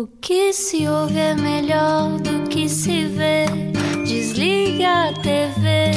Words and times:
O 0.00 0.06
que 0.18 0.50
se 0.50 0.88
ouve 0.88 1.18
é 1.18 1.34
melhor 1.34 2.18
do 2.20 2.48
que 2.48 2.70
se 2.70 3.04
vê. 3.04 3.44
Desliga 4.06 5.08
a 5.08 5.12
TV, 5.12 5.90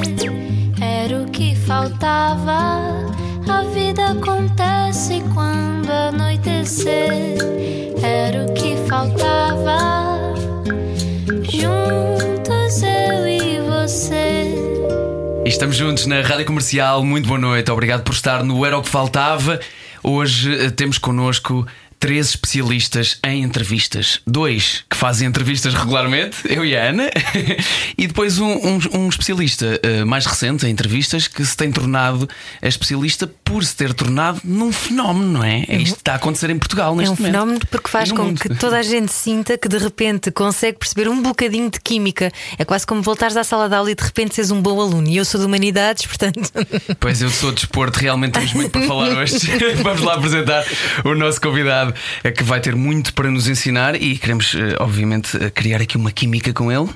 era 0.81 1.21
o 1.21 1.31
que 1.31 1.55
faltava. 1.55 2.91
A 3.47 3.63
vida 3.73 4.07
acontece 4.07 5.23
quando 5.33 5.89
anoitecer, 5.89 7.37
era 8.03 8.45
o 8.45 8.53
que 8.53 8.75
faltava. 8.89 10.33
Juntos 11.49 12.83
eu 12.83 13.25
e 13.25 13.61
você. 13.61 14.53
Estamos 15.45 15.77
juntos 15.77 16.07
na 16.07 16.19
Rádio 16.19 16.45
Comercial. 16.45 17.05
Muito 17.05 17.25
boa 17.25 17.39
noite. 17.39 17.71
Obrigado 17.71 18.03
por 18.03 18.11
estar 18.11 18.43
no 18.43 18.65
Era 18.65 18.77
o 18.77 18.81
que 18.81 18.89
Faltava. 18.89 19.61
Hoje 20.05 20.65
eh, 20.65 20.69
temos 20.69 20.97
connosco 20.97 21.65
três 22.03 22.31
especialistas 22.31 23.17
em 23.25 23.43
entrevistas. 23.43 24.19
Dois 24.27 24.83
que 24.89 24.97
fazem 24.97 25.25
entrevistas 25.25 25.73
regularmente, 25.73 26.35
eu 26.53 26.65
e 26.65 26.75
a 26.75 26.89
Ana, 26.89 27.09
e 27.97 28.07
depois 28.07 28.39
um, 28.39 28.51
um, 28.51 28.79
um 28.93 29.07
especialista 29.07 29.79
uh, 29.81 30.05
mais 30.05 30.25
recente 30.25 30.65
em 30.65 30.69
entrevistas 30.69 31.29
que 31.29 31.45
se 31.45 31.55
tem 31.55 31.71
tornado 31.71 32.27
a 32.61 32.67
especialista 32.67 33.25
por 33.25 33.63
se 33.63 33.73
ter 33.73 33.93
tornado 33.93 34.41
num 34.43 34.73
fenómeno, 34.73 35.31
não 35.31 35.43
é? 35.45 35.63
É 35.65 35.77
isto 35.77 35.95
que 35.95 36.01
está 36.01 36.11
a 36.11 36.15
acontecer 36.15 36.49
em 36.49 36.59
Portugal 36.59 36.93
neste 36.93 37.07
É 37.07 37.13
um 37.13 37.15
momento. 37.15 37.31
fenómeno 37.31 37.59
porque 37.71 37.89
faz 37.89 38.11
com 38.11 38.23
mundo. 38.23 38.41
que 38.41 38.49
toda 38.49 38.79
a 38.79 38.83
gente 38.83 39.13
sinta 39.13 39.57
que 39.57 39.69
de 39.69 39.77
repente 39.77 40.29
consegue 40.29 40.79
perceber 40.79 41.07
um 41.07 41.21
bocadinho 41.21 41.71
de 41.71 41.79
química. 41.79 42.33
É 42.57 42.65
quase 42.65 42.85
como 42.85 43.01
voltares 43.01 43.37
à 43.37 43.45
sala 43.45 43.69
de 43.69 43.75
aula 43.75 43.89
e 43.89 43.95
de 43.95 44.03
repente 44.03 44.35
seres 44.35 44.51
um 44.51 44.61
bom 44.61 44.81
aluno. 44.81 45.07
E 45.07 45.15
eu 45.15 45.23
sou 45.23 45.39
de 45.39 45.45
humanidades, 45.45 46.03
portanto. 46.07 46.51
Pois 46.99 47.21
eu 47.21 47.29
sou 47.29 47.51
de 47.51 47.61
desporto, 47.61 47.97
realmente 47.99 48.33
temos 48.33 48.51
muito 48.51 48.71
para 48.71 48.81
falar 48.85 49.09
hoje. 49.11 49.37
Vamos 49.81 50.01
lá 50.01 50.15
apresentar 50.15 50.65
o 51.05 51.15
nosso 51.15 51.39
convidado, 51.39 51.92
é 52.23 52.31
que 52.31 52.43
vai 52.43 52.59
ter 52.59 52.75
muito 52.75 53.13
para 53.13 53.29
nos 53.29 53.47
ensinar 53.47 53.95
e 53.95 54.17
queremos, 54.17 54.55
eh, 54.55 54.75
obviamente, 54.79 55.37
eh, 55.37 55.49
criar 55.49 55.81
aqui 55.81 55.97
uma 55.97 56.11
química 56.11 56.53
com 56.53 56.71
ele. 56.71 56.89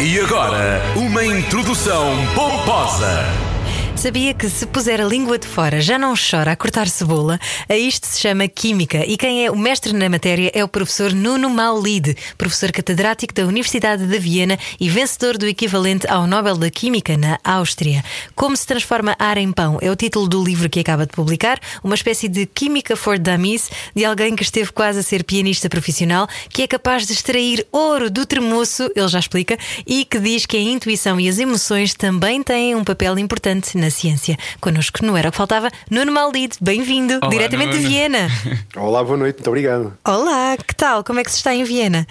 E 0.00 0.20
agora, 0.20 0.82
uma 0.96 1.24
introdução 1.24 2.12
pomposa. 2.34 3.53
Sabia 3.96 4.34
que 4.34 4.50
se 4.50 4.66
puser 4.66 5.00
a 5.00 5.04
língua 5.04 5.38
de 5.38 5.46
fora 5.46 5.80
já 5.80 5.98
não 5.98 6.14
chora 6.14 6.52
a 6.52 6.56
cortar 6.56 6.88
cebola? 6.88 7.38
A 7.68 7.76
isto 7.76 8.06
se 8.06 8.20
chama 8.20 8.46
Química 8.48 9.02
e 9.06 9.16
quem 9.16 9.46
é 9.46 9.50
o 9.50 9.56
mestre 9.56 9.94
na 9.94 10.10
matéria 10.10 10.50
é 10.52 10.62
o 10.62 10.68
professor 10.68 11.14
Nuno 11.14 11.48
Maulide, 11.48 12.14
professor 12.36 12.70
catedrático 12.70 13.32
da 13.32 13.46
Universidade 13.46 14.06
de 14.06 14.18
Viena 14.18 14.58
e 14.78 14.90
vencedor 14.90 15.38
do 15.38 15.46
equivalente 15.46 16.06
ao 16.06 16.26
Nobel 16.26 16.58
da 16.58 16.70
Química 16.70 17.16
na 17.16 17.38
Áustria. 17.42 18.04
Como 18.34 18.54
se 18.54 18.66
transforma 18.66 19.16
ar 19.18 19.38
em 19.38 19.50
pão 19.50 19.78
é 19.80 19.90
o 19.90 19.96
título 19.96 20.28
do 20.28 20.44
livro 20.44 20.68
que 20.68 20.80
acaba 20.80 21.06
de 21.06 21.12
publicar, 21.12 21.58
uma 21.82 21.94
espécie 21.94 22.28
de 22.28 22.44
Química 22.44 22.96
for 22.96 23.18
Dummies 23.18 23.70
de 23.94 24.04
alguém 24.04 24.36
que 24.36 24.42
esteve 24.42 24.70
quase 24.70 24.98
a 24.98 25.02
ser 25.02 25.24
pianista 25.24 25.70
profissional, 25.70 26.28
que 26.50 26.62
é 26.62 26.66
capaz 26.66 27.06
de 27.06 27.14
extrair 27.14 27.66
ouro 27.72 28.10
do 28.10 28.26
tremoço, 28.26 28.90
ele 28.94 29.08
já 29.08 29.20
explica, 29.20 29.56
e 29.86 30.04
que 30.04 30.18
diz 30.18 30.44
que 30.44 30.58
a 30.58 30.60
intuição 30.60 31.18
e 31.18 31.26
as 31.26 31.38
emoções 31.38 31.94
também 31.94 32.42
têm 32.42 32.74
um 32.74 32.84
papel 32.84 33.18
importante 33.18 33.78
na 33.78 33.83
ciência. 33.90 34.36
Connosco 34.60 35.04
não 35.04 35.16
era 35.16 35.28
o 35.28 35.30
que 35.30 35.36
faltava, 35.36 35.70
Nuno 35.90 36.12
Maldito, 36.12 36.58
bem-vindo, 36.60 37.18
Olá, 37.22 37.28
diretamente 37.28 37.72
de 37.72 37.78
Nuno. 37.78 37.88
Viena. 37.88 38.28
Olá, 38.76 39.02
boa 39.04 39.16
noite, 39.16 39.36
muito 39.36 39.48
obrigado. 39.48 39.96
Olá, 40.04 40.56
que 40.56 40.74
tal? 40.74 41.02
Como 41.04 41.20
é 41.20 41.24
que 41.24 41.30
se 41.30 41.38
está 41.38 41.54
em 41.54 41.64
Viena? 41.64 42.06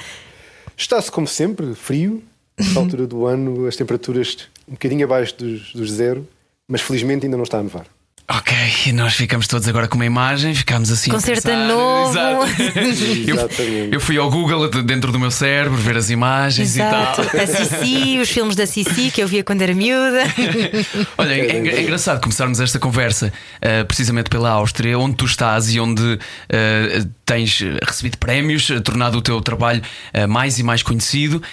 Está-se 0.78 1.12
como 1.12 1.28
sempre, 1.28 1.74
frio, 1.76 2.24
nesta 2.58 2.80
altura 2.80 3.08
do 3.08 3.26
ano, 3.26 3.68
as 3.68 3.76
temperaturas 3.76 4.50
um 4.68 4.74
bocadinho 4.74 5.06
abaixo 5.06 5.36
dos, 5.38 5.74
dos 5.74 5.92
zero, 5.92 6.28
mas 6.68 6.82
felizmente 6.82 7.26
ainda 7.26 7.38
não 7.38 7.44
está 7.44 7.60
a 7.60 7.64
nevar. 7.64 7.86
Ok, 8.26 8.56
e 8.88 8.94
nós 8.94 9.14
ficamos 9.14 9.48
todos 9.48 9.68
agora 9.68 9.86
com 9.88 9.96
uma 9.96 10.06
imagem, 10.06 10.56
ficámos 10.56 10.90
assim. 10.90 11.12
a 11.12 11.14
Concerto 11.14 11.44
pensar. 11.44 11.68
novo. 11.68 12.10
Exato. 12.10 12.46
eu, 13.28 13.36
Exatamente. 13.36 13.94
eu 13.94 14.00
fui 14.00 14.18
ao 14.18 14.32
Google 14.32 14.70
dentro 14.82 15.12
do 15.12 15.20
meu 15.20 15.30
cérebro 15.30 15.78
ver 15.78 15.98
as 15.98 16.10
imagens 16.10 16.76
Exato, 16.78 17.22
e 17.22 17.26
tal. 17.30 17.42
a 17.42 17.48
Cici, 17.48 18.20
os 18.20 18.30
filmes 18.30 18.56
da 18.56 18.66
Cici 18.66 19.12
que 19.12 19.22
eu 19.22 19.28
via 19.28 19.44
quando 19.44 19.62
era 19.62 19.74
miúda. 19.76 20.24
Olha, 21.18 21.34
é, 21.34 21.60
engra- 21.60 21.74
é 21.74 21.82
engraçado 21.82 22.22
começarmos 22.22 22.62
esta 22.62 22.80
conversa 22.80 23.32
uh, 23.58 23.86
precisamente 23.86 24.30
pela 24.30 24.50
Áustria, 24.52 24.98
onde 24.98 25.18
tu 25.18 25.26
estás 25.26 25.74
e 25.74 25.80
onde 25.80 26.02
uh, 26.02 27.10
tens 27.26 27.60
recebido 27.86 28.18
prémios, 28.18 28.70
tornado 28.86 29.18
o 29.18 29.22
teu 29.22 29.42
trabalho 29.42 29.82
uh, 30.14 30.28
mais 30.30 30.58
e 30.58 30.64
mais 30.64 30.82
conhecido, 30.82 31.44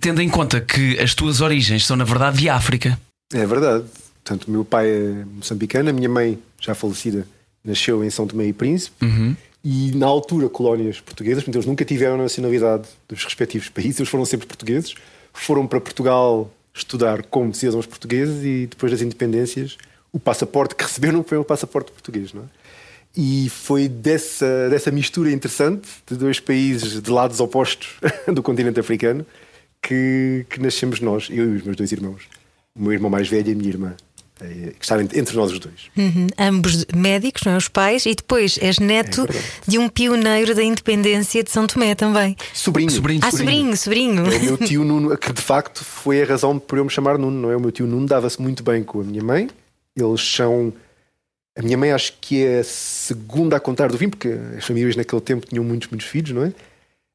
tendo 0.00 0.22
em 0.22 0.28
conta 0.28 0.58
que 0.60 0.98
as 0.98 1.14
tuas 1.14 1.40
origens 1.42 1.84
são, 1.86 1.96
na 1.96 2.04
verdade, 2.04 2.38
de 2.38 2.48
África. 2.48 2.98
É 3.32 3.46
verdade. 3.46 3.84
Portanto, 4.24 4.50
meu 4.50 4.64
pai 4.64 4.88
é 4.88 5.24
moçambicano, 5.24 5.90
a 5.90 5.92
minha 5.92 6.08
mãe, 6.08 6.38
já 6.60 6.74
falecida, 6.74 7.26
nasceu 7.64 8.04
em 8.04 8.10
São 8.10 8.26
Tomé 8.26 8.46
e 8.46 8.52
Príncipe. 8.52 8.96
E 9.64 9.92
na 9.92 10.06
altura, 10.06 10.48
colónias 10.48 11.00
portuguesas, 11.00 11.44
portanto, 11.44 11.56
eles 11.56 11.66
nunca 11.66 11.84
tiveram 11.84 12.14
a 12.14 12.18
nacionalidade 12.18 12.88
dos 13.08 13.24
respectivos 13.24 13.68
países, 13.68 14.00
eles 14.00 14.08
foram 14.08 14.24
sempre 14.24 14.46
portugueses. 14.46 14.94
Foram 15.32 15.66
para 15.66 15.80
Portugal 15.80 16.50
estudar 16.74 17.22
como 17.24 17.54
cidadãos 17.54 17.86
portugueses 17.86 18.44
e 18.44 18.66
depois 18.66 18.92
das 18.92 19.02
independências, 19.02 19.76
o 20.12 20.18
passaporte 20.18 20.74
que 20.74 20.82
receberam 20.84 21.22
foi 21.22 21.38
o 21.38 21.44
passaporte 21.44 21.92
português, 21.92 22.32
não 22.32 22.42
é? 22.42 22.46
E 23.14 23.50
foi 23.50 23.88
dessa, 23.88 24.70
dessa 24.70 24.90
mistura 24.90 25.30
interessante 25.30 25.86
de 26.06 26.16
dois 26.16 26.40
países 26.40 27.00
de 27.00 27.10
lados 27.10 27.40
opostos 27.40 27.96
do 28.26 28.42
continente 28.42 28.80
africano 28.80 29.26
que, 29.82 30.46
que 30.48 30.58
nascemos 30.58 30.98
nós, 30.98 31.28
eu 31.30 31.52
e 31.52 31.56
os 31.56 31.62
meus 31.62 31.76
dois 31.76 31.92
irmãos. 31.92 32.22
O 32.74 32.82
meu 32.82 32.92
irmão 32.92 33.10
mais 33.10 33.28
velho 33.28 33.50
e 33.50 33.52
a 33.52 33.54
minha 33.54 33.68
irmã, 33.68 33.94
que 34.42 34.84
estavam 34.84 35.04
entre 35.14 35.36
nós 35.36 35.52
os 35.52 35.58
dois. 35.58 35.90
Uhum, 35.96 36.28
Ambos 36.38 36.84
médicos, 36.94 37.42
não 37.44 37.52
é? 37.52 37.56
Os 37.56 37.68
pais, 37.68 38.06
e 38.06 38.14
depois 38.14 38.58
és 38.60 38.78
neto 38.78 39.26
É 39.28 39.70
de 39.70 39.78
um 39.78 39.88
pioneiro 39.88 40.54
da 40.54 40.62
independência 40.62 41.42
de 41.42 41.50
São 41.50 41.66
Tomé 41.66 41.94
também. 41.94 42.36
Sobrinho. 42.52 42.90
Sobrinho. 42.90 43.20
Ah, 43.22 43.30
sobrinho, 43.30 43.76
sobrinho. 43.76 44.26
É 44.26 44.36
o 44.38 44.42
meu 44.42 44.58
tio 44.58 44.84
Nuno, 44.84 45.16
que 45.16 45.32
de 45.32 45.42
facto 45.42 45.84
foi 45.84 46.22
a 46.22 46.26
razão 46.26 46.58
por 46.58 46.78
eu 46.78 46.84
me 46.84 46.90
chamar 46.90 47.18
Nuno, 47.18 47.40
não 47.40 47.50
é? 47.50 47.56
O 47.56 47.60
meu 47.60 47.70
tio 47.72 47.86
Nuno 47.86 48.06
dava-se 48.06 48.40
muito 48.40 48.62
bem 48.62 48.82
com 48.82 49.00
a 49.00 49.04
minha 49.04 49.22
mãe. 49.22 49.48
Eles 49.96 50.20
são. 50.20 50.72
A 51.56 51.62
minha 51.62 51.76
mãe 51.76 51.92
acho 51.92 52.14
que 52.20 52.42
é 52.42 52.60
a 52.60 52.64
segunda 52.64 53.56
a 53.56 53.60
contar 53.60 53.88
do 53.90 53.98
fim, 53.98 54.08
porque 54.08 54.28
as 54.56 54.64
famílias 54.64 54.96
naquele 54.96 55.20
tempo 55.20 55.46
tinham 55.46 55.62
muitos, 55.62 55.88
muitos 55.90 56.06
filhos, 56.06 56.30
não 56.30 56.44
é? 56.44 56.52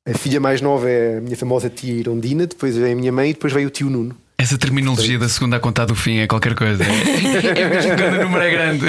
A 0.08 0.18
filha 0.18 0.40
mais 0.40 0.62
nova 0.62 0.90
é 0.90 1.18
a 1.18 1.22
minha 1.22 1.36
famosa 1.36 1.70
tia 1.70 1.94
Irondina, 1.94 2.46
depois 2.48 2.78
vem 2.78 2.94
a 2.94 2.96
minha 2.96 3.12
mãe 3.12 3.32
e 3.32 3.34
depois 3.34 3.52
veio 3.52 3.68
o 3.68 3.72
tio 3.72 3.90
Nuno. 3.90 4.16
Essa 4.40 4.56
terminologia 4.56 5.18
da 5.18 5.28
segunda 5.28 5.58
a 5.58 5.60
contar 5.60 5.86
do 5.86 5.96
fim 5.96 6.18
é 6.18 6.28
qualquer 6.28 6.54
coisa. 6.54 6.84
É 7.58 7.70
mesmo 7.70 7.98
quando 7.98 8.20
o 8.20 8.24
número 8.24 8.44
é 8.44 8.52
grande. 8.52 8.86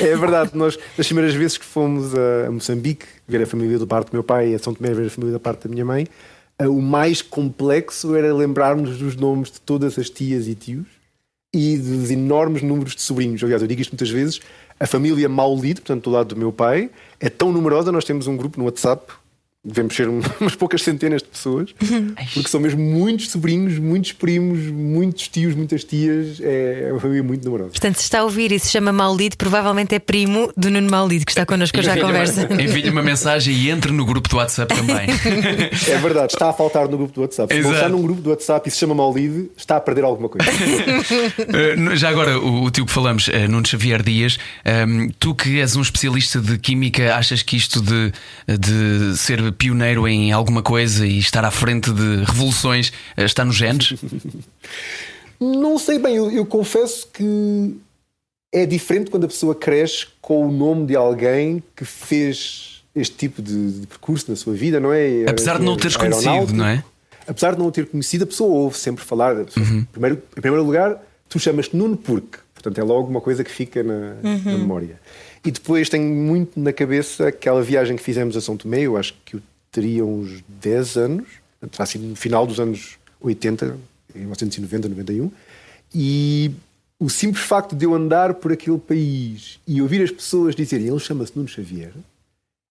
É 0.00 0.16
verdade, 0.16 0.50
nós, 0.52 0.78
das 0.96 1.06
primeiras 1.06 1.34
vezes 1.34 1.56
que 1.56 1.64
fomos 1.64 2.12
a 2.14 2.50
Moçambique 2.50 3.06
ver 3.26 3.42
a 3.42 3.46
família 3.46 3.78
do 3.78 3.86
parte 3.86 4.10
do 4.10 4.12
meu 4.12 4.22
pai 4.22 4.50
e 4.50 4.54
a 4.54 4.58
São 4.58 4.74
Tomé 4.74 4.92
ver 4.92 5.06
a 5.06 5.10
família 5.10 5.32
da 5.32 5.40
parte 5.40 5.66
da 5.66 5.72
minha 5.72 5.84
mãe, 5.84 6.06
eh, 6.58 6.68
o 6.68 6.82
mais 6.82 7.22
complexo 7.22 8.14
era 8.14 8.34
lembrarmos 8.34 8.98
dos 8.98 9.16
nomes 9.16 9.50
de 9.50 9.60
todas 9.62 9.98
as 9.98 10.10
tias 10.10 10.46
e 10.46 10.54
tios 10.54 10.86
e 11.54 11.78
dos 11.78 12.10
enormes 12.10 12.60
números 12.60 12.94
de 12.94 13.00
sobrinhos. 13.00 13.42
Aliás, 13.42 13.62
eu 13.62 13.68
digo 13.68 13.80
isto 13.80 13.92
muitas 13.92 14.10
vezes: 14.10 14.40
a 14.78 14.86
família 14.86 15.26
Maulide, 15.26 15.80
portanto, 15.80 16.04
do 16.04 16.10
lado 16.10 16.34
do 16.34 16.36
meu 16.36 16.52
pai, 16.52 16.90
é 17.18 17.30
tão 17.30 17.50
numerosa, 17.50 17.90
nós 17.90 18.04
temos 18.04 18.26
um 18.26 18.36
grupo 18.36 18.58
no 18.58 18.66
WhatsApp. 18.66 19.10
Devemos 19.68 19.94
ser 19.96 20.08
um- 20.08 20.20
umas 20.40 20.54
poucas 20.54 20.82
centenas 20.82 21.22
de 21.22 21.28
pessoas, 21.28 21.70
porque 22.32 22.48
são 22.48 22.60
mesmo 22.60 22.80
muitos 22.80 23.30
sobrinhos, 23.30 23.78
muitos 23.78 24.12
primos, 24.12 24.60
muitos 24.66 25.26
tios, 25.28 25.54
muitas 25.54 25.82
tias. 25.82 26.40
É 26.40 26.88
uma 26.92 27.00
família 27.00 27.22
muito 27.24 27.44
numerosa. 27.44 27.70
Portanto, 27.70 27.96
se 27.96 28.02
está 28.02 28.20
a 28.20 28.24
ouvir 28.24 28.52
e 28.52 28.58
se 28.60 28.70
chama 28.70 28.92
Maldito, 28.92 29.36
provavelmente 29.36 29.94
é 29.94 29.98
primo 29.98 30.52
do 30.56 30.70
Nuno 30.70 30.88
Maldito, 30.88 31.26
que 31.26 31.32
está 31.32 31.44
connosco 31.44 31.78
hoje 31.78 31.90
à 31.90 32.00
conversa. 32.00 32.48
Envie-lhe 32.54 32.90
uma 32.90 33.02
mensagem 33.02 33.54
e 33.54 33.70
entre 33.70 33.90
no 33.92 34.04
grupo 34.04 34.28
do 34.28 34.36
WhatsApp 34.36 34.74
também. 34.74 35.06
É 35.88 35.98
verdade, 35.98 36.32
está 36.32 36.50
a 36.50 36.52
faltar 36.52 36.88
no 36.88 36.96
grupo 36.96 37.12
do 37.14 37.20
WhatsApp. 37.22 37.52
Se 37.54 37.60
não 37.60 37.72
está 37.72 37.88
num 37.88 38.02
grupo 38.02 38.20
do 38.20 38.30
WhatsApp 38.30 38.68
e 38.68 38.70
se 38.72 38.78
chama 38.78 38.94
Maulide, 38.94 39.50
está 39.56 39.76
a 39.76 39.80
perder 39.80 40.04
alguma 40.04 40.28
coisa. 40.28 40.46
Uh, 40.50 41.96
já 41.96 42.08
agora, 42.08 42.38
o, 42.38 42.64
o 42.64 42.70
tio 42.70 42.86
que 42.86 42.92
falamos, 42.92 43.28
uh, 43.28 43.32
Nuno 43.48 43.66
Xavier 43.66 44.02
Dias, 44.02 44.38
um, 44.88 45.08
tu 45.18 45.34
que 45.34 45.60
és 45.60 45.76
um 45.76 45.82
especialista 45.82 46.40
de 46.40 46.58
química, 46.58 47.14
achas 47.14 47.42
que 47.42 47.56
isto 47.56 47.80
de, 47.80 48.12
de 48.58 49.16
ser 49.16 49.52
pioneiro 49.56 50.06
em 50.06 50.32
alguma 50.32 50.62
coisa 50.62 51.06
e 51.06 51.18
estar 51.18 51.44
à 51.44 51.50
frente 51.50 51.92
de 51.92 52.24
revoluções 52.24 52.88
uh, 53.16 53.22
está 53.22 53.44
nos 53.44 53.56
genes? 53.56 53.94
não 55.40 55.78
sei 55.78 55.98
bem, 55.98 56.16
eu, 56.16 56.30
eu 56.30 56.46
confesso 56.46 57.08
que 57.12 57.76
é 58.52 58.64
diferente 58.64 59.10
quando 59.10 59.24
a 59.24 59.28
pessoa 59.28 59.54
cresce 59.54 60.06
com 60.20 60.46
o 60.46 60.52
nome 60.52 60.86
de 60.86 60.96
alguém 60.96 61.62
que 61.74 61.84
fez 61.84 62.82
este 62.94 63.16
tipo 63.16 63.42
de, 63.42 63.80
de 63.80 63.86
percurso 63.86 64.30
na 64.30 64.36
sua 64.36 64.54
vida, 64.54 64.80
não 64.80 64.92
é? 64.92 65.24
Apesar 65.28 65.58
de 65.58 65.64
não 65.64 65.74
o 65.74 65.76
teres 65.76 65.96
conhecido, 65.96 66.54
não 66.54 66.66
é? 66.66 66.82
Apesar 67.26 67.52
de 67.52 67.58
não 67.58 67.66
o 67.66 67.72
ter 67.72 67.86
conhecido, 67.86 68.24
a 68.24 68.26
pessoa 68.26 68.50
ouve 68.50 68.78
sempre 68.78 69.04
falar. 69.04 69.34
Primeiro, 69.92 70.22
em 70.36 70.40
primeiro 70.40 70.64
lugar, 70.64 71.02
tu 71.28 71.38
chamas-te 71.38 71.76
Nuno 71.76 71.96
porque, 71.96 72.38
portanto, 72.54 72.78
é 72.78 72.84
logo 72.84 73.08
uma 73.08 73.20
coisa 73.20 73.44
que 73.44 73.50
fica 73.50 73.82
na, 73.82 74.14
na 74.22 74.52
memória. 74.52 74.98
E 75.46 75.50
depois 75.52 75.88
tenho 75.88 76.12
muito 76.12 76.58
na 76.58 76.72
cabeça 76.72 77.28
aquela 77.28 77.62
viagem 77.62 77.96
que 77.96 78.02
fizemos 78.02 78.36
a 78.36 78.40
São 78.40 78.56
Tomé, 78.56 78.80
eu 78.80 78.96
acho 78.96 79.14
que 79.24 79.36
eu 79.36 79.42
teria 79.70 80.04
uns 80.04 80.42
10 80.48 80.96
anos, 80.96 81.28
terá 81.70 81.86
sido 81.86 82.04
no 82.04 82.16
final 82.16 82.44
dos 82.44 82.58
anos 82.58 82.98
80, 83.20 83.78
em 84.12 84.18
1990, 84.18 84.88
91, 84.88 85.30
e 85.94 86.50
o 86.98 87.08
simples 87.08 87.44
facto 87.44 87.76
de 87.76 87.84
eu 87.84 87.94
andar 87.94 88.34
por 88.34 88.52
aquele 88.52 88.78
país 88.78 89.60
e 89.68 89.80
ouvir 89.80 90.02
as 90.02 90.10
pessoas 90.10 90.56
dizerem 90.56 90.88
ele 90.88 90.98
chama-se 90.98 91.36
Nuno 91.36 91.48
Xavier, 91.48 91.92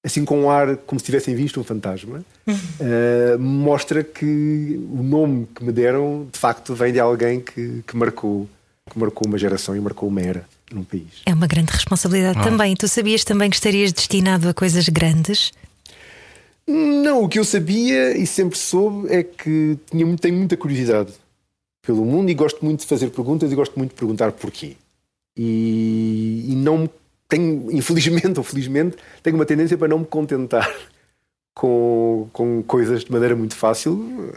assim 0.03 0.25
com 0.25 0.41
um 0.41 0.49
ar 0.49 0.75
como 0.75 0.99
se 0.99 1.05
tivessem 1.05 1.33
visto 1.33 1.57
um 1.61 1.63
fantasma, 1.63 2.25
uh, 2.45 3.39
mostra 3.39 4.03
que 4.03 4.85
o 4.91 5.01
nome 5.01 5.47
que 5.55 5.63
me 5.63 5.71
deram 5.71 6.27
de 6.29 6.37
facto 6.37 6.75
vem 6.75 6.91
de 6.91 6.99
alguém 6.99 7.39
que, 7.39 7.83
que, 7.87 7.95
marcou, 7.95 8.49
que 8.91 8.99
marcou 8.99 9.25
uma 9.25 9.37
geração 9.37 9.77
e 9.77 9.79
marcou 9.79 10.09
uma 10.09 10.21
era 10.21 10.45
num 10.71 10.83
país. 10.83 11.21
É 11.25 11.33
uma 11.33 11.47
grande 11.47 11.71
responsabilidade 11.71 12.41
também. 12.43 12.73
E 12.73 12.75
tu 12.75 12.87
sabias 12.87 13.23
também 13.23 13.49
que 13.49 13.55
estarias 13.55 13.91
destinado 13.91 14.49
a 14.49 14.53
coisas 14.53 14.87
grandes? 14.89 15.51
Não, 16.67 17.23
o 17.23 17.29
que 17.29 17.37
eu 17.37 17.43
sabia 17.43 18.17
e 18.17 18.25
sempre 18.25 18.57
soube 18.57 19.07
é 19.13 19.23
que 19.23 19.77
tinha, 19.89 20.17
tenho 20.17 20.35
muita 20.35 20.57
curiosidade 20.57 21.13
pelo 21.85 22.03
mundo 22.03 22.31
e 22.31 22.33
gosto 22.33 22.65
muito 22.65 22.79
de 22.79 22.87
fazer 22.87 23.11
perguntas 23.11 23.51
e 23.51 23.55
gosto 23.55 23.77
muito 23.77 23.91
de 23.91 23.95
perguntar 23.95 24.31
porquê. 24.31 24.75
E, 25.37 26.45
e 26.47 26.55
não 26.55 26.89
tenho, 27.29 27.71
infelizmente 27.71 28.37
ou 28.39 28.43
felizmente, 28.43 28.97
tenho 29.21 29.35
uma 29.35 29.45
tendência 29.45 29.77
para 29.77 29.87
não 29.87 29.99
me 29.99 30.05
contentar 30.05 30.73
com, 31.53 32.27
com 32.33 32.63
coisas 32.63 33.05
de 33.05 33.11
maneira 33.11 33.35
muito 33.35 33.55
fácil. 33.55 34.33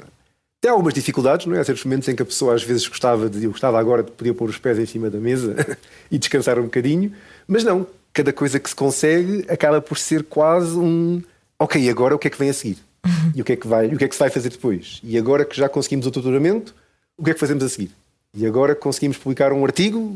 Tem 0.60 0.70
algumas 0.70 0.92
dificuldades, 0.92 1.46
não 1.46 1.54
é? 1.54 1.60
Há 1.60 1.64
certos 1.64 1.84
momentos 1.84 2.08
em 2.08 2.16
que 2.16 2.22
a 2.22 2.26
pessoa 2.26 2.54
às 2.54 2.62
vezes 2.62 2.86
gostava 2.88 3.28
de, 3.30 3.44
eu 3.44 3.50
gostava 3.50 3.78
agora 3.78 4.02
de 4.02 4.10
poder 4.10 4.32
pôr 4.34 4.48
os 4.48 4.58
pés 4.58 4.78
em 4.78 4.86
cima 4.86 5.08
da 5.08 5.18
mesa 5.18 5.54
e 6.10 6.18
descansar 6.18 6.58
um 6.58 6.64
bocadinho, 6.64 7.12
mas 7.46 7.62
não, 7.62 7.86
cada 8.12 8.32
coisa 8.32 8.58
que 8.58 8.68
se 8.68 8.74
consegue 8.74 9.44
acaba 9.48 9.80
por 9.80 9.96
ser 9.96 10.24
quase 10.24 10.76
um 10.76 11.22
ok, 11.58 11.88
agora 11.88 12.14
o 12.14 12.18
que 12.18 12.26
é 12.26 12.30
que 12.30 12.38
vem 12.38 12.50
a 12.50 12.52
seguir? 12.52 12.78
Uhum. 13.04 13.32
E 13.36 13.40
o 13.42 13.44
que 13.44 13.52
é 13.52 13.56
que 13.56 13.66
vai, 13.68 13.86
o 13.86 13.96
que 13.96 14.04
é 14.04 14.08
que 14.08 14.14
se 14.14 14.18
vai 14.18 14.30
fazer 14.30 14.50
depois? 14.50 15.00
E 15.04 15.16
agora 15.16 15.44
que 15.44 15.56
já 15.56 15.68
conseguimos 15.68 16.06
o 16.06 16.10
tutoramento, 16.10 16.74
o 17.16 17.22
que 17.22 17.30
é 17.30 17.34
que 17.34 17.40
fazemos 17.40 17.62
a 17.62 17.68
seguir? 17.68 17.92
E 18.34 18.44
agora 18.44 18.74
que 18.74 18.80
conseguimos 18.80 19.16
publicar 19.16 19.52
um 19.52 19.64
artigo, 19.64 20.14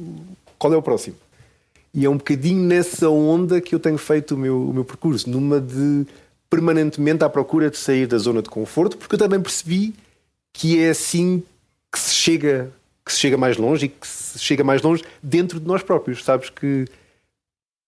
qual 0.59 0.73
é 0.73 0.77
o 0.77 0.83
próximo? 0.83 1.17
E 1.95 2.05
é 2.05 2.11
um 2.11 2.17
bocadinho 2.17 2.63
nessa 2.63 3.09
onda 3.09 3.61
que 3.61 3.75
eu 3.75 3.79
tenho 3.79 3.99
feito 3.99 4.35
o 4.35 4.39
meu, 4.39 4.71
o 4.71 4.73
meu 4.73 4.85
percurso, 4.85 5.31
numa 5.31 5.61
de 5.61 6.07
permanentemente 6.51 7.25
à 7.25 7.29
procura 7.29 7.71
de 7.71 7.79
sair 7.79 8.07
da 8.07 8.19
zona 8.19 8.43
de 8.43 8.51
conforto, 8.51 8.97
porque 8.99 9.15
eu 9.15 9.19
também 9.19 9.41
percebi 9.41 9.95
que 10.53 10.83
é 10.83 10.91
assim 10.91 11.43
que 11.91 11.99
se 11.99 12.15
chega, 12.15 12.73
que 13.05 13.13
se 13.13 13.19
chega 13.19 13.37
mais 13.37 13.57
longe 13.57 13.87
e 13.87 13.89
que 13.89 14.07
se 14.07 14.39
chega 14.39 14.63
mais 14.63 14.83
longe 14.83 15.05
dentro 15.23 15.59
de 15.59 15.67
nós 15.67 15.83
próprios. 15.83 16.25
Sabes 16.25 16.51
que 16.51 16.87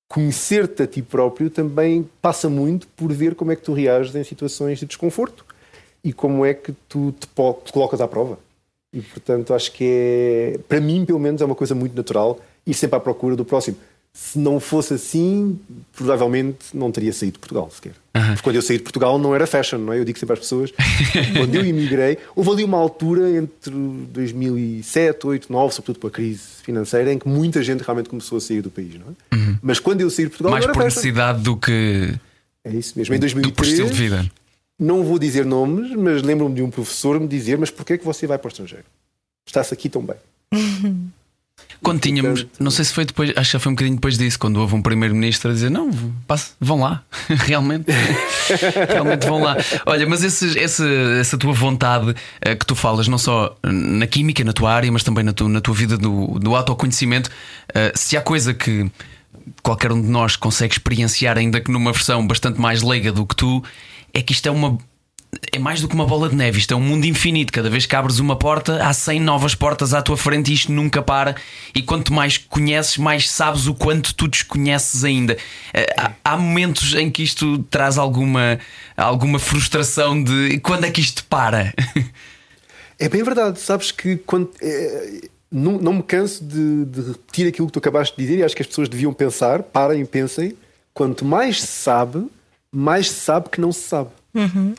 conhecer-te 0.09 0.83
a 0.83 0.87
ti 0.87 1.03
próprio 1.03 1.51
também 1.51 2.09
passa 2.21 2.49
muito 2.49 2.87
por 2.89 3.13
ver 3.13 3.35
como 3.35 3.53
é 3.53 3.57
que 3.57 3.63
tu 3.63 3.73
reages 3.73 4.15
em 4.15 4.25
situações 4.25 4.79
de 4.79 4.87
desconforto 4.87 5.45
e 6.03 6.13
como 6.13 6.45
é 6.45 6.53
que 6.55 6.73
tu 6.89 7.13
te, 7.13 7.27
te 7.27 7.73
colocas 7.73 8.01
à 8.01 8.07
prova. 8.07 8.39
E 8.93 9.01
portanto 9.01 9.53
acho 9.55 9.73
que 9.73 9.85
é, 9.85 10.59
para 10.69 10.81
mim 10.81 11.05
pelo 11.05 11.19
menos, 11.19 11.41
é 11.41 11.45
uma 11.45 11.55
coisa 11.55 11.75
muito 11.75 11.97
natural 11.97 12.39
ir 12.67 12.75
sempre 12.75 12.97
à 12.97 13.01
procura 13.01 13.35
do 13.35 13.45
próximo. 13.45 13.77
Se 14.17 14.39
não 14.39 14.61
fosse 14.61 14.95
assim, 14.95 15.59
provavelmente 15.93 16.67
não 16.73 16.93
teria 16.93 17.13
saído 17.13 17.33
de 17.33 17.39
Portugal 17.41 17.69
sequer. 17.75 17.95
Uhum. 18.17 18.27
Porque 18.27 18.43
quando 18.43 18.57
eu 18.57 18.63
saí 18.63 18.77
de 18.77 18.85
Portugal 18.85 19.19
não 19.19 19.35
era 19.35 19.45
fashion, 19.45 19.79
não 19.79 19.93
é? 19.93 19.99
Eu 19.99 20.05
digo 20.05 20.17
sempre 20.17 20.35
às 20.35 20.39
pessoas, 20.39 20.73
quando 21.37 21.53
eu 21.53 21.65
emigrei, 21.65 22.19
houve 22.37 22.51
ali 22.51 22.65
uma 22.65 22.79
altura 22.79 23.29
entre 23.29 23.73
2007, 23.73 25.19
2008, 25.21 25.49
2009, 25.49 25.75
sobretudo 25.75 25.99
com 25.99 26.07
a 26.07 26.11
crise 26.13 26.43
financeira, 26.63 27.13
em 27.13 27.19
que 27.19 27.29
muita 27.29 27.61
gente 27.61 27.83
realmente 27.83 28.09
começou 28.09 28.39
a 28.39 28.41
sair 28.41 28.63
do 28.63 28.71
país, 28.71 28.95
não 28.95 29.07
é? 29.09 29.35
Uhum. 29.35 29.59
Mas 29.61 29.81
quando 29.81 30.01
eu 30.01 30.09
saí 30.09 30.27
de 30.27 30.31
Portugal, 30.31 30.53
mais 30.53 30.65
não 30.65 30.71
era 30.71 30.79
por 30.79 30.85
necessidade 30.85 31.43
do 31.43 31.57
que. 31.57 32.15
É 32.63 32.71
isso 32.71 32.97
mesmo. 32.97 33.17
Em 33.17 33.19
2003, 33.19 33.69
estilo 33.69 33.91
de 33.91 33.97
vida. 33.97 34.31
Não 34.79 35.03
vou 35.03 35.19
dizer 35.19 35.45
nomes, 35.45 35.91
mas 35.97 36.23
lembro-me 36.23 36.55
de 36.55 36.63
um 36.63 36.71
professor 36.71 37.19
me 37.19 37.27
dizer: 37.27 37.59
Mas 37.59 37.71
porquê 37.71 37.95
é 37.95 37.99
que 37.99 38.05
você 38.05 38.29
vai 38.29 38.39
para 38.39 38.47
o 38.47 38.51
estrangeiro? 38.51 38.85
Está-se 39.45 39.75
aqui 39.75 39.89
tão 39.89 40.03
bem. 40.03 40.17
Quando 41.85 42.01
tínhamos, 42.01 42.47
não 42.59 42.71
sei 42.71 42.85
se 42.85 42.95
foi 42.95 43.05
depois, 43.05 43.31
acho 43.37 43.51
que 43.51 43.59
foi 43.59 43.71
um 43.71 43.75
bocadinho 43.75 43.97
depois 43.97 44.17
disso, 44.17 44.39
quando 44.39 44.57
houve 44.57 44.75
um 44.75 44.81
primeiro-ministro 44.81 45.51
a 45.51 45.55
dizer: 45.55 45.71
Não, 45.71 45.91
passe, 46.27 46.53
vão 46.59 46.81
lá, 46.81 47.03
realmente, 47.29 47.93
realmente 48.89 49.27
vão 49.27 49.43
lá. 49.43 49.55
Olha, 49.85 50.09
mas 50.09 50.25
esse, 50.25 50.59
esse, 50.59 50.83
essa 51.21 51.37
tua 51.37 51.53
vontade 51.53 52.11
uh, 52.11 52.57
que 52.59 52.65
tu 52.65 52.75
falas, 52.75 53.07
não 53.07 53.19
só 53.19 53.55
na 53.63 54.07
química, 54.07 54.43
na 54.43 54.55
tua 54.55 54.73
área, 54.73 54.91
mas 54.91 55.03
também 55.03 55.23
na, 55.23 55.35
tu, 55.35 55.47
na 55.47 55.61
tua 55.61 55.75
vida 55.75 55.99
do, 55.99 56.39
do 56.39 56.57
autoconhecimento, 56.57 57.29
uh, 57.29 57.93
se 57.95 58.17
há 58.17 58.23
coisa 58.23 58.55
que 58.55 58.91
qualquer 59.63 59.93
um 59.93 60.01
de 60.01 60.09
nós 60.09 60.37
consegue 60.37 60.73
experienciar, 60.73 61.37
ainda 61.37 61.61
que 61.61 61.71
numa 61.71 61.93
versão 61.93 62.27
bastante 62.27 62.59
mais 62.59 62.81
leiga 62.81 63.13
do 63.13 63.27
que 63.27 63.37
tu, 63.37 63.63
é 64.15 64.23
que 64.23 64.33
isto 64.33 64.47
é 64.47 64.51
uma 64.51 64.79
é 65.53 65.59
mais 65.59 65.81
do 65.81 65.89
que 65.89 65.95
uma 65.95 66.07
bola 66.07 66.29
de 66.29 66.35
neve, 66.35 66.59
isto 66.59 66.73
é 66.73 66.77
um 66.77 66.81
mundo 66.81 67.05
infinito. 67.05 67.53
Cada 67.53 67.71
vez 67.71 67.87
que 67.87 67.95
abres 67.95 68.19
uma 68.19 68.37
porta, 68.37 68.85
há 68.85 68.93
100 68.93 69.21
novas 69.21 69.55
portas 69.55 69.95
à 69.95 70.03
tua 70.03 70.17
frente 70.17 70.51
e 70.51 70.55
isto 70.55 70.73
nunca 70.73 71.03
para. 71.03 71.37
E 71.75 71.83
quanto 71.83 72.13
mais 72.13 72.39
conheces, 72.39 72.97
mais 72.97 73.29
sabes 73.31 73.67
o 73.67 73.75
quanto 73.75 74.15
tu 74.15 74.29
desconheces 74.29 75.05
ainda. 75.05 75.37
Eh, 75.73 75.95
há, 75.97 76.13
há 76.25 76.37
momentos 76.37 76.95
em 76.95 77.11
que 77.11 77.23
isto 77.23 77.59
traz 77.71 77.99
alguma, 77.99 78.59
alguma 78.97 79.39
frustração 79.39 80.23
de 80.23 80.59
quando 80.61 80.85
é 80.85 80.91
que 80.91 81.01
isto 81.01 81.25
para? 81.25 81.73
É 82.97 83.09
bem 83.09 83.23
verdade, 83.23 83.59
sabes 83.59 83.91
que 83.91 84.17
quando. 84.19 84.51
É, 84.63 85.29
não, 85.51 85.79
não 85.79 85.93
me 85.95 86.03
canso 86.03 86.45
de, 86.45 86.85
de 86.85 87.01
repetir 87.01 87.47
aquilo 87.47 87.67
que 87.69 87.73
tu 87.73 87.79
acabaste 87.79 88.17
de 88.17 88.23
dizer 88.23 88.39
e 88.39 88.43
acho 88.43 88.57
que 88.57 88.63
as 88.63 88.67
pessoas 88.67 88.89
deviam 88.89 89.13
pensar, 89.13 89.63
parem 89.63 90.03
e 90.03 90.05
pensem. 90.05 90.57
Quanto 90.93 91.25
mais 91.25 91.61
se 91.61 91.67
sabe, 91.67 92.27
mais 92.73 93.11
se 93.11 93.21
sabe 93.21 93.49
que 93.51 93.61
não 93.61 93.73
se 93.73 93.83
sabe. 93.83 94.11
Uhum. 94.35 94.75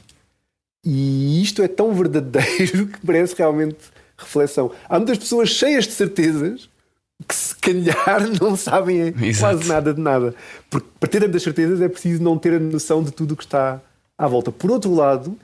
E 0.85 1.41
isto 1.41 1.63
é 1.63 1.67
tão 1.67 1.93
verdadeiro 1.93 2.87
que 2.93 2.99
merece 3.03 3.35
realmente 3.35 3.77
reflexão. 4.17 4.71
Há 4.87 4.97
muitas 4.97 5.17
pessoas 5.17 5.49
cheias 5.49 5.85
de 5.85 5.93
certezas 5.93 6.69
que 7.27 7.35
se 7.35 7.55
calhar 7.55 8.27
não 8.39 8.55
sabem 8.55 9.13
Exato. 9.21 9.55
quase 9.55 9.69
nada 9.69 9.93
de 9.93 10.01
nada. 10.01 10.35
Porque 10.69 10.87
para 10.99 11.09
ter 11.09 11.21
tantas 11.21 11.41
certezas 11.41 11.81
é 11.81 11.89
preciso 11.89 12.21
não 12.21 12.37
ter 12.37 12.53
a 12.53 12.59
noção 12.59 13.03
de 13.03 13.11
tudo 13.11 13.33
o 13.33 13.37
que 13.37 13.43
está 13.43 13.81
à 14.17 14.27
volta. 14.27 14.51
Por 14.51 14.69
outro 14.69 14.93
lado, 14.93 15.35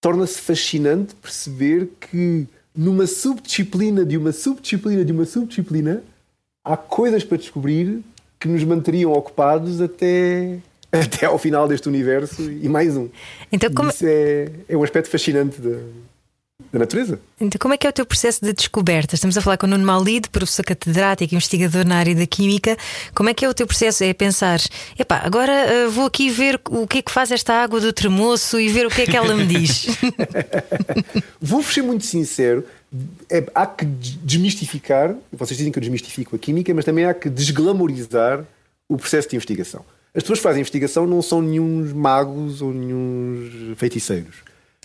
torna-se 0.00 0.40
fascinante 0.40 1.14
perceber 1.14 1.90
que 2.00 2.46
numa 2.74 3.06
subdisciplina 3.06 4.04
de 4.04 4.16
uma 4.16 4.32
subdisciplina 4.32 5.04
de 5.04 5.12
uma 5.12 5.24
subdisciplina 5.24 6.02
há 6.64 6.76
coisas 6.76 7.22
para 7.22 7.38
descobrir 7.38 8.02
que 8.40 8.48
nos 8.48 8.64
manteriam 8.64 9.12
ocupados 9.12 9.80
até 9.80 10.58
até 11.02 11.26
ao 11.26 11.38
final 11.38 11.66
deste 11.66 11.88
universo 11.88 12.42
e 12.42 12.68
mais 12.68 12.96
um. 12.96 13.08
Então, 13.50 13.72
como... 13.72 13.90
Isso 13.90 14.04
é, 14.06 14.48
é 14.68 14.76
um 14.76 14.82
aspecto 14.82 15.10
fascinante 15.10 15.60
da, 15.60 15.76
da 16.72 16.78
natureza. 16.78 17.18
Então, 17.40 17.58
como 17.58 17.74
é 17.74 17.76
que 17.76 17.86
é 17.86 17.90
o 17.90 17.92
teu 17.92 18.06
processo 18.06 18.44
de 18.44 18.52
descoberta? 18.52 19.14
Estamos 19.14 19.36
a 19.36 19.40
falar 19.40 19.56
com 19.56 19.66
o 19.66 19.70
Nuno 19.70 19.84
Maulide, 19.84 20.28
professor 20.28 20.64
catedrático 20.64 21.34
e 21.34 21.36
investigador 21.36 21.84
na 21.84 21.96
área 21.96 22.14
da 22.14 22.26
Química. 22.26 22.76
Como 23.14 23.28
é 23.28 23.34
que 23.34 23.44
é 23.44 23.48
o 23.48 23.54
teu 23.54 23.66
processo? 23.66 24.04
É 24.04 24.12
pensar, 24.14 24.60
epá, 24.98 25.20
agora 25.24 25.52
uh, 25.52 25.90
vou 25.90 26.06
aqui 26.06 26.30
ver 26.30 26.60
o 26.70 26.86
que 26.86 26.98
é 26.98 27.02
que 27.02 27.10
faz 27.10 27.32
esta 27.32 27.54
água 27.54 27.80
do 27.80 27.92
tremoço 27.92 28.60
e 28.60 28.68
ver 28.68 28.86
o 28.86 28.90
que 28.90 29.02
é 29.02 29.06
que 29.06 29.16
ela 29.16 29.34
me 29.34 29.46
diz. 29.46 29.86
vou 31.40 31.62
ser 31.62 31.82
muito 31.82 32.04
sincero. 32.04 32.64
É, 33.28 33.44
há 33.52 33.66
que 33.66 33.84
desmistificar, 33.84 35.16
vocês 35.32 35.58
dizem 35.58 35.72
que 35.72 35.78
eu 35.78 35.82
desmistifico 35.82 36.36
a 36.36 36.38
química, 36.38 36.72
mas 36.72 36.84
também 36.84 37.04
há 37.04 37.12
que 37.12 37.28
desglamorizar 37.28 38.44
o 38.88 38.96
processo 38.96 39.28
de 39.28 39.34
investigação. 39.34 39.84
As 40.14 40.22
pessoas 40.22 40.38
que 40.38 40.42
fazem 40.44 40.60
investigação 40.60 41.06
não 41.06 41.20
são 41.20 41.42
nenhum 41.42 41.92
magos 41.94 42.62
ou 42.62 42.72
nenhum 42.72 43.74
feiticeiros. 43.76 44.36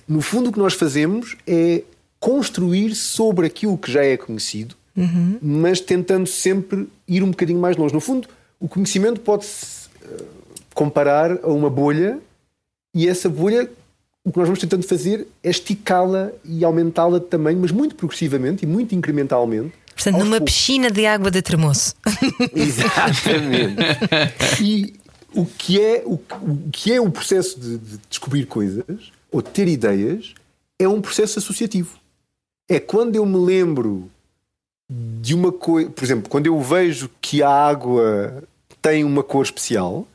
No 0.07 0.21
fundo, 0.21 0.49
o 0.49 0.53
que 0.53 0.57
nós 0.57 0.73
fazemos 0.73 1.37
é 1.45 1.83
construir 2.19 2.95
sobre 2.95 3.45
aquilo 3.45 3.77
que 3.77 3.91
já 3.91 4.03
é 4.03 4.17
conhecido, 4.17 4.75
uhum. 4.97 5.37
mas 5.39 5.79
tentando 5.79 6.27
sempre 6.27 6.87
ir 7.07 7.21
um 7.23 7.29
bocadinho 7.29 7.59
mais 7.59 7.77
longe. 7.77 7.93
No 7.93 8.01
fundo, 8.01 8.27
o 8.59 8.67
conhecimento 8.67 9.21
pode-se 9.21 9.87
eh, 10.03 10.23
comparar 10.73 11.31
a 11.43 11.47
uma 11.47 11.69
bolha 11.69 12.19
e 12.93 13.07
essa 13.07 13.29
bolha, 13.29 13.69
o 14.25 14.31
que 14.31 14.37
nós 14.37 14.47
vamos 14.47 14.59
tentando 14.59 14.83
fazer 14.83 15.27
é 15.43 15.49
esticá-la 15.49 16.31
e 16.43 16.65
aumentá-la 16.65 17.19
de 17.19 17.25
tamanho, 17.25 17.59
mas 17.61 17.71
muito 17.71 17.95
progressivamente 17.95 18.65
e 18.65 18.67
muito 18.67 18.95
incrementalmente. 18.95 19.73
Portanto, 19.93 20.17
numa 20.17 20.37
poucos. 20.37 20.55
piscina 20.55 20.89
de 20.89 21.05
água 21.05 21.29
de 21.29 21.41
tremoço. 21.41 21.93
Exatamente. 22.55 23.75
e 24.63 24.93
o 25.33 25.45
que 25.45 25.79
é 25.79 26.03
o, 26.05 26.13
o 26.13 26.69
que 26.71 26.93
é 26.93 26.99
o 26.99 27.09
processo 27.09 27.59
de, 27.59 27.77
de 27.77 27.97
descobrir 28.09 28.45
coisas 28.45 29.11
ou 29.31 29.41
de 29.41 29.49
ter 29.49 29.67
ideias 29.67 30.33
é 30.77 30.87
um 30.87 31.01
processo 31.01 31.39
associativo. 31.39 31.97
É 32.67 32.79
quando 32.79 33.15
eu 33.15 33.25
me 33.25 33.37
lembro 33.37 34.09
de 34.89 35.35
uma 35.35 35.51
coisa, 35.51 35.89
por 35.89 36.03
exemplo, 36.03 36.29
quando 36.29 36.47
eu 36.47 36.59
vejo 36.61 37.09
que 37.21 37.43
a 37.43 37.49
água 37.49 38.43
tem 38.81 39.03
uma 39.03 39.21
cor 39.21 39.43
especial 39.43 40.07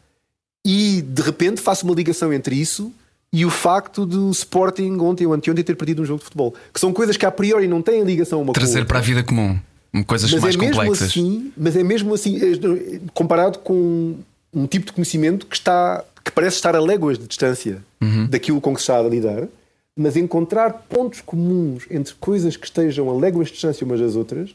e 0.65 1.03
de 1.03 1.23
repente 1.23 1.61
faço 1.61 1.85
uma 1.85 1.95
ligação 1.95 2.33
entre 2.33 2.57
isso 2.57 2.93
e 3.33 3.45
o 3.45 3.51
facto 3.51 4.07
do 4.07 4.31
Sporting 4.31 4.97
ontem 4.99 5.27
ou 5.27 5.33
anteontem 5.33 5.65
ter 5.65 5.75
perdido 5.75 6.03
um 6.03 6.05
jogo 6.05 6.19
de 6.19 6.25
futebol, 6.25 6.55
que 6.73 6.81
são 6.81 6.93
coisas 6.93 7.17
que 7.17 7.27
a 7.27 7.31
priori 7.31 7.69
não 7.69 7.83
têm 7.83 8.03
ligação 8.03 8.39
a 8.39 8.43
uma 8.43 8.53
Trazer 8.53 8.87
para 8.87 8.99
a 8.99 9.03
vida 9.03 9.23
comum, 9.23 9.59
coisas 10.07 10.33
mas 10.33 10.41
mais 10.41 10.55
é 10.55 10.59
complexas. 10.59 11.09
Assim, 11.09 11.53
mas 11.57 11.77
é 11.77 11.83
mesmo 11.83 12.15
assim, 12.15 12.39
é, 12.39 13.01
comparado 13.13 13.59
com 13.59 14.17
um 14.55 14.67
tipo 14.67 14.87
de 14.87 14.93
conhecimento 14.93 15.47
que 15.47 15.57
está 15.57 16.05
que 16.25 16.31
parece 16.33 16.57
estar 16.57 16.75
a 16.75 16.81
léguas 16.81 17.19
de 17.19 17.27
distância 17.27 17.85
uhum. 18.01 18.27
daquilo 18.27 18.59
com 18.61 18.73
que 18.75 18.81
se 18.81 18.85
está 18.85 18.99
a 18.99 19.03
lidar, 19.03 19.47
mas 19.95 20.17
encontrar 20.17 20.87
pontos 20.89 21.21
comuns 21.21 21.85
entre 21.91 22.15
coisas 22.15 22.57
que 22.57 22.67
estejam 22.67 23.11
a 23.11 23.15
léguas 23.21 23.49
de 23.49 23.53
distância 23.55 23.85
umas 23.85 24.01
das 24.01 24.17
outras 24.17 24.51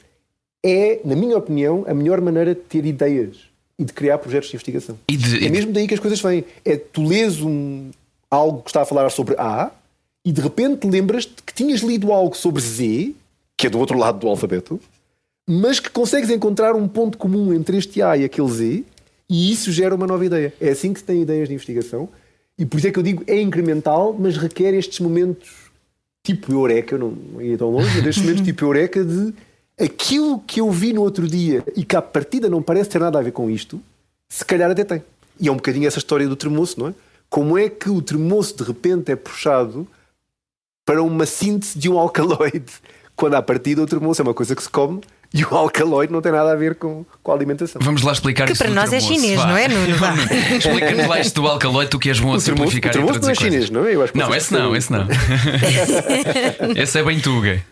é, 0.66 1.00
na 1.06 1.16
minha 1.16 1.38
opinião, 1.38 1.86
a 1.88 1.94
melhor 1.94 2.20
maneira 2.22 2.54
de 2.54 2.62
ter 2.62 2.86
ideias 2.86 3.38
e 3.78 3.86
de 3.86 3.94
criar 3.94 4.18
projetos 4.18 4.50
de 4.50 4.56
investigação. 4.56 4.98
E 5.08 5.16
de- 5.16 5.46
é 5.46 5.50
mesmo 5.50 5.72
daí 5.72 5.88
que 5.88 5.94
as 5.94 6.00
coisas 6.00 6.20
vêm. 6.22 6.44
É 6.66 6.76
tu 6.76 7.04
lês 7.06 7.40
um, 7.42 7.92
algo 8.30 8.62
que 8.62 8.70
está 8.70 8.82
a 8.82 8.86
falar 8.86 9.10
sobre 9.10 9.36
A 9.38 9.72
e 10.26 10.32
de 10.34 10.42
repente 10.42 10.86
lembras-te 10.88 11.42
que 11.46 11.54
tinhas 11.54 11.80
lido 11.82 12.12
algo 12.12 12.36
sobre 12.36 12.62
Z, 12.62 13.16
que 13.56 13.68
é 13.68 13.70
do 13.70 13.80
outro 13.80 13.98
lado 13.98 14.20
do 14.20 14.28
alfabeto, 14.28 14.82
mas 15.48 15.80
que 15.80 15.90
consegues 15.90 16.30
encontrar 16.30 16.76
um 16.76 16.88
ponto 16.88 17.18
comum 17.18 17.54
entre 17.54 17.78
este 17.78 18.02
A 18.02 18.18
e 18.18 18.26
aquele 18.26 18.50
Z 18.52 18.84
e 19.30 19.52
isso 19.52 19.72
gera 19.72 19.94
uma 19.94 20.08
nova 20.08 20.26
ideia. 20.26 20.54
É 20.60 20.70
assim 20.70 20.92
que 20.92 21.00
se 21.00 21.06
tem 21.06 21.22
ideias 21.22 21.48
de 21.48 21.54
investigação 21.54 22.10
e 22.58 22.66
por 22.66 22.78
isso 22.78 22.88
é 22.88 22.92
que 22.92 23.00
eu 23.00 23.04
digo 23.04 23.24
é 23.28 23.40
incremental, 23.40 24.16
mas 24.18 24.36
requer 24.36 24.74
estes 24.74 25.00
momentos 25.00 25.70
tipo 26.24 26.52
eureka, 26.52 26.96
eu 26.96 27.00
não 27.00 27.42
ia 27.42 27.58
tão 27.58 27.70
longe, 27.70 27.90
mas 27.96 28.06
estes 28.08 28.24
momentos 28.24 28.44
tipo 28.46 28.66
eureka 28.66 29.04
de 29.04 29.34
aquilo 29.80 30.40
que 30.40 30.60
eu 30.60 30.70
vi 30.72 30.92
no 30.92 31.02
outro 31.02 31.28
dia 31.28 31.64
e 31.76 31.86
que 31.86 31.96
à 31.96 32.02
partida 32.02 32.50
não 32.50 32.62
parece 32.62 32.90
ter 32.90 33.00
nada 33.00 33.20
a 33.20 33.22
ver 33.22 33.32
com 33.32 33.50
isto, 33.50 33.82
se 34.28 34.44
calhar 34.44 34.70
até 34.70 34.84
tem. 34.84 35.04
E 35.40 35.48
é 35.48 35.52
um 35.52 35.56
bocadinho 35.56 35.88
essa 35.88 36.00
história 36.00 36.28
do 36.28 36.36
termoço, 36.36 36.80
não 36.80 36.90
é? 36.90 36.94
Como 37.30 37.58
é 37.58 37.70
que 37.70 37.90
o 37.90 38.02
termoço 38.02 38.58
de 38.58 38.64
repente 38.64 39.12
é 39.12 39.16
puxado 39.16 39.88
para 40.84 41.02
uma 41.02 41.26
síntese 41.26 41.78
de 41.78 41.88
um 41.88 41.98
alcaloide, 41.98 42.74
quando 43.16 43.36
à 43.36 43.42
partida 43.42 43.82
o 43.82 43.86
termoço 43.86 44.22
é 44.22 44.24
uma 44.24 44.34
coisa 44.34 44.56
que 44.56 44.64
se 44.64 44.70
come 44.70 45.00
e 45.34 45.44
o 45.44 45.56
alcaloide 45.56 46.12
não 46.12 46.22
tem 46.22 46.32
nada 46.32 46.52
a 46.52 46.56
ver 46.56 46.76
com, 46.76 47.06
com 47.22 47.32
a 47.32 47.36
alimentação. 47.36 47.80
Vamos 47.84 48.02
lá 48.02 48.12
explicar 48.12 48.46
Que 48.46 48.54
isso 48.54 48.64
para 48.64 48.70
do 48.72 48.76
nós 48.76 48.92
é 48.92 49.00
chinês, 49.00 49.36
vá. 49.40 49.48
não 49.48 49.58
é, 49.58 49.68
Nuno? 49.68 49.96
Explica-nos 50.58 51.08
lá 51.08 51.20
isto 51.20 51.42
do 51.42 51.48
alcaloide, 51.48 51.92
tu 51.92 52.00
que 52.00 52.10
és 52.10 52.20
bom 52.20 52.30
a 52.30 52.34
O 52.34 52.36
o 52.38 52.40
simplificar 52.42 52.92
e 52.92 52.94
termoço 52.94 53.22
não 53.22 53.30
é 53.30 53.36
chinês, 53.36 53.52
coisas. 53.54 53.70
não 53.70 53.86
é? 53.86 53.96
Eu 53.96 54.04
acho 54.04 54.14
que 54.14 54.20
Não, 54.20 54.34
esse 54.36 54.54
não, 54.54 54.76
esse 54.76 54.92
não. 54.92 55.08
esse 56.76 57.00
é 57.00 57.04
bem 57.04 57.20
tuga. 57.20 57.64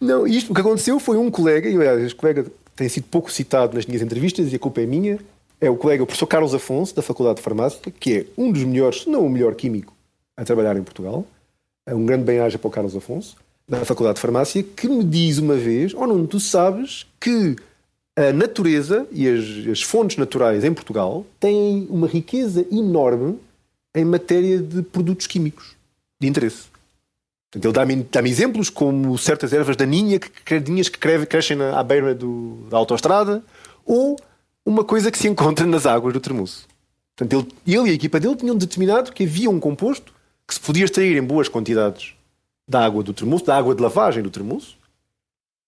Não, 0.00 0.26
isto, 0.26 0.50
o 0.50 0.54
que 0.54 0.60
aconteceu 0.60 0.98
foi 1.00 1.16
um 1.16 1.30
colega, 1.30 1.68
e 1.68 1.74
aliás, 1.76 2.00
este 2.02 2.14
colega 2.14 2.46
tem 2.76 2.88
sido 2.88 3.04
pouco 3.04 3.32
citado 3.32 3.74
nas 3.74 3.86
minhas 3.86 4.02
entrevistas 4.02 4.52
e 4.52 4.56
a 4.56 4.58
culpa 4.58 4.80
é 4.80 4.86
minha, 4.86 5.18
é 5.60 5.68
o 5.68 5.76
colega, 5.76 6.02
o 6.02 6.06
professor 6.06 6.26
Carlos 6.26 6.54
Afonso, 6.54 6.94
da 6.94 7.02
Faculdade 7.02 7.36
de 7.38 7.42
Farmácia, 7.42 7.80
que 7.98 8.14
é 8.18 8.24
um 8.36 8.52
dos 8.52 8.62
melhores, 8.62 9.02
se 9.02 9.10
não 9.10 9.26
o 9.26 9.30
melhor 9.30 9.54
químico 9.54 9.92
a 10.36 10.44
trabalhar 10.44 10.76
em 10.76 10.82
Portugal. 10.82 11.26
É 11.84 11.94
Um 11.94 12.04
grande 12.06 12.22
bem-aja 12.24 12.58
para 12.58 12.68
o 12.68 12.70
Carlos 12.70 12.94
Afonso, 12.94 13.34
da 13.68 13.84
Faculdade 13.84 14.16
de 14.16 14.22
Farmácia, 14.22 14.62
que 14.62 14.88
me 14.88 15.04
diz 15.04 15.38
uma 15.38 15.54
vez: 15.54 15.92
Oh, 15.94 16.06
não, 16.06 16.26
tu 16.26 16.40
sabes 16.40 17.06
que 17.20 17.56
a 18.16 18.32
natureza 18.32 19.06
e 19.12 19.28
as, 19.28 19.68
as 19.70 19.82
fontes 19.82 20.16
naturais 20.16 20.64
em 20.64 20.72
Portugal 20.72 21.26
têm 21.38 21.86
uma 21.90 22.06
riqueza 22.06 22.66
enorme 22.72 23.38
em 23.94 24.04
matéria 24.04 24.58
de 24.58 24.82
produtos 24.82 25.26
químicos 25.26 25.76
de 26.20 26.26
interesse. 26.26 26.64
Portanto, 27.50 27.64
ele 27.64 27.72
dá-me 27.72 27.96
dá 28.10 28.22
exemplos 28.28 28.70
como 28.70 29.16
certas 29.16 29.52
ervas 29.52 29.76
daninha 29.76 30.18
que, 30.18 30.28
que, 30.28 30.60
daninhas 30.60 30.88
que 30.88 30.98
creve- 30.98 31.26
crescem 31.26 31.56
na, 31.56 31.78
à 31.78 31.82
beira 31.82 32.14
do- 32.14 32.66
da 32.68 32.76
autoestrada 32.76 33.42
ou 33.86 34.18
uma 34.66 34.84
coisa 34.84 35.10
que 35.10 35.18
se 35.18 35.28
encontra 35.28 35.64
nas 35.64 35.86
águas 35.86 36.12
do 36.12 36.20
termoço. 36.20 36.66
Portanto, 37.16 37.48
ele, 37.66 37.78
ele 37.78 37.88
e 37.88 37.90
a 37.92 37.94
equipa 37.94 38.20
dele 38.20 38.36
tinham 38.36 38.56
determinado 38.56 39.12
que 39.12 39.24
havia 39.24 39.48
um 39.48 39.58
composto 39.58 40.12
que 40.46 40.54
se 40.54 40.60
podia 40.60 40.84
extrair 40.84 41.16
em 41.16 41.22
boas 41.22 41.48
quantidades 41.48 42.14
da 42.68 42.84
água 42.84 43.02
do 43.02 43.14
termoço, 43.14 43.44
da 43.46 43.56
água 43.56 43.74
de 43.74 43.82
lavagem 43.82 44.22
do 44.22 44.30
termoço, 44.30 44.76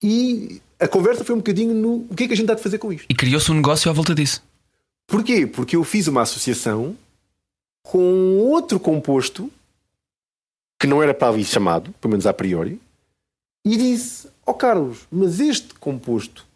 e 0.03 0.61
a 0.79 0.87
conversa 0.87 1.25
foi 1.25 1.35
um 1.35 1.39
bocadinho 1.39 1.75
no 1.75 2.07
o 2.11 2.15
que 2.15 2.25
é 2.25 2.27
que 2.27 2.33
a 2.33 2.37
gente 2.37 2.51
há 2.51 2.55
de 2.55 2.63
fazer 2.63 2.79
com 2.79 2.93
isto. 2.93 3.07
E 3.09 3.15
criou-se 3.15 3.51
um 3.51 3.55
negócio 3.55 3.91
à 3.91 3.95
volta 3.95 4.15
disso. 4.15 4.43
Porquê? 5.07 5.47
Porque 5.47 5.77
eu 5.77 5.85
fiz 5.85 6.07
uma 6.07 6.23
associação 6.23 6.97
com 7.83 8.39
outro 8.39 8.79
composto 8.79 9.51
que 10.79 10.87
não 10.87 11.03
era 11.03 11.13
para 11.13 11.29
ali 11.29 11.45
chamado, 11.45 11.93
pelo 12.01 12.13
menos 12.13 12.27
a 12.27 12.33
priori, 12.33 12.81
e 13.65 13.77
disse: 13.77 14.29
Ó 14.47 14.53
Carlos, 14.53 15.07
mas 15.11 15.41
este 15.41 15.75
composto, 15.75 16.47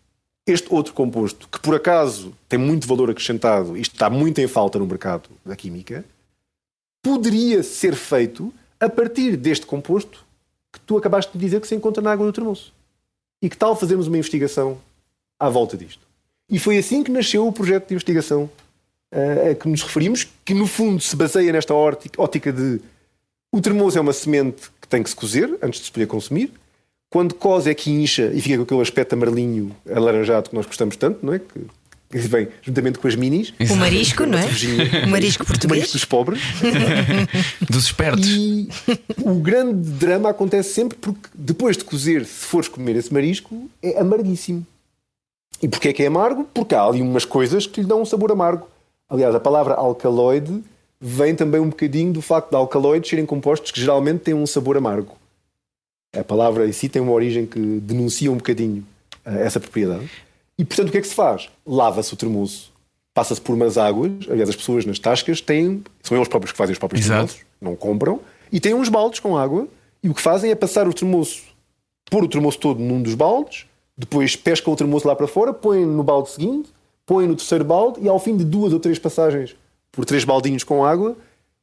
este 0.46 0.72
outro 0.72 0.94
composto, 0.94 1.48
que 1.48 1.60
por 1.60 1.74
acaso 1.74 2.34
tem 2.48 2.58
muito 2.58 2.86
valor 2.86 3.10
acrescentado 3.10 3.76
e 3.76 3.80
está 3.80 4.08
muito 4.08 4.40
em 4.40 4.46
falta 4.46 4.78
no 4.78 4.86
mercado 4.86 5.28
da 5.44 5.54
química, 5.54 6.04
poderia 7.02 7.62
ser 7.62 7.94
feito 7.94 8.52
a 8.80 8.88
partir 8.88 9.36
deste 9.36 9.66
composto 9.66 10.24
que 10.74 10.80
tu 10.80 10.98
acabaste 10.98 11.32
de 11.32 11.38
dizer 11.38 11.60
que 11.60 11.68
se 11.68 11.74
encontra 11.74 12.02
na 12.02 12.12
água 12.12 12.26
do 12.26 12.32
termoço. 12.32 12.72
E 13.40 13.48
que 13.48 13.56
tal 13.56 13.76
fazermos 13.76 14.08
uma 14.08 14.18
investigação 14.18 14.78
à 15.38 15.48
volta 15.48 15.76
disto? 15.76 16.04
E 16.50 16.58
foi 16.58 16.76
assim 16.78 17.02
que 17.02 17.10
nasceu 17.10 17.46
o 17.46 17.52
projeto 17.52 17.88
de 17.88 17.94
investigação 17.94 18.50
eh, 19.10 19.50
a 19.50 19.54
que 19.54 19.68
nos 19.68 19.82
referimos, 19.82 20.26
que 20.44 20.52
no 20.52 20.66
fundo 20.66 21.00
se 21.00 21.14
baseia 21.14 21.52
nesta 21.52 21.72
ótica 21.72 22.52
de 22.52 22.80
o 23.52 23.60
termoço 23.60 23.96
é 23.96 24.00
uma 24.00 24.12
semente 24.12 24.68
que 24.80 24.88
tem 24.88 25.00
que 25.00 25.08
se 25.08 25.14
cozer 25.14 25.56
antes 25.62 25.78
de 25.78 25.86
se 25.86 25.92
poder 25.92 26.06
consumir. 26.06 26.52
Quando 27.08 27.34
cose 27.36 27.70
é 27.70 27.74
que 27.74 27.88
incha 27.88 28.32
e 28.34 28.40
fica 28.40 28.56
com 28.56 28.64
aquele 28.64 28.80
aspecto 28.80 29.12
amarelinho 29.12 29.74
alaranjado 29.88 30.50
que 30.50 30.56
nós 30.56 30.66
gostamos 30.66 30.96
tanto, 30.96 31.24
não 31.24 31.34
é? 31.34 31.38
Que, 31.38 31.60
que 32.22 32.28
vem 32.28 32.48
juntamente 32.62 32.98
com 32.98 33.08
as 33.08 33.14
minis. 33.16 33.52
O 33.70 33.76
marisco, 33.76 34.24
não 34.24 34.38
é? 34.38 34.46
O 35.04 35.08
marisco 35.08 35.42
O 35.44 35.46
português. 35.46 35.78
marisco 35.78 35.92
dos 35.92 36.04
pobres. 36.04 36.40
Dos 37.68 37.84
espertos. 37.84 38.28
E 38.28 38.68
o 39.22 39.34
grande 39.34 39.90
drama 39.90 40.30
acontece 40.30 40.72
sempre 40.72 40.96
porque 40.98 41.28
depois 41.34 41.76
de 41.76 41.84
cozer, 41.84 42.24
se 42.24 42.46
fores 42.46 42.68
comer 42.68 42.96
esse 42.96 43.12
marisco, 43.12 43.68
é 43.82 43.98
amarguíssimo. 44.00 44.66
E 45.62 45.68
porquê 45.68 45.88
é 45.88 45.92
que 45.92 46.02
é 46.02 46.06
amargo? 46.06 46.48
Porque 46.52 46.74
há 46.74 46.82
ali 46.84 47.00
umas 47.00 47.24
coisas 47.24 47.66
que 47.66 47.80
lhe 47.80 47.86
dão 47.86 48.02
um 48.02 48.04
sabor 48.04 48.30
amargo. 48.32 48.68
Aliás, 49.08 49.34
a 49.34 49.40
palavra 49.40 49.74
alcaloide 49.74 50.62
vem 51.00 51.34
também 51.34 51.60
um 51.60 51.68
bocadinho 51.68 52.12
do 52.12 52.22
facto 52.22 52.50
de 52.50 52.56
alcaloides 52.56 53.08
serem 53.10 53.26
compostos 53.26 53.70
que 53.70 53.80
geralmente 53.80 54.20
têm 54.20 54.34
um 54.34 54.46
sabor 54.46 54.76
amargo. 54.76 55.16
A 56.16 56.22
palavra 56.24 56.66
em 56.66 56.72
si 56.72 56.88
tem 56.88 57.02
uma 57.02 57.12
origem 57.12 57.44
que 57.46 57.58
denuncia 57.58 58.30
um 58.30 58.36
bocadinho 58.36 58.86
eh, 59.24 59.42
essa 59.44 59.58
propriedade. 59.58 60.08
E 60.58 60.64
portanto, 60.64 60.88
o 60.88 60.92
que 60.92 60.98
é 60.98 61.00
que 61.00 61.08
se 61.08 61.14
faz? 61.14 61.48
Lava-se 61.66 62.12
o 62.14 62.16
termoço, 62.16 62.72
passa-se 63.12 63.40
por 63.40 63.54
umas 63.54 63.76
águas. 63.76 64.12
Aliás, 64.30 64.48
as 64.50 64.56
pessoas 64.56 64.84
nas 64.86 64.98
tascas 64.98 65.40
têm, 65.40 65.82
são 66.02 66.16
eles 66.16 66.28
próprios 66.28 66.52
que 66.52 66.58
fazem 66.58 66.72
os 66.72 66.78
próprios 66.78 67.04
Exato. 67.04 67.26
termoços, 67.26 67.46
não 67.60 67.74
compram, 67.76 68.20
e 68.52 68.60
têm 68.60 68.74
uns 68.74 68.88
baldes 68.88 69.20
com 69.20 69.36
água. 69.36 69.66
E 70.02 70.08
o 70.08 70.14
que 70.14 70.20
fazem 70.20 70.50
é 70.50 70.54
passar 70.54 70.86
o 70.86 70.92
termoço, 70.92 71.42
pôr 72.10 72.22
o 72.24 72.28
termoço 72.28 72.58
todo 72.58 72.78
num 72.78 73.02
dos 73.02 73.14
baldes, 73.14 73.64
depois 73.96 74.36
pescam 74.36 74.72
o 74.72 74.76
termoço 74.76 75.08
lá 75.08 75.16
para 75.16 75.26
fora, 75.26 75.52
põem 75.52 75.86
no 75.86 76.02
balde 76.02 76.30
seguinte, 76.30 76.68
põem 77.06 77.26
no 77.26 77.34
terceiro 77.34 77.64
balde, 77.64 78.00
e 78.02 78.08
ao 78.08 78.18
fim 78.20 78.36
de 78.36 78.44
duas 78.44 78.72
ou 78.72 78.78
três 78.80 78.98
passagens 78.98 79.56
por 79.90 80.04
três 80.04 80.24
baldinhos 80.24 80.62
com 80.64 80.84
água, 80.84 81.16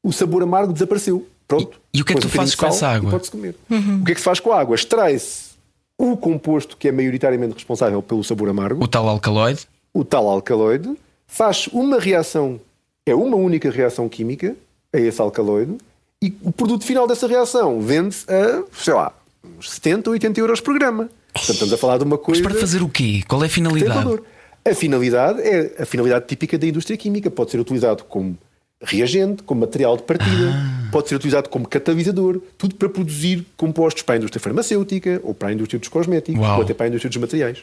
o 0.03 0.11
sabor 0.11 0.41
amargo 0.41 0.73
desapareceu. 0.73 1.27
Pronto. 1.47 1.79
E- 1.93 1.99
e 1.99 2.01
o 2.01 2.05
que 2.05 2.13
é 2.13 2.15
que 2.15 2.21
tu 2.21 2.29
fazes 2.29 2.55
com 2.55 2.65
essa 2.65 2.87
água? 2.87 3.11
Pode-se 3.11 3.29
comer. 3.29 3.55
O 3.69 4.05
que 4.05 4.11
é 4.13 4.15
que 4.15 4.21
se 4.21 4.25
faz 4.25 4.39
com 4.39 4.51
a 4.53 4.59
água? 4.59 4.73
Extrai-se 4.73 5.50
o 5.97 6.17
composto 6.17 6.75
que 6.77 6.87
é 6.87 6.91
maioritariamente 6.91 7.53
responsável 7.53 8.01
pelo 8.01 8.23
sabor 8.23 8.49
amargo 8.49 8.83
O 8.83 8.87
tal 8.87 9.07
alcaloide. 9.07 9.67
o 9.93 10.03
tal 10.03 10.27
alcaloide, 10.27 10.95
faz 11.27 11.67
uma 11.67 11.99
reação, 11.99 12.59
é 13.05 13.13
uma 13.13 13.37
única 13.37 13.69
reação 13.69 14.09
química 14.09 14.55
a 14.93 14.99
esse 14.99 15.21
alcaloide, 15.21 15.77
e 16.23 16.33
o 16.43 16.51
produto 16.51 16.85
final 16.85 17.07
dessa 17.07 17.27
reação 17.27 17.81
vende-se 17.81 18.25
a, 18.31 18.63
sei 18.73 18.93
lá, 18.93 19.13
uns 19.57 19.71
70 19.71 20.09
ou 20.09 20.13
80 20.13 20.39
euros 20.39 20.61
por 20.61 20.73
grama. 20.77 21.09
Portanto, 21.33 21.53
estamos 21.53 21.73
a 21.73 21.77
falar 21.77 21.97
de 21.97 22.03
uma 22.03 22.17
Mas 22.17 22.25
coisa 22.25 22.43
para 22.43 22.53
fazer 22.55 22.83
o 22.83 22.89
quê? 22.89 23.23
Qual 23.27 23.41
é 23.43 23.47
a 23.47 23.49
finalidade? 23.49 24.19
A 24.63 24.75
finalidade 24.75 25.41
é 25.41 25.81
a 25.81 25.85
finalidade 25.85 26.27
típica 26.27 26.57
da 26.57 26.67
indústria 26.67 26.95
química. 26.95 27.31
Pode 27.31 27.49
ser 27.51 27.59
utilizado 27.59 28.03
como 28.03 28.37
reagente, 28.83 29.43
como 29.43 29.61
material 29.61 29.95
de 29.97 30.03
partida, 30.03 30.51
Ah. 30.53 30.89
pode 30.91 31.07
ser 31.09 31.15
utilizado 31.15 31.49
como 31.49 31.67
catalisador, 31.67 32.41
tudo 32.57 32.75
para 32.75 32.89
produzir 32.89 33.45
compostos 33.55 34.03
para 34.03 34.15
a 34.15 34.17
indústria 34.17 34.39
farmacêutica, 34.41 35.19
ou 35.23 35.33
para 35.33 35.49
a 35.49 35.53
indústria 35.53 35.79
dos 35.79 35.89
cosméticos, 35.89 36.41
Uau. 36.41 36.57
ou 36.57 36.63
até 36.63 36.73
para 36.73 36.85
a 36.85 36.89
indústria 36.89 37.09
dos 37.09 37.17
materiais. 37.17 37.59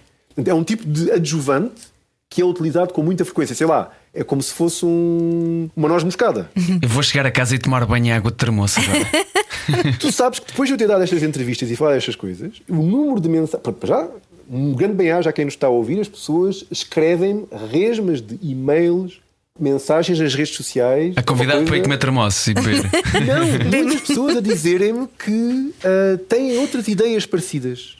É 0.46 0.54
um 0.54 0.62
tipo 0.64 0.84
de 0.86 1.10
adjuvante 1.10 1.82
que 2.30 2.42
é 2.42 2.44
utilizado 2.44 2.92
com 2.92 3.02
muita 3.02 3.24
frequência. 3.24 3.54
Sei 3.54 3.66
lá, 3.66 3.90
é 4.14 4.22
como 4.22 4.42
se 4.42 4.52
fosse 4.52 4.84
um- 4.84 5.68
uma 5.74 5.88
noz 5.88 6.04
moscada. 6.04 6.50
Eu 6.82 6.88
vou 6.88 7.02
chegar 7.02 7.24
a 7.26 7.30
casa 7.30 7.54
e 7.54 7.58
tomar 7.58 7.84
banho 7.86 8.06
em 8.06 8.12
água 8.12 8.30
de 8.30 8.36
termoço 8.36 8.78
agora. 8.80 9.08
tu 9.98 10.12
sabes 10.12 10.38
que 10.38 10.46
depois 10.46 10.68
de 10.68 10.74
eu 10.74 10.78
ter 10.78 10.86
dado 10.86 11.02
estas 11.02 11.22
entrevistas 11.22 11.70
e 11.70 11.76
falar 11.76 11.96
estas 11.96 12.14
coisas, 12.16 12.52
o 12.68 12.76
número 12.76 13.20
de 13.20 13.28
mensagens. 13.28 13.62
Já, 13.84 14.08
um 14.50 14.72
grande 14.74 14.94
bem-aja 14.94 15.30
a 15.30 15.32
quem 15.32 15.44
nos 15.46 15.54
está 15.54 15.66
a 15.66 15.70
ouvir, 15.70 16.00
as 16.00 16.08
pessoas 16.08 16.64
escrevem 16.70 17.46
resmas 17.70 18.20
de 18.20 18.38
e-mails, 18.42 19.20
mensagens 19.58 20.18
nas 20.18 20.34
redes 20.34 20.54
sociais. 20.54 21.14
A 21.16 21.22
convidar 21.22 21.54
uma 21.56 21.64
para 21.64 21.76
ir 21.76 21.80
coisa- 21.80 21.82
comer 21.84 21.98
termoço 21.98 22.50
e 22.50 22.54
beber. 22.54 22.82
Não, 23.26 23.70
muitas 23.84 24.00
pessoas 24.02 24.36
a 24.36 24.40
dizerem-me 24.40 25.08
que 25.24 25.74
ah, 25.84 26.18
têm 26.28 26.58
outras 26.58 26.86
ideias 26.88 27.26
parecidas. 27.26 27.96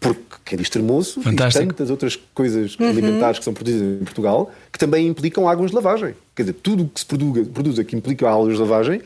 Porque 0.00 0.20
quem 0.44 0.58
diz 0.58 0.70
termoço, 0.70 1.20
diz 1.20 1.54
tantas 1.54 1.90
outras 1.90 2.16
coisas 2.32 2.76
alimentares 2.78 3.38
que 3.40 3.44
são 3.44 3.52
produzidas 3.52 4.00
em 4.00 4.04
Portugal 4.04 4.52
que 4.72 4.78
também 4.78 5.08
implicam 5.08 5.48
águas 5.48 5.70
de 5.70 5.76
lavagem. 5.76 6.14
Quer 6.36 6.42
dizer, 6.44 6.52
tudo 6.54 6.84
o 6.84 6.88
que 6.88 7.00
se 7.00 7.06
produza, 7.06 7.44
produza 7.46 7.82
que 7.82 7.96
implica 7.96 8.30
águas 8.30 8.54
de 8.54 8.60
lavagem, 8.60 9.02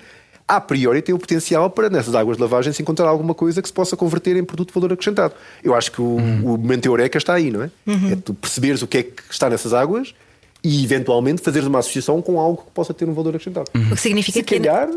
a 0.46 0.60
priori 0.60 1.00
tem 1.00 1.14
o 1.14 1.18
potencial 1.18 1.70
para 1.70 1.88
nessas 1.88 2.14
águas 2.14 2.36
de 2.36 2.42
lavagem 2.42 2.74
se 2.74 2.82
encontrar 2.82 3.08
alguma 3.08 3.32
coisa 3.32 3.62
que 3.62 3.68
se 3.68 3.72
possa 3.72 3.96
converter 3.96 4.36
em 4.36 4.44
produto 4.44 4.68
de 4.68 4.74
valor 4.74 4.92
acrescentado. 4.92 5.32
Eu 5.64 5.74
acho 5.74 5.90
que 5.90 6.02
o, 6.02 6.16
o 6.16 6.58
momento 6.58 6.84
eureka 6.84 7.16
está 7.16 7.32
aí, 7.32 7.50
não 7.50 7.62
é? 7.62 7.70
É 8.12 8.16
tu 8.16 8.34
perceberes 8.34 8.82
o 8.82 8.86
que 8.86 8.98
é 8.98 9.02
que 9.02 9.22
está 9.30 9.48
nessas 9.48 9.72
águas 9.72 10.14
e 10.64 10.84
eventualmente 10.84 11.42
fazeres 11.42 11.66
uma 11.68 11.78
associação 11.80 12.20
com 12.22 12.38
algo 12.38 12.62
que 12.64 12.70
possa 12.72 12.92
ter 12.94 13.08
um 13.08 13.12
valor 13.14 13.30
acrescentado. 13.34 13.70
O 13.74 13.94
que 13.94 14.00
significa 14.00 14.38
Se 14.38 14.44
que. 14.44 14.58
calhar 14.60 14.88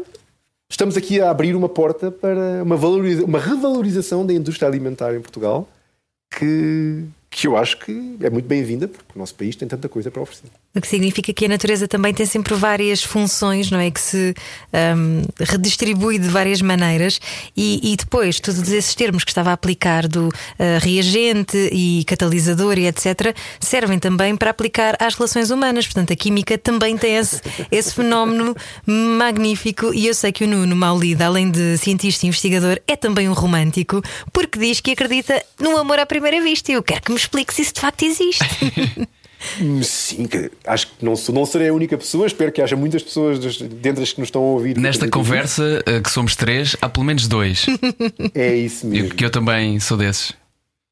estamos 0.69 0.95
aqui 0.97 1.19
a 1.21 1.29
abrir 1.29 1.55
uma 1.55 1.69
porta 1.69 2.11
para 2.11 2.63
uma, 2.63 2.75
valoriza- 2.75 3.23
uma 3.25 3.39
revalorização 3.39 4.25
da 4.25 4.33
indústria 4.33 4.67
alimentar 4.67 5.15
em 5.15 5.21
Portugal 5.21 5.67
que, 6.37 7.03
que 7.29 7.47
eu 7.47 7.55
acho 7.57 7.77
que 7.79 8.17
é 8.21 8.29
muito 8.29 8.45
bem-vinda 8.47 8.87
porque 8.87 9.11
o 9.15 9.19
nosso 9.19 9.35
país 9.35 9.55
tem 9.55 9.67
tanta 9.67 9.87
coisa 9.89 10.11
para 10.11 10.21
oferecer. 10.21 10.49
O 10.75 10.81
que 10.81 10.87
significa 10.87 11.31
que 11.31 11.45
a 11.45 11.47
natureza 11.47 11.87
também 11.87 12.13
tem 12.13 12.25
sempre 12.25 12.53
várias 12.53 13.01
funções, 13.01 13.71
não 13.71 13.79
é? 13.79 13.89
Que 13.89 14.01
se 14.01 14.35
um, 14.97 15.21
redistribui 15.39 16.19
de 16.19 16.27
várias 16.27 16.61
maneiras 16.61 17.19
e, 17.55 17.93
e, 17.93 17.95
depois 17.95 18.41
todos 18.41 18.69
esses 18.69 18.93
termos 18.93 19.23
que 19.23 19.31
estava 19.31 19.51
a 19.51 19.53
aplicar 19.53 20.05
do 20.05 20.27
uh, 20.27 20.33
reagente 20.81 21.57
e 21.71 22.03
catalisador 22.03 22.77
e 22.77 22.87
etc. 22.87 23.33
servem 23.57 23.97
também 23.99 24.35
para 24.35 24.49
aplicar 24.49 24.97
às 24.99 25.15
relações 25.15 25.49
humanas. 25.49 25.85
Portanto, 25.85 26.11
a 26.11 26.15
química 26.15 26.57
também 26.57 26.97
tem 26.97 27.15
esse, 27.15 27.41
esse 27.71 27.93
fenómeno 27.93 28.53
magnífico. 28.85 29.93
E 29.93 30.07
eu 30.07 30.13
sei 30.13 30.33
que 30.33 30.43
o 30.43 30.47
Nuno 30.47 30.75
Maulida, 30.75 31.25
além 31.25 31.49
de 31.49 31.77
cientista 31.77 32.25
e 32.25 32.27
investigador, 32.27 32.81
é 32.85 32.97
também 32.97 33.29
um 33.29 33.33
romântico, 33.33 34.01
porque 34.33 34.59
diz 34.59 34.81
que 34.81 34.91
acredita 34.91 35.41
no 35.57 35.77
amor 35.77 35.99
à 35.99 36.05
primeira 36.05 36.41
vista. 36.41 36.69
E 36.69 36.75
eu 36.75 36.83
quero 36.83 37.01
que 37.01 37.11
me 37.11 37.17
explique 37.17 37.53
se 37.53 37.61
isso 37.61 37.75
de 37.75 37.79
facto 37.79 38.03
existe. 38.03 38.43
Sim, 39.83 40.27
acho 40.65 40.87
que 40.87 41.05
não, 41.05 41.13
não 41.33 41.45
serei 41.45 41.69
a 41.69 41.73
única 41.73 41.97
pessoa. 41.97 42.27
Espero 42.27 42.51
que 42.51 42.61
haja 42.61 42.75
muitas 42.75 43.03
pessoas 43.03 43.39
dentre 43.59 44.03
as 44.03 44.13
que 44.13 44.19
nos 44.19 44.27
estão 44.27 44.41
a 44.41 44.45
ouvir. 44.45 44.77
Nesta 44.77 45.07
conversa, 45.09 45.83
eh, 45.85 45.99
que 45.99 46.09
somos 46.09 46.35
três, 46.35 46.75
há 46.81 46.89
pelo 46.89 47.05
menos 47.05 47.27
dois. 47.27 47.65
É 48.33 48.55
isso 48.55 48.85
mesmo. 48.87 49.09
Porque 49.09 49.25
eu 49.25 49.29
também 49.29 49.79
sou 49.79 49.97
desses. 49.97 50.33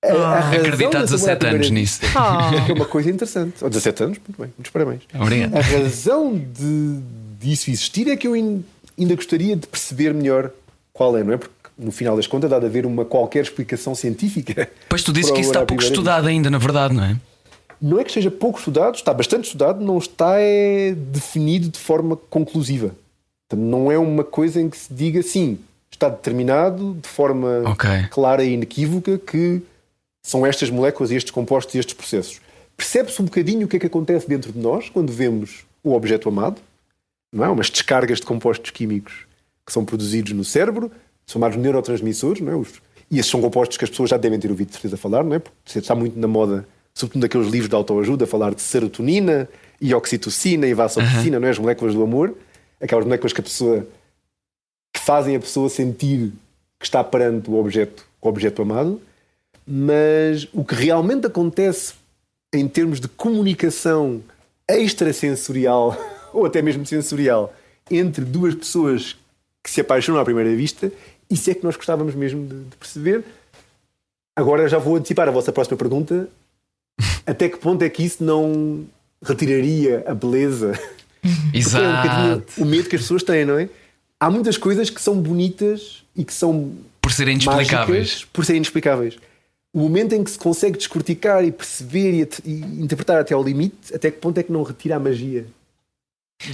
Acredito 0.03 0.97
há 0.97 1.01
17 1.01 1.45
anos 1.47 1.69
nisso. 1.69 2.01
Oh. 2.15 2.71
É 2.71 2.73
uma 2.73 2.85
coisa 2.85 3.09
interessante. 3.09 3.63
Ou 3.63 3.69
17 3.69 4.03
anos, 4.03 4.17
muito 4.27 4.41
bem, 4.41 4.53
muitos 4.57 4.71
parabéns. 4.71 5.01
Obrigado. 5.13 5.55
A 5.55 5.61
razão 5.61 6.35
de, 6.35 6.99
disso 7.39 7.69
existir 7.69 8.09
é 8.09 8.15
que 8.15 8.27
eu 8.27 8.33
ainda 8.33 9.15
gostaria 9.15 9.55
de 9.55 9.67
perceber 9.67 10.13
melhor 10.13 10.51
qual 10.91 11.17
é, 11.17 11.23
não 11.23 11.33
é? 11.33 11.37
Porque 11.37 11.53
no 11.77 11.91
final 11.91 12.15
das 12.15 12.27
contas, 12.27 12.49
dá 12.49 12.59
de 12.59 12.65
haver 12.65 12.85
uma 12.85 13.05
qualquer 13.05 13.43
explicação 13.43 13.95
científica. 13.95 14.69
Pois 14.87 15.03
tu 15.03 15.11
dizes 15.11 15.31
que 15.31 15.41
isso 15.41 15.49
está 15.49 15.65
pouco 15.65 15.83
estudado 15.83 16.27
ainda, 16.27 16.49
na 16.49 16.57
verdade, 16.57 16.93
não 16.93 17.03
é? 17.03 17.17
Não 17.83 17.99
é 17.99 18.03
que 18.05 18.09
esteja 18.09 18.31
pouco 18.31 18.57
estudado, 18.57 18.95
está 18.95 19.13
bastante 19.13 19.43
estudado, 19.43 19.83
não 19.83 19.97
está 19.97 20.39
é, 20.39 20.93
definido 20.95 21.67
de 21.67 21.77
forma 21.77 22.15
conclusiva. 22.15 22.95
não 23.53 23.91
é 23.91 23.97
uma 23.99 24.23
coisa 24.23 24.61
em 24.61 24.69
que 24.69 24.77
se 24.77 24.93
diga 24.93 25.21
sim, 25.21 25.59
está 25.91 26.07
determinado 26.07 26.93
de 26.93 27.09
forma 27.09 27.69
okay. 27.69 28.07
clara 28.09 28.41
e 28.41 28.53
inequívoca 28.53 29.17
que 29.17 29.61
são 30.25 30.45
estas 30.45 30.69
moléculas 30.69 31.11
e 31.11 31.15
estes 31.15 31.31
compostos 31.31 31.75
e 31.75 31.77
estes 31.77 31.93
processos. 31.93 32.39
Percebe-se 32.77 33.21
um 33.21 33.25
bocadinho 33.25 33.65
o 33.65 33.69
que 33.69 33.75
é 33.75 33.79
que 33.81 33.87
acontece 33.87 34.29
dentro 34.29 34.53
de 34.53 34.59
nós 34.59 34.89
quando 34.89 35.11
vemos 35.11 35.65
o 35.83 35.93
objeto 35.93 36.29
amado, 36.29 36.61
não 37.35 37.43
é? 37.43 37.49
Umas 37.49 37.69
descargas 37.69 38.19
de 38.19 38.25
compostos 38.25 38.71
químicos 38.71 39.27
que 39.65 39.73
são 39.73 39.83
produzidos 39.83 40.31
no 40.31 40.45
cérebro, 40.45 40.89
chamados 41.27 41.57
neurotransmissores, 41.57 42.41
não 42.41 42.53
é? 42.53 42.55
Os, 42.55 42.81
e 43.11 43.19
esses 43.19 43.29
são 43.29 43.41
compostos 43.41 43.77
que 43.77 43.83
as 43.83 43.89
pessoas 43.89 44.09
já 44.09 44.17
devem 44.17 44.39
ter 44.39 44.49
ouvido 44.49 44.67
de 44.67 44.73
certeza 44.73 44.95
falar, 44.95 45.25
não 45.25 45.35
é? 45.35 45.39
Porque 45.39 45.77
está 45.77 45.93
muito 45.93 46.17
na 46.17 46.29
moda 46.29 46.65
sobretudo 46.93 47.21
naqueles 47.21 47.47
livros 47.47 47.69
de 47.69 47.75
autoajuda, 47.75 48.25
a 48.25 48.27
falar 48.27 48.53
de 48.53 48.61
serotonina 48.61 49.49
e 49.81 49.93
oxitocina 49.93 50.67
e 50.67 50.73
vasopicina, 50.73 51.37
uhum. 51.37 51.41
não 51.41 51.47
é? 51.47 51.51
As 51.51 51.59
moléculas 51.59 51.93
do 51.93 52.03
amor, 52.03 52.35
aquelas 52.79 53.05
moléculas 53.05 53.33
que 53.33 53.41
a 53.41 53.43
pessoa 53.43 53.87
que 54.93 55.01
fazem 55.01 55.35
a 55.35 55.39
pessoa 55.39 55.69
sentir 55.69 56.31
que 56.79 56.85
está 56.85 57.03
perante 57.03 57.49
o 57.49 57.55
objeto, 57.55 58.05
o 58.21 58.27
objeto 58.27 58.61
amado, 58.61 59.01
mas 59.65 60.47
o 60.53 60.63
que 60.63 60.75
realmente 60.75 61.25
acontece 61.25 61.93
em 62.53 62.67
termos 62.67 62.99
de 62.99 63.07
comunicação 63.07 64.21
extrasensorial 64.69 65.97
ou 66.31 66.45
até 66.45 66.61
mesmo 66.61 66.85
sensorial 66.85 67.53
entre 67.89 68.23
duas 68.23 68.53
pessoas 68.53 69.17
que 69.63 69.71
se 69.71 69.81
apaixonam 69.81 70.21
à 70.21 70.25
primeira 70.25 70.53
vista, 70.55 70.91
isso 71.29 71.49
é 71.49 71.53
que 71.53 71.63
nós 71.63 71.75
gostávamos 71.75 72.13
mesmo 72.13 72.45
de, 72.45 72.63
de 72.65 72.75
perceber. 72.77 73.23
Agora 74.35 74.67
já 74.67 74.77
vou 74.77 74.95
antecipar 74.95 75.27
a 75.27 75.31
vossa 75.31 75.51
próxima 75.51 75.77
pergunta 75.77 76.29
até 77.25 77.49
que 77.49 77.57
ponto 77.57 77.81
é 77.83 77.89
que 77.89 78.03
isso 78.03 78.23
não 78.23 78.85
retiraria 79.23 80.03
a 80.07 80.13
beleza? 80.13 80.77
Exato. 81.53 82.53
É 82.57 82.61
um 82.61 82.63
o 82.63 82.65
medo 82.65 82.89
que 82.89 82.95
as 82.95 83.01
pessoas 83.01 83.23
têm, 83.23 83.45
não 83.45 83.57
é? 83.57 83.69
Há 84.19 84.29
muitas 84.29 84.57
coisas 84.57 84.89
que 84.89 85.01
são 85.01 85.19
bonitas 85.19 86.03
e 86.15 86.23
que 86.23 86.33
são. 86.33 86.73
Por 87.01 87.11
serem 87.11 87.35
inexplicáveis. 87.35 88.25
Por 88.31 88.45
serem 88.45 88.57
inexplicáveis. 88.57 89.17
O 89.73 89.79
momento 89.79 90.13
em 90.13 90.23
que 90.23 90.31
se 90.31 90.37
consegue 90.37 90.77
descorticar 90.77 91.43
e 91.43 91.51
perceber 91.51 92.13
e, 92.13 92.29
e, 92.45 92.81
interpretar 92.81 93.19
até 93.19 93.33
ao 93.33 93.43
limite, 93.43 93.93
até 93.93 94.11
que 94.11 94.19
ponto 94.19 94.37
é 94.37 94.43
que 94.43 94.51
não 94.51 94.61
retira 94.61 94.97
a 94.97 94.99
magia? 94.99 95.45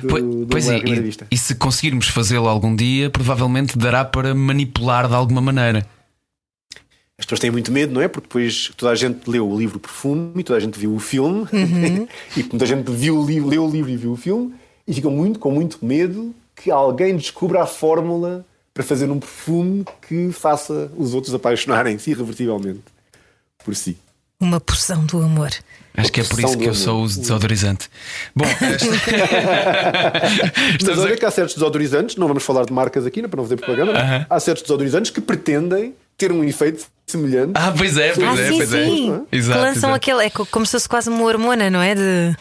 Do, 0.02 0.08
pois, 0.08 0.24
do 0.24 0.48
pois 0.48 0.70
é, 0.70 0.78
e, 0.78 1.13
e 1.32 1.38
se 1.38 1.56
conseguirmos 1.56 2.08
fazê-lo 2.08 2.48
algum 2.48 2.76
dia, 2.76 3.10
provavelmente 3.10 3.78
dará 3.78 4.06
para 4.06 4.34
manipular 4.34 5.08
de 5.08 5.15
alguma 5.15 5.41
maneira. 5.41 5.86
As 7.20 7.26
pessoas 7.26 7.42
têm 7.42 7.52
muito 7.52 7.70
medo, 7.70 7.94
não 7.94 8.02
é? 8.02 8.08
Porque 8.08 8.28
depois 8.28 8.72
toda 8.78 8.94
a 8.94 8.96
gente 8.96 9.30
leu 9.30 9.48
o 9.48 9.58
livro 9.58 9.78
Perfume 9.78 10.40
e 10.40 10.44
toda 10.44 10.58
a 10.58 10.62
gente 10.62 10.80
viu 10.80 10.96
o 10.96 11.00
filme 11.00 11.46
uhum. 11.52 12.08
e 12.36 12.44
muita 12.44 12.66
gente 12.66 12.90
viu 12.90 13.20
o 13.20 13.26
livro, 13.28 13.50
leu 13.50 13.66
o 13.66 13.70
livro 13.70 13.92
e 13.92 13.98
viu 13.98 14.14
o 14.14 14.16
filme 14.16 14.56
e 14.88 14.94
ficam 14.94 15.12
muito, 15.12 15.38
com 15.38 15.52
muito 15.52 15.86
medo 15.86 16.34
que 16.56 16.72
alguém 16.72 17.16
descubra 17.18 17.62
a 17.62 17.66
fórmula 17.66 18.46
para 18.74 18.84
fazer 18.84 19.12
um 19.12 19.20
perfume 19.20 19.84
que 20.08 20.32
faça 20.32 20.90
os 20.96 21.14
outros 21.14 21.34
apaixonarem-se 21.34 22.10
irrevertivelmente 22.10 22.84
por 23.64 23.76
si. 23.76 23.98
Uma 24.40 24.62
poção 24.62 25.06
do 25.06 25.22
amor. 25.22 25.52
Acho 25.98 26.12
que 26.14 26.22
é 26.22 26.24
por 26.24 26.40
isso 26.40 26.58
que 26.58 26.66
eu 26.66 26.74
só 26.74 26.96
uso 26.96 27.20
desodorizante. 27.20 27.90
Bom, 28.34 28.46
esta... 28.46 28.88
mas 30.86 30.98
olha 30.98 31.16
a... 31.16 31.18
que 31.18 31.26
há 31.26 31.32
certos 31.32 31.56
desodorizantes, 31.56 32.16
não 32.16 32.28
vamos 32.28 32.44
falar 32.44 32.66
de 32.66 32.72
marcas 32.72 33.06
aqui, 33.06 33.22
para 33.28 33.36
não 33.36 33.44
fazer 33.44 33.58
propaganda, 33.58 33.92
uh 33.92 33.96
-huh. 33.96 34.26
há 34.30 34.40
certos 34.40 34.64
desodorizantes 34.64 35.12
que 35.12 35.20
pretendem 35.20 35.94
ter 36.20 36.32
um 36.32 36.44
efeito 36.44 36.86
semelhante. 37.08 37.54
Ah, 37.56 37.74
pois 37.76 37.98
é, 37.98 38.14
pois 38.14 38.28
ah, 38.28 38.42
é, 38.42 38.50
sim, 38.50 38.58
pois 38.58 38.74
é. 38.74 38.86
Sim. 38.86 39.26
é. 39.32 39.38
Exato, 39.38 39.60
lançam 39.60 39.90
exato. 39.90 39.94
aquele, 39.96 40.26
é 40.26 40.30
como 40.30 40.66
se 40.66 40.74
fosse 40.74 40.88
quase 40.88 41.10
uma 41.10 41.24
hormona, 41.24 41.70
não 41.70 41.82
é? 41.82 41.96
De... 41.96 42.36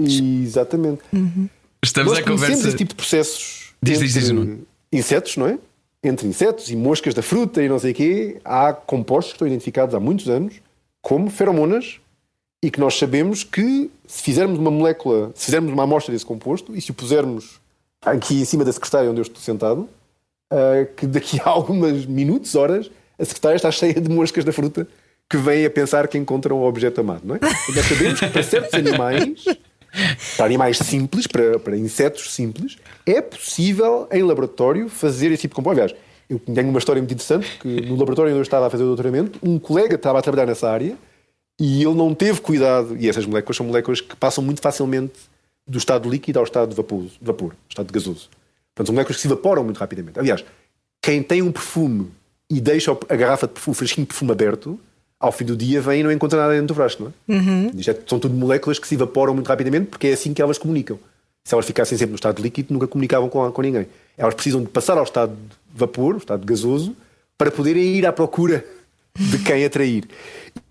Exatamente. 0.00 1.02
Uhum. 1.12 1.48
Estamos 1.84 2.12
Nós 2.12 2.20
a 2.20 2.24
conversa. 2.24 2.68
esse 2.68 2.76
tipo 2.76 2.90
de 2.90 2.96
processos 2.96 3.74
diz, 3.82 4.00
diz, 4.00 4.14
diz, 4.14 4.30
não. 4.30 4.58
insetos, 4.92 5.36
não 5.36 5.46
é? 5.46 5.58
Entre 6.02 6.26
insetos 6.26 6.70
e 6.70 6.76
moscas 6.76 7.14
da 7.14 7.22
fruta 7.22 7.62
e 7.62 7.68
não 7.68 7.78
sei 7.78 7.92
o 7.92 7.94
quê, 7.94 8.40
há 8.44 8.72
compostos 8.72 9.32
que 9.32 9.36
estão 9.36 9.46
identificados 9.46 9.94
há 9.94 10.00
muitos 10.00 10.28
anos 10.28 10.54
como 11.02 11.30
feromonas 11.30 12.00
e 12.62 12.70
que 12.70 12.80
nós 12.80 12.98
sabemos 12.98 13.44
que 13.44 13.90
se 14.06 14.22
fizermos 14.22 14.58
uma 14.58 14.70
molécula, 14.70 15.30
se 15.34 15.46
fizermos 15.46 15.72
uma 15.72 15.84
amostra 15.84 16.12
desse 16.12 16.26
composto 16.26 16.74
e 16.74 16.80
se 16.80 16.90
o 16.90 16.94
pusermos 16.94 17.60
aqui 18.02 18.40
em 18.40 18.44
cima 18.44 18.64
da 18.64 18.72
secretária 18.72 19.10
onde 19.10 19.20
eu 19.20 19.22
estou 19.22 19.40
sentado, 19.40 19.88
uh, 20.52 20.86
que 20.96 21.06
daqui 21.06 21.40
a 21.40 21.48
alguns 21.50 22.06
minutos, 22.06 22.54
horas, 22.54 22.90
a 23.18 23.24
secretária 23.24 23.56
está 23.56 23.70
cheia 23.70 24.00
de 24.00 24.08
moscas 24.10 24.44
da 24.44 24.52
fruta 24.52 24.86
que 25.28 25.36
vêm 25.36 25.66
a 25.66 25.70
pensar 25.70 26.08
que 26.08 26.16
encontram 26.16 26.56
o 26.56 26.66
objeto 26.66 27.00
amado, 27.00 27.22
não 27.24 27.34
é? 27.34 27.40
Nós 27.40 27.84
sabemos 27.86 28.20
que 28.20 28.28
para 28.28 28.42
certos 28.42 28.74
animais, 28.74 29.44
para 30.36 30.46
animais 30.46 30.78
simples, 30.78 31.26
para, 31.26 31.58
para 31.58 31.76
insetos 31.76 32.32
simples, 32.32 32.78
é 33.04 33.20
possível 33.20 34.08
em 34.10 34.22
laboratório 34.22 34.88
fazer 34.88 35.30
esse 35.32 35.42
tipo 35.42 35.52
de 35.52 35.56
composto. 35.56 35.80
Aliás, 35.80 35.94
eu 36.30 36.38
tenho 36.38 36.68
uma 36.68 36.78
história 36.78 37.02
muito 37.02 37.12
interessante 37.12 37.58
que 37.60 37.68
no 37.68 37.96
laboratório 37.96 38.30
onde 38.30 38.38
eu 38.38 38.42
estava 38.42 38.66
a 38.66 38.70
fazer 38.70 38.84
o 38.84 38.86
doutoramento, 38.86 39.38
um 39.42 39.58
colega 39.58 39.96
estava 39.96 40.18
a 40.18 40.22
trabalhar 40.22 40.46
nessa 40.46 40.70
área 40.70 40.96
e 41.60 41.82
ele 41.82 41.94
não 41.94 42.14
teve 42.14 42.40
cuidado, 42.40 42.96
e 42.96 43.08
essas 43.08 43.26
moléculas 43.26 43.56
são 43.56 43.66
moléculas 43.66 44.00
que 44.00 44.14
passam 44.14 44.44
muito 44.44 44.62
facilmente 44.62 45.18
do 45.66 45.76
estado 45.76 46.08
líquido 46.08 46.38
ao 46.38 46.44
estado 46.44 46.70
de 46.70 46.76
vapor, 46.76 47.02
de 47.02 47.18
vapor 47.20 47.54
estado 47.68 47.92
gasoso. 47.92 48.30
Portanto, 48.74 48.86
são 48.86 48.94
moléculas 48.94 49.16
que 49.16 49.22
se 49.22 49.28
evaporam 49.28 49.64
muito 49.64 49.78
rapidamente. 49.78 50.18
Aliás, 50.18 50.44
quem 51.02 51.22
tem 51.22 51.42
um 51.42 51.50
perfume 51.50 52.10
e 52.50 52.60
deixa 52.60 52.96
a 53.08 53.16
garrafa 53.16 53.46
de 53.46 53.54
perfume, 53.54 53.72
o 53.72 53.74
fresquinho 53.74 54.04
de 54.04 54.08
perfume 54.08 54.32
aberto, 54.32 54.78
ao 55.20 55.32
fim 55.32 55.44
do 55.44 55.56
dia 55.56 55.80
vem 55.80 56.00
e 56.00 56.02
não 56.02 56.12
encontra 56.12 56.38
nada 56.38 56.52
dentro 56.52 56.68
do 56.68 56.74
frasco, 56.74 57.02
não 57.02 57.12
é? 57.28 57.38
Uhum. 57.38 57.70
São 58.06 58.18
tudo 58.18 58.34
moléculas 58.34 58.78
que 58.78 58.86
se 58.86 58.94
evaporam 58.94 59.34
muito 59.34 59.48
rapidamente 59.48 59.86
porque 59.86 60.08
é 60.08 60.12
assim 60.12 60.32
que 60.32 60.40
elas 60.40 60.58
comunicam. 60.58 60.98
Se 61.44 61.54
elas 61.54 61.66
ficassem 61.66 61.96
sempre 61.96 62.12
no 62.12 62.16
estado 62.16 62.40
líquido, 62.42 62.72
nunca 62.72 62.86
comunicavam 62.86 63.28
com, 63.28 63.50
com 63.50 63.62
ninguém. 63.62 63.86
Elas 64.16 64.34
precisam 64.34 64.62
de 64.62 64.68
passar 64.68 64.98
ao 64.98 65.04
estado 65.04 65.32
de 65.32 65.78
vapor, 65.78 66.14
o 66.14 66.18
estado 66.18 66.46
gasoso, 66.46 66.94
para 67.36 67.50
poderem 67.50 67.96
ir 67.96 68.06
à 68.06 68.12
procura 68.12 68.64
de 69.18 69.38
quem 69.38 69.64
atrair. 69.64 70.04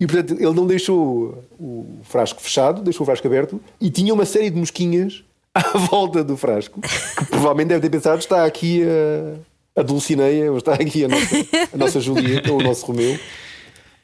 E 0.00 0.06
portanto, 0.06 0.34
ele 0.34 0.54
não 0.54 0.66
deixou 0.66 1.44
o 1.58 2.00
frasco 2.04 2.40
fechado, 2.40 2.82
deixou 2.82 3.04
o 3.04 3.06
frasco 3.06 3.26
aberto 3.26 3.60
e 3.80 3.90
tinha 3.90 4.14
uma 4.14 4.24
série 4.24 4.50
de 4.50 4.56
mosquinhas 4.56 5.24
à 5.52 5.76
volta 5.76 6.22
do 6.22 6.36
frasco, 6.36 6.80
que 6.80 7.24
provavelmente 7.26 7.68
deve 7.68 7.80
ter 7.80 7.90
pensado: 7.90 8.18
está 8.18 8.44
aqui 8.44 8.82
a 8.84 9.34
a 9.78 9.82
Dulcineia, 9.82 10.50
ou 10.50 10.58
está 10.58 10.74
aqui 10.74 11.04
a 11.04 11.08
nossa, 11.08 11.36
a 11.72 11.76
nossa 11.76 12.00
Julieta, 12.00 12.50
ou 12.52 12.58
o 12.58 12.62
nosso 12.62 12.84
Romeu. 12.86 13.18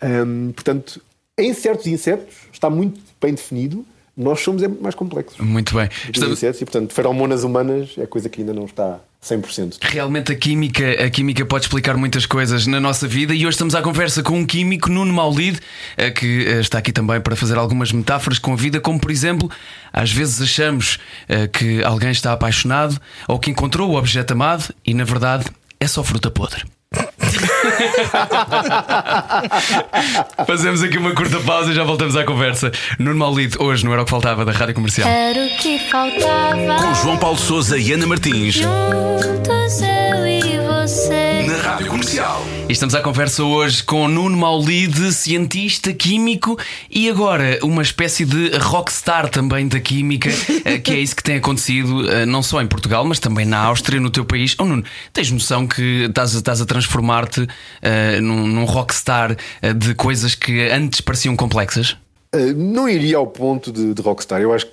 Um, 0.02 0.52
portanto, 0.52 1.00
em 1.36 1.52
certos 1.52 1.86
insetos 1.86 2.34
está 2.52 2.70
muito 2.70 3.00
bem 3.20 3.34
definido. 3.34 3.84
Nós 4.16 4.40
somos 4.40 4.62
é 4.62 4.68
mais 4.68 4.94
complexos. 4.94 5.40
Muito 5.40 5.74
bem. 5.74 5.88
Estamos... 6.12 6.38
Insetos, 6.38 6.60
e, 6.60 6.64
portanto, 6.64 6.92
feromonas 6.94 7.42
humanas 7.42 7.94
é 7.98 8.06
coisa 8.06 8.28
que 8.28 8.42
ainda 8.42 8.54
não 8.54 8.66
está 8.66 9.00
100%. 9.24 9.78
Realmente 9.80 10.30
a 10.32 10.36
química, 10.36 11.04
a 11.04 11.08
química 11.08 11.44
pode 11.46 11.64
explicar 11.64 11.96
muitas 11.96 12.26
coisas 12.26 12.66
na 12.66 12.78
nossa 12.78 13.08
vida 13.08 13.34
e 13.34 13.38
hoje 13.38 13.54
estamos 13.54 13.74
à 13.74 13.80
conversa 13.80 14.22
com 14.22 14.38
um 14.38 14.46
químico, 14.46 14.90
Nuno 14.90 15.12
Maulide, 15.12 15.58
eh, 15.96 16.10
que 16.10 16.46
eh, 16.46 16.60
está 16.60 16.78
aqui 16.78 16.92
também 16.92 17.20
para 17.20 17.34
fazer 17.34 17.56
algumas 17.56 17.90
metáforas 17.90 18.38
com 18.38 18.52
a 18.52 18.56
vida, 18.56 18.80
como 18.80 19.00
por 19.00 19.10
exemplo, 19.10 19.50
às 19.92 20.12
vezes 20.12 20.40
achamos 20.42 20.98
eh, 21.28 21.48
que 21.48 21.82
alguém 21.82 22.10
está 22.10 22.32
apaixonado 22.32 23.00
ou 23.26 23.38
que 23.38 23.50
encontrou 23.50 23.90
o 23.90 23.96
objeto 23.96 24.32
amado 24.32 24.74
e 24.84 24.92
na 24.92 25.04
verdade 25.04 25.46
é 25.84 25.88
só 25.88 26.02
fruta 26.02 26.30
podre. 26.30 26.64
Fazemos 30.46 30.82
aqui 30.82 30.98
uma 30.98 31.14
curta 31.14 31.40
pausa 31.40 31.70
e 31.70 31.74
já 31.74 31.84
voltamos 31.84 32.16
à 32.16 32.24
conversa. 32.24 32.70
Nuno 32.98 33.18
Maulido, 33.18 33.62
hoje 33.62 33.84
no 33.84 33.92
Era 33.92 34.02
o 34.02 34.04
que 34.04 34.10
Faltava 34.10 34.44
da 34.44 34.52
Rádio 34.52 34.74
Comercial. 34.74 35.08
Era 35.08 35.46
o 35.46 35.50
que 35.56 35.78
faltava. 35.90 36.82
Com 36.82 36.94
João 36.94 37.16
Paulo 37.16 37.38
Souza 37.38 37.78
e 37.78 37.92
Ana 37.92 38.06
Martins. 38.06 38.54
Juntos 38.54 39.80
eu 39.80 40.26
e 40.26 40.58
você. 40.66 41.46
Na 41.46 41.70
Rádio 41.70 41.86
Comercial. 41.88 42.44
E 42.66 42.72
estamos 42.72 42.94
à 42.94 43.02
conversa 43.02 43.44
hoje 43.44 43.82
com 43.82 44.08
Nuno 44.08 44.38
Maulide, 44.38 45.12
cientista 45.12 45.92
químico 45.92 46.58
e 46.90 47.10
agora 47.10 47.58
uma 47.62 47.82
espécie 47.82 48.24
de 48.24 48.56
rockstar 48.56 49.28
também 49.28 49.68
da 49.68 49.78
química, 49.78 50.30
eh, 50.64 50.78
que 50.78 50.92
é 50.92 50.98
isso 50.98 51.14
que 51.14 51.22
tem 51.22 51.36
acontecido 51.36 52.10
eh, 52.10 52.24
não 52.24 52.42
só 52.42 52.62
em 52.62 52.66
Portugal, 52.66 53.04
mas 53.04 53.18
também 53.18 53.44
na 53.44 53.58
Áustria, 53.58 54.00
no 54.00 54.08
teu 54.08 54.24
país. 54.24 54.56
Oh, 54.58 54.64
Nuno, 54.64 54.82
tens 55.12 55.30
noção 55.30 55.66
que 55.66 56.06
estás, 56.08 56.32
estás 56.32 56.62
a 56.62 56.64
transformar-te 56.64 57.46
eh, 57.82 58.20
num, 58.20 58.46
num 58.46 58.64
rockstar 58.64 59.36
eh, 59.60 59.72
de 59.72 59.94
coisas 59.94 60.34
que 60.34 60.68
antes 60.70 61.00
pareciam 61.00 61.36
complexas? 61.36 61.96
Uh, 62.34 62.52
não 62.54 62.88
iria 62.88 63.16
ao 63.16 63.26
ponto 63.26 63.70
de, 63.70 63.94
de 63.94 64.02
rockstar. 64.02 64.40
Eu 64.40 64.52
acho 64.52 64.66
que 64.66 64.72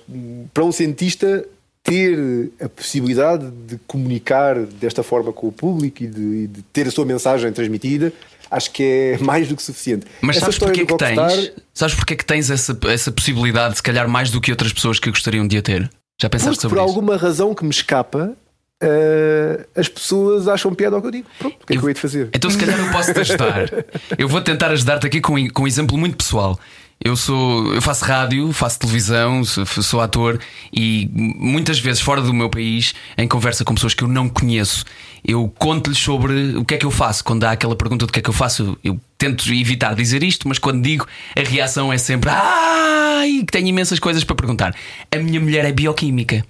para 0.52 0.64
um 0.64 0.72
cientista 0.72 1.44
ter 1.82 2.50
a 2.60 2.68
possibilidade 2.68 3.50
de 3.50 3.78
comunicar 3.86 4.58
desta 4.60 5.02
forma 5.02 5.32
com 5.32 5.48
o 5.48 5.52
público 5.52 6.02
e 6.02 6.06
de, 6.06 6.46
de 6.46 6.62
ter 6.72 6.86
a 6.86 6.90
sua 6.90 7.04
mensagem 7.04 7.52
transmitida, 7.52 8.12
acho 8.50 8.70
que 8.70 8.82
é 8.82 9.18
mais 9.22 9.48
do 9.48 9.56
que 9.56 9.62
suficiente. 9.62 10.06
Mas 10.20 10.36
Essa 10.36 10.46
sabes 10.46 10.58
porque 10.58 10.80
é 10.80 10.86
que 10.86 10.92
rockstar, 10.92 11.28
tens? 11.28 11.52
Sabes 11.74 11.94
porque 11.94 12.14
é 12.14 12.16
que 12.16 12.24
tens 12.24 12.50
essa, 12.50 12.78
essa 12.88 13.10
possibilidade, 13.10 13.76
se 13.76 13.82
calhar 13.82 14.08
mais 14.08 14.30
do 14.30 14.40
que 14.40 14.50
outras 14.50 14.72
pessoas 14.72 14.98
que 14.98 15.10
gostariam 15.10 15.46
de 15.46 15.58
a 15.58 15.62
ter? 15.62 15.90
Já 16.20 16.28
pensaste 16.28 16.50
Porque 16.50 16.62
sobre 16.62 16.78
por 16.78 16.84
isso? 16.84 16.94
alguma 16.96 17.16
razão 17.16 17.54
que 17.54 17.64
me 17.64 17.70
escapa, 17.70 18.36
uh, 18.82 19.64
as 19.76 19.88
pessoas 19.88 20.48
acham 20.48 20.74
piada 20.74 20.96
ao 20.96 21.02
que 21.02 21.08
eu 21.08 21.12
digo. 21.12 21.28
Pronto, 21.38 21.56
o 21.62 21.66
que 21.66 21.74
é 21.74 21.76
que 21.76 21.84
eu 21.84 21.88
hei 21.88 21.94
de 21.94 22.00
fazer? 22.00 22.28
Então, 22.34 22.50
se 22.50 22.58
calhar, 22.58 22.78
eu 22.78 22.90
posso 22.90 23.12
te 23.12 23.20
ajudar. 23.20 23.68
Eu 24.18 24.28
vou 24.28 24.40
tentar 24.40 24.70
ajudar-te 24.70 25.06
aqui 25.06 25.20
com, 25.20 25.34
com 25.50 25.62
um 25.62 25.66
exemplo 25.66 25.96
muito 25.96 26.16
pessoal. 26.16 26.58
Eu 27.04 27.16
sou, 27.16 27.74
eu 27.74 27.82
faço 27.82 28.04
rádio, 28.04 28.52
faço 28.52 28.78
televisão, 28.78 29.42
sou, 29.44 29.66
sou 29.66 30.00
ator 30.00 30.38
e 30.72 31.10
muitas 31.12 31.80
vezes 31.80 32.00
fora 32.00 32.20
do 32.20 32.32
meu 32.32 32.48
país, 32.48 32.94
em 33.18 33.26
conversa 33.26 33.64
com 33.64 33.74
pessoas 33.74 33.92
que 33.92 34.04
eu 34.04 34.08
não 34.08 34.28
conheço, 34.28 34.84
eu 35.26 35.52
conto-lhes 35.58 35.98
sobre 35.98 36.56
o 36.56 36.64
que 36.64 36.74
é 36.74 36.78
que 36.78 36.86
eu 36.86 36.92
faço. 36.92 37.24
Quando 37.24 37.42
há 37.42 37.50
aquela 37.50 37.74
pergunta 37.74 38.06
do 38.06 38.12
que 38.12 38.20
é 38.20 38.22
que 38.22 38.30
eu 38.30 38.34
faço, 38.34 38.78
eu 38.84 39.00
tento 39.18 39.52
evitar 39.52 39.94
dizer 39.94 40.22
isto, 40.22 40.46
mas 40.46 40.60
quando 40.60 40.80
digo, 40.80 41.04
a 41.36 41.40
reação 41.40 41.92
é 41.92 41.98
sempre 41.98 42.30
ai, 42.30 43.42
que 43.44 43.52
tenho 43.52 43.66
imensas 43.66 43.98
coisas 43.98 44.22
para 44.22 44.36
perguntar. 44.36 44.72
A 45.10 45.18
minha 45.18 45.40
mulher 45.40 45.64
é 45.64 45.72
bioquímica. 45.72 46.44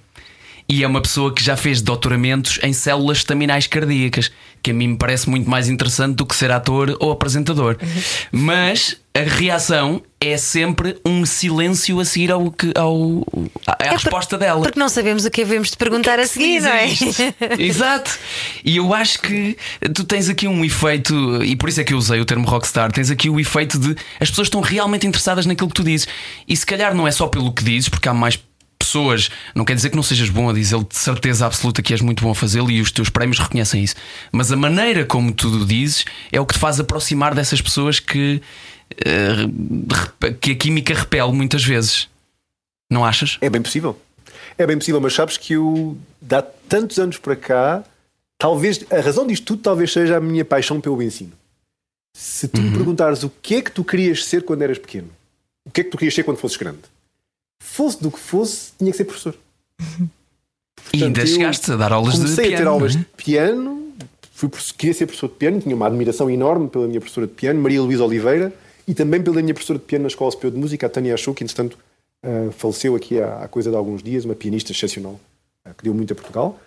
E 0.67 0.83
é 0.83 0.87
uma 0.87 1.01
pessoa 1.01 1.33
que 1.33 1.43
já 1.43 1.55
fez 1.57 1.81
doutoramentos 1.81 2.59
em 2.63 2.71
células 2.73 3.17
estaminais 3.17 3.67
cardíacas, 3.67 4.31
que 4.61 4.71
a 4.71 4.73
mim 4.73 4.87
me 4.89 4.97
parece 4.97 5.29
muito 5.29 5.49
mais 5.49 5.67
interessante 5.69 6.15
do 6.15 6.25
que 6.25 6.35
ser 6.35 6.51
ator 6.51 6.95
ou 6.99 7.11
apresentador. 7.11 7.77
Mas 8.31 8.97
a 9.13 9.19
reação 9.19 10.01
é 10.19 10.37
sempre 10.37 10.97
um 11.05 11.25
silêncio 11.25 11.99
a 11.99 12.05
seguir 12.05 12.31
ao, 12.31 12.49
que- 12.49 12.71
ao, 12.75 13.23
à, 13.67 13.75
É 13.79 13.89
por- 13.89 13.93
resposta 13.93 14.37
dela. 14.37 14.61
Porque 14.61 14.79
não 14.79 14.87
sabemos 14.89 15.25
o 15.25 15.29
que 15.29 15.43
devemos 15.43 15.69
te 15.69 15.77
perguntar 15.77 16.17
a 16.19 16.25
seguir, 16.25 16.61
não 16.61 16.69
é? 16.71 16.87
Exato. 17.59 18.17
E 18.63 18.77
eu 18.77 18.93
acho 18.93 19.19
que 19.21 19.57
tu 19.93 20.03
tens 20.05 20.29
aqui 20.29 20.47
um 20.47 20.63
efeito, 20.63 21.43
e 21.43 21.55
por 21.55 21.69
isso 21.69 21.81
é 21.81 21.83
que 21.83 21.93
eu 21.93 21.97
usei 21.97 22.19
o 22.21 22.25
termo 22.25 22.47
rockstar, 22.47 22.91
tens 22.91 23.11
aqui 23.11 23.29
o 23.29 23.39
efeito 23.39 23.77
de 23.77 23.95
as 24.19 24.29
pessoas 24.29 24.47
estão 24.47 24.61
realmente 24.61 25.05
interessadas 25.05 25.45
naquilo 25.45 25.67
que 25.67 25.75
tu 25.75 25.83
dizes. 25.83 26.07
E 26.47 26.55
se 26.55 26.65
calhar 26.65 26.95
não 26.95 27.07
é 27.07 27.11
só 27.11 27.27
pelo 27.27 27.51
que 27.53 27.63
dizes, 27.63 27.89
porque 27.89 28.07
há 28.07 28.13
mais 28.13 28.39
pessoas, 28.83 29.29
não 29.55 29.63
quer 29.65 29.75
dizer 29.75 29.89
que 29.89 29.95
não 29.95 30.03
sejas 30.03 30.29
bom 30.29 30.49
a 30.49 30.53
dizer 30.53 30.77
de 30.83 30.95
certeza 30.95 31.45
absoluta 31.45 31.81
que 31.81 31.93
és 31.93 32.01
muito 32.01 32.23
bom 32.23 32.31
a 32.31 32.35
fazê-lo 32.35 32.69
e 32.69 32.81
os 32.81 32.91
teus 32.91 33.09
prémios 33.09 33.39
reconhecem 33.39 33.83
isso. 33.83 33.95
Mas 34.31 34.51
a 34.51 34.55
maneira 34.55 35.05
como 35.05 35.31
tu 35.31 35.47
o 35.47 35.65
dizes 35.65 36.05
é 36.31 36.39
o 36.39 36.45
que 36.45 36.53
te 36.53 36.59
faz 36.59 36.79
aproximar 36.79 37.33
dessas 37.33 37.61
pessoas 37.61 37.99
que, 37.99 38.41
eh, 39.05 40.33
que 40.39 40.51
a 40.51 40.55
química 40.55 40.93
repele 40.93 41.31
muitas 41.31 41.63
vezes. 41.63 42.09
Não 42.91 43.03
achas? 43.03 43.37
É 43.41 43.49
bem 43.49 43.61
possível. 43.61 43.99
É 44.57 44.67
bem 44.67 44.77
possível, 44.77 45.01
mas 45.01 45.13
sabes 45.13 45.37
que 45.37 45.53
eu, 45.53 45.97
há 46.29 46.41
tantos 46.41 46.99
anos 46.99 47.17
para 47.17 47.35
cá, 47.35 47.83
talvez 48.37 48.85
a 48.91 48.99
razão 48.99 49.25
disto 49.25 49.45
tudo 49.45 49.61
talvez 49.61 49.91
seja 49.91 50.17
a 50.17 50.21
minha 50.21 50.45
paixão 50.45 50.79
pelo 50.79 51.01
ensino. 51.01 51.31
Se 52.15 52.47
tu 52.47 52.61
me 52.61 52.71
perguntares 52.71 53.23
o 53.23 53.29
que 53.29 53.55
é 53.55 53.61
que 53.61 53.71
tu 53.71 53.83
querias 53.83 54.25
ser 54.25 54.43
quando 54.43 54.61
eras 54.61 54.77
pequeno, 54.77 55.09
o 55.65 55.71
que 55.71 55.81
é 55.81 55.83
que 55.83 55.89
tu 55.89 55.97
querias 55.97 56.13
ser 56.13 56.23
quando 56.23 56.37
fosses 56.37 56.57
grande, 56.57 56.81
fosse 57.63 58.01
do 58.01 58.11
que 58.11 58.19
fosse, 58.19 58.71
tinha 58.77 58.91
que 58.91 58.97
ser 58.97 59.05
professor. 59.05 59.35
e 60.93 61.03
ainda 61.03 61.21
Portanto, 61.21 61.27
chegaste 61.27 61.71
a 61.71 61.75
dar 61.75 61.91
aulas 61.91 62.13
de 62.13 62.19
Comecei 62.21 62.45
piano. 62.47 62.55
a 62.55 62.57
ter 62.59 62.67
aulas 62.67 62.95
não 62.95 63.01
é? 63.01 63.03
de 63.03 63.23
piano, 63.23 63.93
fui, 64.33 64.49
queria 64.77 64.93
ser 64.93 65.05
professor 65.05 65.27
de 65.29 65.35
piano, 65.35 65.59
tinha 65.61 65.75
uma 65.75 65.87
admiração 65.87 66.29
enorme 66.29 66.67
pela 66.67 66.87
minha 66.87 66.99
professora 66.99 67.27
de 67.27 67.33
piano, 67.33 67.61
Maria 67.61 67.81
Luísa 67.81 68.03
Oliveira, 68.03 68.53
e 68.87 68.93
também 68.93 69.21
pela 69.21 69.41
minha 69.41 69.53
professora 69.53 69.79
de 69.79 69.85
piano 69.85 70.03
na 70.03 70.07
Escola 70.07 70.29
Superior 70.31 70.53
de 70.53 70.59
Música, 70.59 70.85
a 70.85 70.89
Tânia 70.89 71.13
Achou, 71.13 71.33
que 71.33 71.43
entretanto 71.43 71.77
ah, 72.23 72.51
faleceu 72.51 72.95
aqui 72.95 73.19
há, 73.21 73.43
há 73.43 73.47
coisa 73.47 73.69
de 73.69 73.75
alguns 73.75 74.03
dias, 74.03 74.25
uma 74.25 74.35
pianista 74.35 74.71
excepcional, 74.71 75.19
ah, 75.65 75.73
que 75.73 75.83
deu 75.83 75.93
muito 75.93 76.11
a 76.13 76.15
Portugal. 76.15 76.59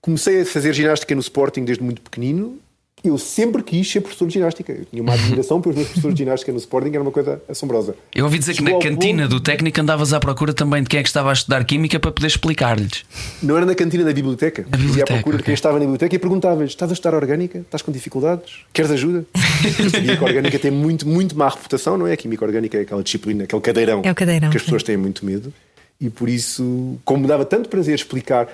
Comecei 0.00 0.40
a 0.40 0.46
fazer 0.46 0.72
ginástica 0.72 1.14
no 1.14 1.20
Sporting 1.20 1.64
desde 1.64 1.82
muito 1.82 2.00
pequenino. 2.00 2.58
Eu 3.02 3.16
sempre 3.16 3.62
quis 3.62 3.90
ser 3.90 4.00
professor 4.02 4.26
de 4.28 4.34
ginástica. 4.34 4.72
Eu 4.72 4.84
tinha 4.84 5.02
uma 5.02 5.14
admiração 5.14 5.60
pelos 5.60 5.74
meus 5.76 5.88
professores 5.88 6.14
de 6.14 6.22
ginástica 6.22 6.52
no 6.52 6.58
Sporting, 6.58 6.90
era 6.90 7.00
uma 7.00 7.10
coisa 7.10 7.40
assombrosa. 7.48 7.94
Eu 8.14 8.24
ouvi 8.24 8.38
dizer 8.38 8.54
que 8.54 8.62
na 8.62 8.68
Chegou 8.70 8.82
cantina 8.82 9.22
ponto- 9.22 9.30
do 9.36 9.40
técnico 9.40 9.80
andavas 9.80 10.12
à 10.12 10.20
procura 10.20 10.52
também 10.52 10.82
de 10.82 10.88
quem 10.90 11.00
é 11.00 11.02
que 11.02 11.08
estava 11.08 11.30
a 11.30 11.32
estudar 11.32 11.64
química 11.64 11.98
para 11.98 12.12
poder 12.12 12.26
explicar-lhes. 12.26 13.04
Não 13.42 13.56
era 13.56 13.64
na 13.64 13.74
cantina 13.74 14.04
da 14.04 14.12
biblioteca. 14.12 14.62
Eu 14.62 14.66
ia 14.68 14.74
à 14.74 14.76
biblioteca, 14.76 15.14
procura 15.14 15.36
de 15.38 15.42
quem 15.44 15.54
estava 15.54 15.74
na 15.74 15.80
biblioteca 15.80 16.14
e 16.14 16.18
perguntava-lhes: 16.18 16.70
estás 16.72 16.90
a 16.90 16.94
estudar 16.94 17.14
orgânica? 17.16 17.58
Estás 17.60 17.80
com 17.82 17.90
dificuldades? 17.90 18.58
Queres 18.72 18.90
ajuda? 18.90 19.24
Eu 19.78 19.90
sabia 19.90 20.16
que 20.16 20.22
a 20.22 20.26
orgânica 20.26 20.58
tem 20.58 20.70
muito, 20.70 21.08
muito 21.08 21.36
má 21.38 21.48
reputação, 21.48 21.96
não 21.96 22.06
é? 22.06 22.12
A 22.12 22.16
química 22.16 22.44
orgânica 22.44 22.76
é 22.76 22.82
aquela 22.82 23.02
disciplina, 23.02 23.44
aquele 23.44 23.62
cadeirão, 23.62 24.02
É 24.04 24.10
o 24.10 24.14
cadeirão, 24.14 24.50
que 24.50 24.56
as 24.56 24.62
sim. 24.62 24.66
pessoas 24.66 24.82
têm 24.82 24.96
muito 24.98 25.24
medo. 25.24 25.52
E 26.00 26.10
por 26.10 26.28
isso, 26.28 26.98
como 27.04 27.22
me 27.22 27.26
dava 27.28 27.44
tanto 27.44 27.68
prazer 27.68 27.94
explicar, 27.94 28.46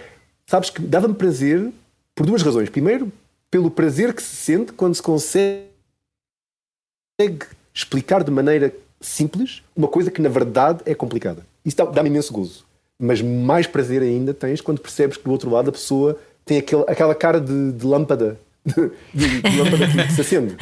sabes 0.46 0.70
que 0.70 0.80
dava-me 0.82 1.14
prazer 1.14 1.68
por 2.14 2.26
duas 2.26 2.42
razões. 2.42 2.68
Primeiro, 2.70 3.10
pelo 3.50 3.70
prazer 3.70 4.12
que 4.14 4.22
se 4.22 4.34
sente 4.36 4.72
quando 4.72 4.94
se 4.94 5.02
consegue 5.02 5.66
explicar 7.74 8.22
de 8.24 8.30
maneira 8.30 8.74
simples 9.00 9.62
uma 9.76 9.88
coisa 9.88 10.10
que 10.10 10.20
na 10.20 10.28
verdade 10.28 10.80
é 10.84 10.94
complicada. 10.94 11.46
Isso 11.64 11.76
dá- 11.76 11.84
dá-me 11.84 12.08
imenso 12.08 12.32
gozo. 12.32 12.64
Mas 12.98 13.20
mais 13.20 13.66
prazer 13.66 14.02
ainda 14.02 14.32
tens 14.32 14.60
quando 14.60 14.80
percebes 14.80 15.16
que 15.16 15.24
do 15.24 15.30
outro 15.30 15.50
lado 15.50 15.68
a 15.68 15.72
pessoa 15.72 16.18
tem 16.44 16.58
aquele- 16.58 16.84
aquela 16.86 17.14
cara 17.14 17.40
de, 17.40 17.72
de 17.72 17.84
lâmpada, 17.86 18.38
de, 18.64 19.42
de 19.42 19.56
lâmpada 19.58 19.86
que, 20.06 20.12
se 20.12 20.20
acende. 20.20 20.56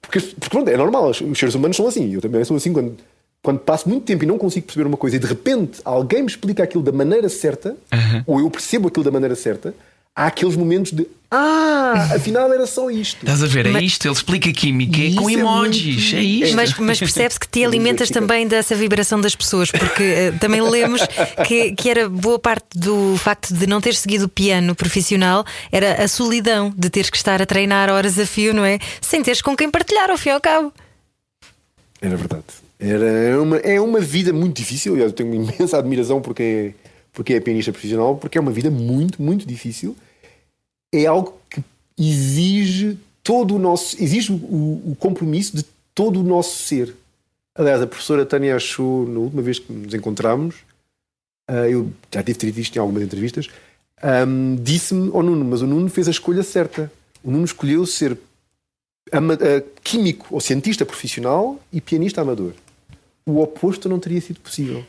Porque, 0.00 0.20
porque 0.20 0.48
pronto, 0.50 0.68
é 0.68 0.76
normal, 0.76 1.10
os, 1.10 1.18
seres 1.38 1.54
humanos 1.54 1.76
são 1.76 1.86
assim. 1.86 2.12
Eu 2.12 2.20
também 2.20 2.42
sou 2.44 2.56
assim 2.56 2.72
quando, 2.72 2.96
quando 3.42 3.60
passo 3.60 3.88
muito 3.88 4.04
tempo 4.04 4.24
e 4.24 4.26
não 4.26 4.38
consigo 4.38 4.66
perceber 4.66 4.86
uma 4.86 4.96
coisa 4.96 5.16
e 5.16 5.18
de 5.18 5.26
repente 5.26 5.80
alguém 5.84 6.22
me 6.22 6.28
explica 6.28 6.62
aquilo 6.64 6.82
da 6.82 6.92
maneira 6.92 7.28
certa, 7.28 7.76
ou 8.26 8.40
eu 8.40 8.50
percebo 8.50 8.88
aquilo 8.88 9.04
da 9.04 9.10
maneira 9.10 9.36
certa, 9.36 9.72
há 10.18 10.26
aqueles 10.26 10.56
momentos 10.56 10.92
de 10.92 11.06
Ah, 11.30 12.08
afinal 12.16 12.50
era 12.52 12.66
só 12.66 12.90
isto. 12.90 13.18
Estás 13.20 13.42
a 13.42 13.46
ver? 13.46 13.66
É 13.66 13.70
Mas- 13.70 13.82
isto, 13.84 14.06
ele 14.08 14.14
explica 14.14 14.50
química 14.52 14.98
E 14.98 15.14
com 15.14 15.28
é 15.28 15.34
emojis. 15.34 16.04
muito- 16.04 16.16
É 16.16 16.20
isto. 16.22 16.56
Mas, 16.56 16.78
mas 16.78 16.98
percebe-se 16.98 17.38
que 17.38 17.46
te 17.48 17.64
alimentas 17.64 18.08
também 18.10 18.48
dessa 18.48 18.74
vibração 18.74 19.20
das 19.20 19.34
pessoas, 19.36 19.70
porque 19.70 20.02
eh, 20.02 20.32
também 20.40 20.60
lemos 20.62 21.02
que, 21.46 21.72
que 21.72 21.90
era 21.90 22.08
boa 22.08 22.38
parte 22.38 22.66
do 22.74 23.14
facto 23.18 23.52
de 23.52 23.66
não 23.66 23.78
ter 23.80 23.94
seguido 23.94 24.24
o 24.24 24.28
piano 24.28 24.74
profissional 24.74 25.44
era 25.70 26.02
a 26.02 26.08
solidão 26.08 26.72
de 26.76 26.88
teres 26.88 27.10
que 27.10 27.16
estar 27.18 27.40
a 27.42 27.46
treinar 27.46 27.90
horas 27.90 28.18
a 28.18 28.24
fio, 28.26 28.54
não 28.54 28.64
é? 28.64 28.78
Sem 29.00 29.22
teres 29.22 29.42
com 29.42 29.54
quem 29.54 29.70
partilhar, 29.70 30.08
ao 30.10 30.16
fim 30.16 30.30
e 30.30 30.32
ao 30.32 30.40
cabo. 30.40 30.72
Era 32.00 32.16
verdade. 32.16 32.44
Era 32.80 33.42
uma, 33.42 33.56
é 33.58 33.80
uma 33.80 34.00
vida 34.00 34.32
muito 34.32 34.56
difícil. 34.56 34.96
Eu 34.96 35.12
tenho 35.12 35.30
uma 35.32 35.52
imensa 35.52 35.76
admiração 35.78 36.22
por 36.22 36.32
quem, 36.34 36.46
é, 36.46 36.72
por 37.12 37.22
quem 37.24 37.36
é 37.36 37.40
pianista 37.40 37.70
profissional, 37.72 38.16
porque 38.16 38.38
é 38.38 38.40
uma 38.40 38.52
vida 38.52 38.70
muito, 38.70 39.20
muito 39.20 39.46
difícil. 39.46 39.94
É 40.92 41.06
algo 41.06 41.34
que 41.50 41.62
exige 41.98 42.98
todo 43.22 43.54
o 43.56 43.58
nosso. 43.58 43.96
exige 44.02 44.32
o, 44.32 44.36
o 44.92 44.96
compromisso 44.98 45.56
de 45.56 45.64
todo 45.94 46.20
o 46.20 46.22
nosso 46.22 46.62
ser. 46.62 46.94
Aliás, 47.54 47.82
a 47.82 47.86
professora 47.86 48.24
Tânia 48.24 48.54
achou, 48.56 49.06
na 49.08 49.18
última 49.18 49.42
vez 49.42 49.58
que 49.58 49.72
nos 49.72 49.92
encontramos, 49.92 50.56
ah, 51.48 51.68
eu 51.68 51.90
já 52.12 52.22
tive 52.22 52.38
dito 52.38 52.60
isto 52.60 52.76
em 52.76 52.78
algumas 52.78 53.02
entrevistas, 53.02 53.48
ahm, 54.00 54.56
disse-me 54.62 55.10
ao 55.12 55.22
Nuno, 55.22 55.44
mas 55.44 55.60
o 55.60 55.66
Nuno 55.66 55.88
fez 55.90 56.06
a 56.08 56.12
escolha 56.12 56.42
certa. 56.42 56.90
O 57.22 57.30
Nuno 57.30 57.44
escolheu 57.44 57.84
ser 57.84 58.16
ama- 59.12 59.34
ah, 59.34 59.62
químico 59.82 60.28
ou 60.30 60.40
cientista 60.40 60.86
profissional 60.86 61.60
e 61.72 61.80
pianista 61.80 62.20
amador. 62.20 62.52
O 63.26 63.40
oposto 63.42 63.88
não 63.88 63.98
teria 63.98 64.20
sido 64.20 64.40
possível. 64.40 64.84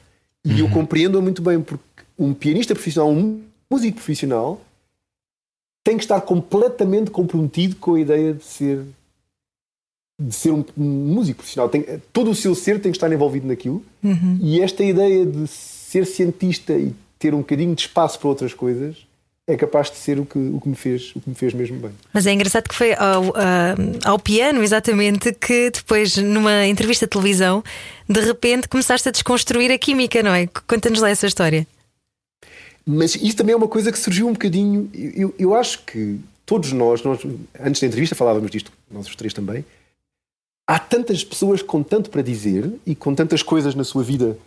E 0.45 0.59
eu 0.62 0.69
compreendo 0.69 1.21
muito 1.21 1.41
bem, 1.41 1.59
porque 1.59 1.83
um 2.17 2.33
pianista 2.33 2.73
profissional, 2.73 3.12
um 3.12 3.41
músico 3.69 3.95
profissional, 3.97 4.62
tem 5.83 5.97
que 5.97 6.03
estar 6.03 6.21
completamente 6.21 7.11
comprometido 7.11 7.75
com 7.75 7.95
a 7.95 7.99
ideia 7.99 8.33
de 8.33 8.43
ser 8.43 8.85
de 10.21 10.35
ser 10.35 10.51
um, 10.51 10.65
músico 10.77 11.37
profissional. 11.37 11.69
Tem, 11.69 11.85
todo 12.11 12.31
o 12.31 12.35
seu 12.35 12.53
ser 12.53 12.81
tem 12.81 12.91
que 12.91 12.97
estar 12.97 13.11
envolvido 13.11 13.47
naquilo. 13.47 13.83
E 14.41 14.59
esta 14.59 14.83
ideia 14.83 15.25
de 15.25 15.47
ser 15.47 16.05
cientista 16.05 16.73
e 16.73 16.93
ter 17.17 17.33
um 17.33 17.39
bocadinho 17.39 17.73
de 17.73 17.81
espaço 17.81 18.19
para 18.19 18.27
outras 18.27 18.53
coisas 18.53 18.97
é 19.47 19.57
capaz 19.57 19.89
de 19.89 19.97
ser 19.97 20.19
o 20.19 20.25
que, 20.25 20.37
o 20.37 20.61
que, 20.61 20.69
me, 20.69 20.75
fez, 20.75 21.11
o 21.15 21.21
que 21.21 21.29
me 21.29 21.35
fez 21.35 21.53
mesmo 21.53 21.79
bem. 21.79 21.91
Mas 22.13 22.27
é 22.27 22.33
engraçado 22.33 22.69
que 22.69 22.75
foi 22.75 22.93
ao, 22.93 23.33
ao 24.05 24.19
piano, 24.19 24.61
exatamente, 24.61 25.33
que 25.33 25.71
depois, 25.71 26.17
numa 26.17 26.67
entrevista 26.67 27.07
de 27.07 27.09
televisão, 27.09 27.63
de 28.07 28.19
repente 28.19 28.67
começaste 28.67 29.09
a 29.09 29.11
desconstruir 29.11 29.71
a 29.71 29.77
química, 29.77 30.21
não 30.21 30.33
é? 30.33 30.47
Conta-nos 30.67 31.01
lá 31.01 31.09
essa 31.09 31.25
história. 31.25 31.65
Mas 32.85 33.15
isso 33.15 33.35
também 33.35 33.53
é 33.53 33.57
uma 33.57 33.67
coisa 33.67 33.91
que 33.91 33.99
surgiu 33.99 34.27
um 34.27 34.33
bocadinho. 34.33 34.89
Eu, 34.93 35.33
eu 35.37 35.53
acho 35.53 35.83
que 35.85 36.19
todos 36.45 36.71
nós, 36.71 37.03
nós, 37.03 37.19
antes 37.59 37.81
da 37.81 37.87
entrevista 37.87 38.15
falávamos 38.15 38.49
disto, 38.49 38.71
nós 38.89 39.07
os 39.07 39.15
três 39.15 39.33
também. 39.33 39.63
Há 40.67 40.79
tantas 40.79 41.23
pessoas 41.23 41.61
com 41.61 41.81
tanto 41.83 42.09
para 42.09 42.21
dizer 42.21 42.71
e 42.85 42.95
com 42.95 43.13
tantas 43.15 43.43
coisas 43.43 43.75
na 43.75 43.83
sua 43.83 44.03
vida 44.03 44.37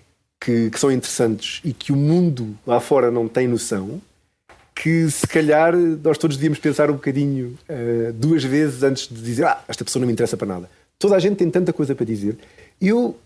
que, 0.40 0.70
que 0.70 0.78
são 0.78 0.90
interessantes 0.90 1.60
e 1.64 1.72
que 1.72 1.92
o 1.92 1.96
mundo 1.96 2.56
lá 2.66 2.80
fora 2.80 3.10
não 3.10 3.28
tem 3.28 3.46
noção 3.46 4.00
que 4.74 5.08
se 5.10 5.26
calhar 5.26 5.76
nós 5.76 6.18
todos 6.18 6.36
devíamos 6.36 6.58
pensar 6.58 6.90
um 6.90 6.94
bocadinho 6.94 7.56
uh, 7.68 8.12
duas 8.14 8.42
vezes 8.42 8.82
antes 8.82 9.08
de 9.08 9.20
dizer 9.20 9.44
ah, 9.44 9.62
esta 9.68 9.84
pessoa 9.84 10.00
não 10.00 10.06
me 10.06 10.12
interessa 10.12 10.36
para 10.36 10.46
nada. 10.46 10.70
Toda 10.98 11.14
a 11.14 11.18
gente 11.18 11.36
tem 11.36 11.50
tanta 11.50 11.72
coisa 11.72 11.94
para 11.94 12.06
dizer. 12.06 12.36
Eu 12.80 13.16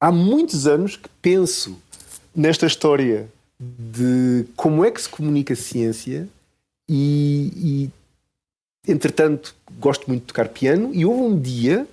há 0.00 0.12
muitos 0.12 0.66
anos 0.66 0.96
que 0.96 1.08
penso 1.20 1.78
nesta 2.34 2.66
história 2.66 3.28
de 3.62 4.46
como 4.56 4.84
é 4.84 4.90
que 4.90 5.00
se 5.00 5.08
comunica 5.08 5.54
ciência 5.54 6.28
e, 6.88 7.90
e 8.84 8.90
entretanto 8.90 9.54
gosto 9.78 10.08
muito 10.08 10.22
de 10.22 10.26
tocar 10.26 10.48
piano 10.48 10.90
e 10.92 11.04
houve 11.04 11.22
um 11.22 11.40
dia 11.40 11.86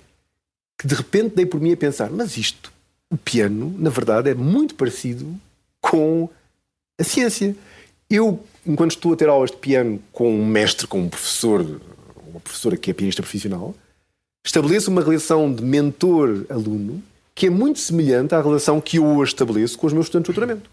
que 0.78 0.86
de 0.86 0.94
repente 0.94 1.36
dei 1.36 1.46
por 1.46 1.60
mim 1.60 1.72
a 1.72 1.76
pensar 1.76 2.10
mas 2.10 2.36
isto, 2.36 2.72
o 3.08 3.16
piano 3.16 3.72
na 3.78 3.90
verdade 3.90 4.30
é 4.30 4.34
muito 4.34 4.74
parecido 4.74 5.38
com 5.80 6.28
a 6.98 7.04
ciência. 7.04 7.54
Eu 8.08 8.44
enquanto 8.66 8.90
estou 8.92 9.12
a 9.12 9.16
ter 9.16 9.28
aulas 9.28 9.50
de 9.50 9.56
piano 9.56 10.00
com 10.12 10.34
um 10.34 10.44
mestre, 10.44 10.86
com 10.86 11.00
um 11.00 11.08
professor, 11.08 11.80
uma 12.26 12.40
professora 12.40 12.76
que 12.76 12.90
é 12.90 12.94
pianista 12.94 13.22
profissional, 13.22 13.74
estabeleço 14.44 14.90
uma 14.90 15.02
relação 15.02 15.52
de 15.52 15.62
mentor-aluno 15.62 17.02
que 17.34 17.46
é 17.46 17.50
muito 17.50 17.78
semelhante 17.78 18.34
à 18.34 18.42
relação 18.42 18.80
que 18.80 18.98
eu 18.98 19.06
hoje 19.06 19.32
estabeleço 19.32 19.78
com 19.78 19.86
os 19.86 19.92
meus 19.92 20.06
estudantes 20.06 20.34
de 20.34 20.38
doutoramento. 20.38 20.68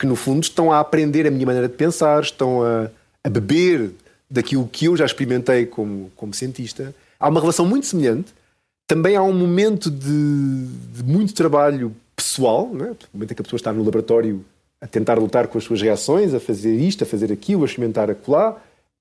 Que 0.00 0.06
no 0.06 0.16
fundo 0.16 0.42
estão 0.42 0.72
a 0.72 0.80
aprender 0.80 1.26
a 1.26 1.30
minha 1.30 1.46
maneira 1.46 1.68
de 1.68 1.74
pensar, 1.74 2.22
estão 2.22 2.62
a, 2.64 2.90
a 3.22 3.28
beber 3.28 3.92
daquilo 4.28 4.66
que 4.66 4.86
eu 4.86 4.96
já 4.96 5.04
experimentei 5.04 5.66
como, 5.66 6.10
como 6.16 6.34
cientista. 6.34 6.94
Há 7.18 7.28
uma 7.28 7.40
relação 7.40 7.66
muito 7.66 7.86
semelhante. 7.86 8.32
Também 8.86 9.14
há 9.14 9.22
um 9.22 9.32
momento 9.32 9.90
de, 9.90 10.66
de 10.94 11.04
muito 11.04 11.34
trabalho 11.34 11.94
pessoal, 12.16 12.68
né? 12.72 12.96
o 13.12 13.16
momento 13.16 13.32
em 13.32 13.34
que 13.34 13.42
a 13.42 13.44
pessoa 13.44 13.58
está 13.58 13.72
no 13.72 13.84
laboratório 13.84 14.44
a 14.80 14.86
tentar 14.86 15.18
lutar 15.18 15.46
com 15.48 15.58
as 15.58 15.64
suas 15.64 15.82
reações, 15.82 16.32
a 16.32 16.40
fazer 16.40 16.74
isto, 16.74 17.04
a 17.04 17.06
fazer 17.06 17.30
aquilo, 17.30 17.62
a 17.62 17.66
experimentar 17.66 18.10
acolá, 18.10 18.56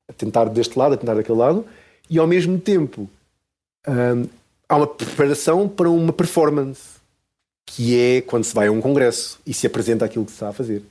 a 0.08 0.14
tentar 0.14 0.46
deste 0.50 0.78
lado, 0.78 0.94
a 0.96 0.98
tentar 0.98 1.14
daquele 1.14 1.38
lado, 1.38 1.66
e 2.10 2.20
ao 2.20 2.28
mesmo 2.28 2.60
tempo 2.60 3.10
hum, 3.88 4.28
há 4.68 4.76
uma 4.76 4.88
preparação 4.88 5.70
para 5.70 5.90
uma 5.90 6.12
performance, 6.12 6.99
que 7.70 7.96
é 7.98 8.22
quando 8.22 8.44
se 8.44 8.54
vai 8.54 8.68
a 8.68 8.72
um 8.72 8.82
congresso 8.82 9.40
e 9.46 9.54
se 9.54 9.68
apresenta 9.68 10.04
aquilo 10.04 10.26
que 10.26 10.32
se 10.32 10.38
está 10.38 10.50
a 10.50 10.54
fazer. 10.54 10.82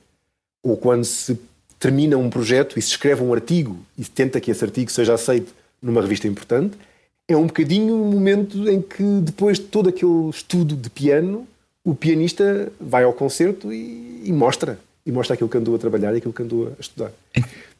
Ou 0.62 0.76
quando 0.76 1.04
se 1.04 1.36
termina 1.78 2.16
um 2.16 2.30
projeto 2.30 2.78
e 2.78 2.82
se 2.82 2.90
escreve 2.90 3.22
um 3.22 3.34
artigo 3.34 3.76
e 3.96 4.04
se 4.04 4.10
tenta 4.10 4.40
que 4.40 4.50
esse 4.50 4.64
artigo 4.64 4.90
seja 4.90 5.14
aceito 5.14 5.52
numa 5.82 6.00
revista 6.00 6.28
importante, 6.28 6.78
é 7.26 7.36
um 7.36 7.46
bocadinho 7.46 7.94
o 7.94 8.06
um 8.06 8.12
momento 8.12 8.68
em 8.70 8.80
que, 8.80 9.02
depois 9.22 9.58
de 9.58 9.64
todo 9.64 9.88
aquele 9.88 10.30
estudo 10.30 10.76
de 10.76 10.88
piano, 10.88 11.46
o 11.84 11.94
pianista 11.96 12.70
vai 12.80 13.02
ao 13.02 13.12
concerto 13.12 13.72
e, 13.72 14.22
e, 14.24 14.32
mostra. 14.32 14.78
E 15.04 15.10
mostra 15.10 15.34
aquilo 15.34 15.48
que 15.48 15.58
andou 15.58 15.74
a 15.74 15.78
trabalhar 15.78 16.14
e 16.14 16.18
aquilo 16.18 16.32
que 16.32 16.42
andou 16.42 16.68
a 16.68 16.80
estudar. 16.80 17.10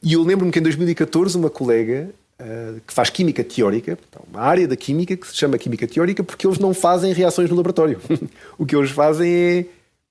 E 0.03 0.13
eu 0.13 0.23
lembro-me 0.23 0.51
que 0.51 0.59
em 0.59 0.63
2014 0.63 1.37
uma 1.37 1.51
colega 1.51 2.11
uh, 2.41 2.81
que 2.87 2.93
faz 2.93 3.11
química 3.11 3.43
teórica, 3.45 3.99
uma 4.31 4.41
área 4.41 4.67
da 4.67 4.77
química 4.77 5.17
que 5.17 5.27
se 5.27 5.37
chama 5.37 5.59
química 5.59 5.87
teórica, 5.87 6.23
porque 6.23 6.47
eles 6.47 6.59
não 6.59 6.73
fazem 6.73 7.13
reações 7.13 7.51
no 7.51 7.57
laboratório. 7.57 8.01
o 8.59 8.65
que 8.65 8.75
eles 8.75 8.91
fazem 8.91 9.33
é 9.33 9.67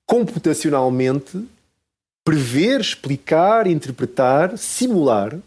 computacionalmente 0.06 1.44
prever, 2.24 2.80
explicar, 2.80 3.66
interpretar, 3.66 4.56
simular 4.58 5.38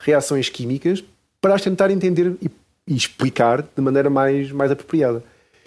reações 0.00 0.48
químicas 0.48 1.04
para 1.40 1.54
as 1.54 1.62
tentar 1.62 1.90
entender 1.90 2.34
e, 2.40 2.50
e 2.86 2.96
explicar 2.96 3.62
de 3.62 3.82
maneira 3.82 4.08
mais, 4.08 4.50
mais 4.50 4.70
apropriada. 4.70 5.22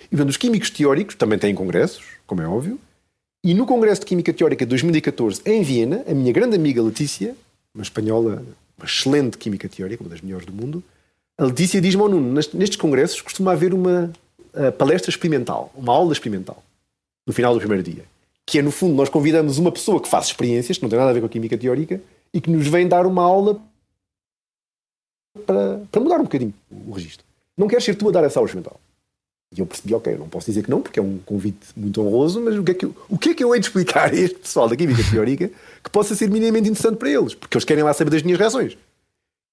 E 0.06 0.10
portanto, 0.10 0.30
os 0.30 0.38
químicos 0.38 0.70
teóricos 0.70 1.16
também 1.16 1.40
têm 1.40 1.54
congressos, 1.56 2.04
como 2.26 2.42
é 2.42 2.48
óbvio. 2.48 2.80
E 3.44 3.54
no 3.54 3.66
Congresso 3.66 4.02
de 4.02 4.08
Química 4.08 4.32
Teórica 4.32 4.66
de 4.66 4.70
2014, 4.70 5.42
em 5.46 5.62
Viena, 5.64 6.04
a 6.08 6.14
minha 6.14 6.32
grande 6.32 6.56
amiga 6.56 6.82
Letícia, 6.82 7.36
uma 7.76 7.84
espanhola, 7.84 8.42
uma 8.78 8.86
excelente 8.86 9.38
química 9.38 9.70
teórica, 9.70 10.04
uma 10.04 10.10
das 10.10 10.22
melhores 10.22 10.46
do 10.46 10.54
mundo, 10.54 10.84
a 11.38 11.46
Letícia 11.46 11.82
diz-me 11.82 12.02
ao 12.02 12.10
Nuno, 12.10 12.32
nestes 12.32 12.76
congressos 12.76 13.22
costuma 13.22 13.54
haver 13.54 13.74
uma 13.74 14.12
uh, 14.54 14.72
palestra 14.74 15.10
experimental, 15.10 15.72
uma 15.76 15.92
aula 15.92 16.14
experimental, 16.14 16.64
no 17.26 17.34
final 17.34 17.54
do 17.54 17.60
primeiro 17.60 17.84
dia. 17.84 18.06
Que 18.46 18.60
é, 18.60 18.62
no 18.62 18.72
fundo, 18.72 18.94
nós 18.94 19.10
convidamos 19.10 19.58
uma 19.58 19.72
pessoa 19.72 20.02
que 20.02 20.08
faz 20.08 20.28
experiências, 20.28 20.78
que 20.78 20.84
não 20.84 20.90
tem 20.90 21.00
nada 21.00 21.10
a 21.10 21.14
ver 21.14 21.22
com 21.22 21.26
a 21.26 21.30
química 21.30 21.58
teórica, 21.58 22.02
e 22.34 22.40
que 22.40 22.52
nos 22.52 22.68
vem 22.68 22.88
dar 22.88 23.06
uma 23.08 23.24
aula 23.24 23.60
para, 25.46 25.82
para 25.92 26.02
mudar 26.02 26.20
um 26.20 26.24
bocadinho 26.24 26.54
o 26.70 26.92
registro. 26.92 27.26
Não 27.58 27.68
queres 27.68 27.84
ser 27.84 27.96
tu 27.96 28.10
a 28.10 28.12
dar 28.12 28.24
essa 28.24 28.40
aula 28.40 28.48
experimental. 28.48 28.80
E 29.56 29.60
eu 29.60 29.66
percebi, 29.66 29.94
ok, 29.94 30.18
não 30.18 30.28
posso 30.28 30.48
dizer 30.48 30.64
que 30.64 30.70
não, 30.72 30.82
porque 30.82 31.00
é 31.00 31.04
um 31.04 31.20
convite 31.24 31.68
muito 31.76 32.02
honroso, 32.02 32.42
mas 32.42 32.58
o 32.58 32.64
que 32.64 32.72
é 32.72 32.74
que 32.74 32.86
eu, 32.86 32.96
o 33.08 33.18
que 33.18 33.30
é 33.30 33.34
que 33.36 33.44
eu 33.44 33.54
hei 33.54 33.60
de 33.60 33.68
explicar 33.68 34.12
a 34.12 34.16
este 34.16 34.40
pessoal 34.40 34.68
da 34.68 34.76
Química 34.76 35.04
Teórica 35.12 35.52
que 35.84 35.90
possa 35.92 36.16
ser 36.16 36.30
minimamente 36.30 36.70
interessante 36.70 36.98
para 36.98 37.10
eles? 37.10 37.36
Porque 37.36 37.56
eles 37.56 37.66
querem 37.66 37.84
lá 37.84 37.94
saber 37.94 38.10
das 38.10 38.24
minhas 38.24 38.40
reações. 38.40 38.76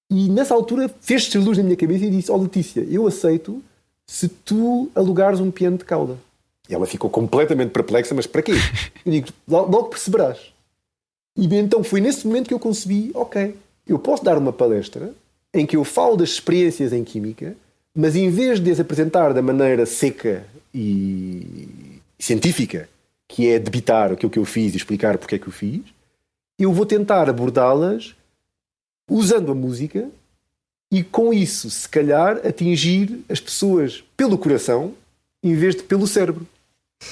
E 0.09 0.27
nessa 0.27 0.55
altura 0.55 0.89
fez-se 0.99 1.37
luz 1.37 1.57
na 1.57 1.63
minha 1.63 1.77
cabeça 1.77 2.03
e 2.03 2.09
disse: 2.09 2.31
Ó 2.31 2.35
oh, 2.35 2.41
Letícia, 2.41 2.85
eu 2.89 3.05
aceito 3.05 3.63
se 4.07 4.27
tu 4.27 4.89
alugares 4.95 5.39
um 5.39 5.51
piano 5.51 5.77
de 5.77 5.85
cauda. 5.85 6.17
E 6.67 6.73
ela 6.73 6.85
ficou 6.87 7.09
completamente 7.09 7.69
perplexa, 7.69 8.13
mas 8.15 8.25
para 8.25 8.41
quê? 8.41 8.53
Eu 9.05 9.11
digo: 9.11 9.27
logo 9.47 9.85
perceberás. 9.85 10.51
E 11.37 11.45
então 11.55 11.83
foi 11.83 12.01
nesse 12.01 12.27
momento 12.27 12.47
que 12.47 12.53
eu 12.53 12.59
concebi: 12.59 13.11
ok, 13.13 13.55
eu 13.87 13.97
posso 13.97 14.23
dar 14.23 14.37
uma 14.37 14.51
palestra 14.51 15.13
em 15.53 15.65
que 15.65 15.77
eu 15.77 15.83
falo 15.83 16.17
das 16.17 16.29
experiências 16.29 16.91
em 16.91 17.03
química 17.03 17.55
mas 17.95 18.15
em 18.15 18.29
vez 18.29 18.59
de 18.59 18.71
as 18.71 18.79
apresentar 18.79 19.33
da 19.33 19.41
maneira 19.41 19.85
seca 19.85 20.45
e 20.73 21.89
científica, 22.17 22.89
que 23.27 23.47
é 23.47 23.59
debitar 23.59 24.11
aquilo 24.11 24.31
que 24.31 24.39
eu 24.39 24.45
fiz 24.45 24.73
e 24.73 24.77
explicar 24.77 25.17
porque 25.17 25.35
é 25.35 25.39
que 25.39 25.47
eu 25.47 25.53
fiz, 25.53 25.81
eu 26.59 26.71
vou 26.71 26.85
tentar 26.85 27.29
abordá-las 27.29 28.15
usando 29.09 29.51
a 29.51 29.55
música 29.55 30.09
e 30.91 31.03
com 31.03 31.33
isso, 31.33 31.69
se 31.69 31.87
calhar, 31.87 32.45
atingir 32.45 33.23
as 33.29 33.39
pessoas 33.39 34.03
pelo 34.15 34.37
coração 34.37 34.93
em 35.41 35.55
vez 35.55 35.75
de 35.75 35.83
pelo 35.83 36.05
cérebro. 36.05 36.45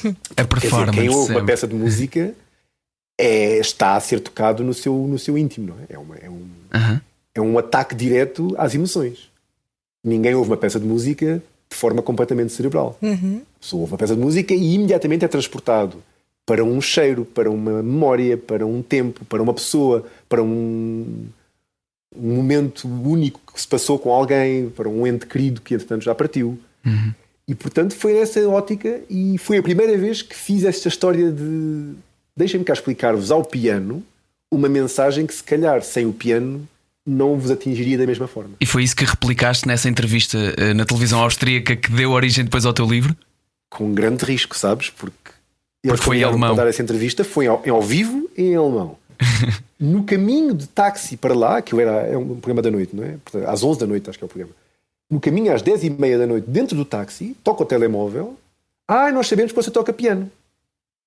A 0.38 0.46
performance. 0.46 0.92
Dizer, 0.92 1.02
quem 1.02 1.10
ouve 1.10 1.32
uma 1.32 1.46
peça 1.46 1.68
de 1.68 1.74
música 1.74 2.36
é, 3.18 3.58
está 3.58 3.96
a 3.96 4.00
ser 4.00 4.20
tocado 4.20 4.64
no 4.64 4.74
seu, 4.74 4.94
no 4.94 5.18
seu 5.18 5.38
íntimo, 5.38 5.68
não 5.68 5.76
é? 5.80 5.94
É, 5.96 5.98
uma, 5.98 6.16
é, 6.18 6.30
um, 6.30 6.36
uh 6.36 6.50
-huh. 6.72 7.02
é 7.36 7.42
um 7.42 7.58
ataque 7.58 7.96
direto 7.96 8.54
às 8.58 8.76
emoções. 8.76 9.29
Ninguém 10.04 10.34
ouve 10.36 10.50
uma 10.50 10.58
peça 10.58 10.80
de 10.80 10.86
música 10.86 11.42
de 11.70 11.76
forma 11.76 12.02
completamente 12.02 12.52
cerebral. 12.54 12.98
Uhum. 13.02 13.42
A 13.58 13.60
pessoa 13.60 13.82
ouve 13.82 13.94
uma 13.94 13.98
peça 13.98 14.16
de 14.16 14.22
música 14.22 14.54
e 14.54 14.74
imediatamente 14.74 15.26
é 15.26 15.28
transportado 15.28 16.02
para 16.46 16.64
um 16.64 16.82
cheiro, 16.82 17.26
para 17.26 17.50
uma 17.52 17.84
memória, 17.84 18.36
para 18.36 18.66
um 18.66 18.82
tempo, 18.82 19.24
para 19.26 19.42
uma 19.42 19.54
pessoa, 19.54 20.06
para 20.28 20.42
um, 20.42 21.28
um 22.16 22.36
momento 22.36 22.88
único 22.88 23.40
que 23.54 23.62
se 23.62 23.68
passou 23.68 24.00
com 24.00 24.12
alguém, 24.12 24.70
para 24.70 24.90
um 24.90 25.06
ente 25.06 25.28
querido 25.28 25.62
que 25.62 25.76
entretanto 25.76 26.04
já 26.04 26.16
partiu. 26.16 26.58
Uhum. 26.86 27.14
E 27.48 27.54
portanto 27.54 27.96
foi 27.96 28.14
nessa 28.14 28.48
ótica 28.48 29.02
e 29.10 29.38
foi 29.38 29.58
a 29.58 29.64
primeira 29.64 29.98
vez 29.98 30.22
que 30.22 30.36
fiz 30.36 30.64
esta 30.64 30.88
história 30.88 31.32
de 31.32 31.94
deixem-me 32.36 32.66
cá 32.66 32.74
explicar-vos 32.74 33.32
ao 33.32 33.44
piano 33.44 34.04
uma 34.52 34.70
mensagem 34.70 35.28
que 35.28 35.34
se 35.34 35.44
calhar 35.44 35.84
sem 35.84 36.06
o 36.06 36.14
piano 36.14 36.68
não 37.06 37.38
vos 37.38 37.50
atingiria 37.52 37.98
da 37.98 38.06
mesma 38.06 38.28
forma. 38.28 38.56
E 38.60 38.66
foi 38.66 38.84
isso 38.84 38.96
que 38.96 39.06
replicaste 39.06 39.68
nessa 39.68 39.90
entrevista 39.90 40.38
eh, 40.58 40.74
na 40.74 40.86
televisão 40.86 41.22
austríaca 41.22 41.76
que 41.76 41.92
deu 41.92 42.12
origem 42.12 42.44
depois 42.44 42.66
ao 42.66 42.74
teu 42.74 42.86
livro? 42.86 43.16
Com 43.70 43.94
grande 43.94 44.26
risco, 44.26 44.58
sabes? 44.58 44.90
Porque, 44.90 45.32
Porque 45.84 46.02
foi 46.02 46.20
em 46.20 46.24
alemão. 46.24 46.56
Dar 46.56 46.68
essa 46.68 46.82
entrevista 46.82 47.24
foi 47.24 47.48
ao, 47.48 47.64
ao 47.70 47.82
vivo 47.82 48.30
e 48.38 48.44
em 48.44 48.56
alemão. 48.56 48.98
no 49.80 50.04
caminho 50.04 50.54
de 50.54 50.68
táxi 50.68 51.18
para 51.18 51.34
lá, 51.34 51.62
que 51.62 51.80
era 51.80 52.08
é 52.08 52.18
um 52.18 52.40
programa 52.40 52.62
da 52.62 52.72
noite, 52.72 52.96
não 52.96 53.04
é? 53.04 53.18
Às 53.48 53.64
11 53.64 53.80
da 53.80 53.88
noite, 53.88 54.10
acho 54.10 54.18
que 54.18 54.24
é 54.24 54.28
o 54.28 54.30
programa. 54.30 54.54
No 55.10 55.20
caminho 55.20 55.54
às 55.54 55.62
10 55.62 55.86
e 55.86 55.90
meia 55.90 56.18
da 56.18 56.28
noite, 56.28 56.50
dentro 56.50 56.76
do 56.76 56.86
táxi, 56.86 57.36
toca 57.44 57.64
o 57.64 57.66
telemóvel. 57.66 58.38
Ah, 58.88 59.12
nós 59.12 59.28
sabemos 59.28 59.52
que 59.52 59.56
você 59.56 59.72
toca 59.72 59.92
piano. 59.92 60.30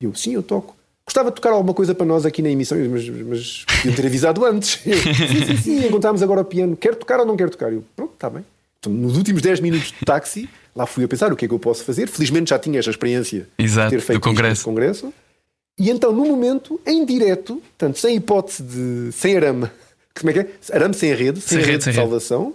Eu, 0.01 0.15
sim, 0.15 0.35
eu 0.35 0.43
toco. 0.43 0.75
Gostava 1.05 1.31
de 1.31 1.35
tocar 1.37 1.51
alguma 1.51 1.75
coisa 1.75 1.95
para 1.95 2.07
nós 2.07 2.25
aqui 2.25 2.41
na 2.43 2.49
emissão, 2.51 2.79
mas, 2.91 3.09
mas 3.09 3.65
podiam 3.67 3.95
ter 3.95 4.07
avisado 4.07 4.45
antes. 4.45 4.79
sim, 4.85 5.47
sim, 5.47 5.57
sim, 5.57 5.87
encontramos 5.87 6.23
agora 6.23 6.41
o 6.43 6.45
piano. 6.45 6.77
Quer 6.77 6.95
tocar 6.95 7.19
ou 7.21 7.27
não 7.27 7.37
quer 7.37 7.51
tocar? 7.51 7.73
Eu, 7.73 7.85
pronto, 7.97 8.13
está 8.15 8.31
bem. 8.31 8.45
Então, 8.79 8.93
nos 8.93 9.17
últimos 9.17 9.43
10 9.43 9.61
minutos 9.61 9.89
de 9.89 10.05
táxi, 10.05 10.49
lá 10.75 10.87
fui 10.87 11.05
a 11.05 11.09
pensar 11.09 11.33
o 11.33 11.37
que 11.37 11.45
é 11.45 11.49
que 11.49 11.55
eu 11.55 11.59
posso 11.59 11.85
fazer. 11.85 12.09
Felizmente 12.09 12.51
já 12.51 12.59
tinha 12.59 12.79
esta 12.79 12.91
experiência 12.91 13.49
Exato, 13.59 13.91
de 13.91 13.97
ter 13.97 14.03
feito 14.03 14.21
do 14.21 14.23
congresso. 14.23 14.65
congresso. 14.65 15.13
E 15.79 15.91
então, 15.91 16.13
no 16.13 16.25
momento, 16.25 16.81
em 16.87 17.05
direto, 17.05 17.57
portanto, 17.57 17.99
sem 17.99 18.17
hipótese 18.17 18.63
de. 18.63 19.11
sem 19.13 19.37
arama, 19.37 19.73
Como 20.15 20.31
é 20.31 20.33
que 20.35 20.39
é? 20.41 20.49
Arame 20.73 20.95
sem 20.95 21.13
rede, 21.15 21.41
sem, 21.41 21.59
Sem 21.59 21.59
rede, 21.59 21.71
rede, 21.73 21.85
sem 21.85 21.93
de 21.93 21.99
rede. 21.99 22.11
salvação. 22.11 22.55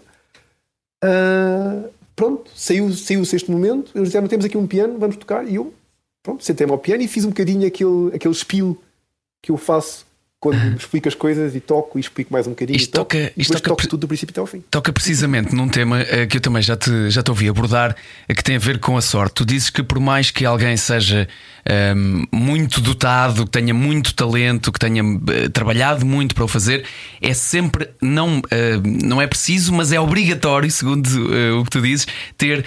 Ah, 1.04 1.84
pronto, 2.16 2.50
saiu, 2.56 2.92
saiu 2.94 3.22
o 3.22 3.26
sexto 3.26 3.52
momento. 3.52 3.92
Eles 3.96 4.10
disseram: 4.10 4.28
temos 4.28 4.46
aqui 4.46 4.58
um 4.58 4.68
piano, 4.68 4.98
vamos 5.00 5.18
tocar. 5.18 5.48
E 5.48 5.56
eu, 5.56 5.74
pronto, 6.28 6.44
sentei-me 6.44 6.74
ao 6.74 6.78
piano 6.78 7.02
e 7.02 7.08
fiz 7.08 7.24
um 7.24 7.30
bocadinho 7.30 7.66
aquele, 7.66 8.14
aquele 8.14 8.34
spiel 8.34 8.78
que 9.42 9.50
eu 9.50 9.56
faço 9.56 10.06
quando 10.40 10.78
explico 10.78 11.08
as 11.08 11.16
coisas 11.16 11.56
e 11.56 11.60
toco 11.60 11.98
e 11.98 12.02
explico 12.02 12.32
mais 12.32 12.46
um 12.46 12.52
bocadinho. 12.52 12.78
Isto 12.78 12.92
toco, 12.92 13.16
toca- 13.16 13.32
isto 13.36 13.54
toca 13.54 13.70
toco 13.70 13.88
tudo 13.88 14.02
do 14.02 14.08
princípio 14.08 14.32
até 14.34 14.40
ao 14.40 14.46
fim. 14.46 14.64
Toca 14.70 14.94
precisamente 14.94 15.56
num 15.56 15.68
tema 15.68 16.02
eh, 16.02 16.28
que 16.28 16.38
eu 16.38 16.42
também 16.42 16.62
já 16.62 16.78
te, 16.78 17.10
já 17.10 17.24
te 17.24 17.32
ouvi 17.32 17.50
abordar, 17.50 17.96
eh, 18.30 18.34
que 18.36 18.44
tem 18.44 18.56
a 18.56 18.60
ver 18.60 18.80
com 18.80 18.96
a 18.96 19.02
sorte. 19.02 19.34
Tu 19.34 19.46
dizes 19.46 19.72
que 19.72 19.82
por 19.82 20.00
mais 20.00 20.30
que 20.30 20.46
alguém 20.46 20.78
seja 20.78 21.28
ehm, 21.66 22.26
muito 22.32 22.80
dotado, 22.82 23.46
que 23.46 23.52
tenha 23.52 23.74
muito 23.74 24.14
talento, 24.14 24.72
que 24.72 24.78
tenha 24.78 25.02
eh, 25.02 25.50
trabalhado 25.50 26.06
muito 26.06 26.36
para 26.36 26.46
o 26.46 26.48
fazer, 26.48 26.86
é 27.20 27.34
sempre, 27.34 27.90
não, 28.00 28.42
não 29.04 29.20
é 29.22 29.26
preciso, 29.26 29.74
mas 29.74 29.92
é 29.92 30.00
obrigatório, 30.00 30.70
segundo 30.70 31.08
o 31.60 31.64
que 31.64 31.70
tu 31.70 31.82
dizes, 31.82 32.06
ter 32.38 32.64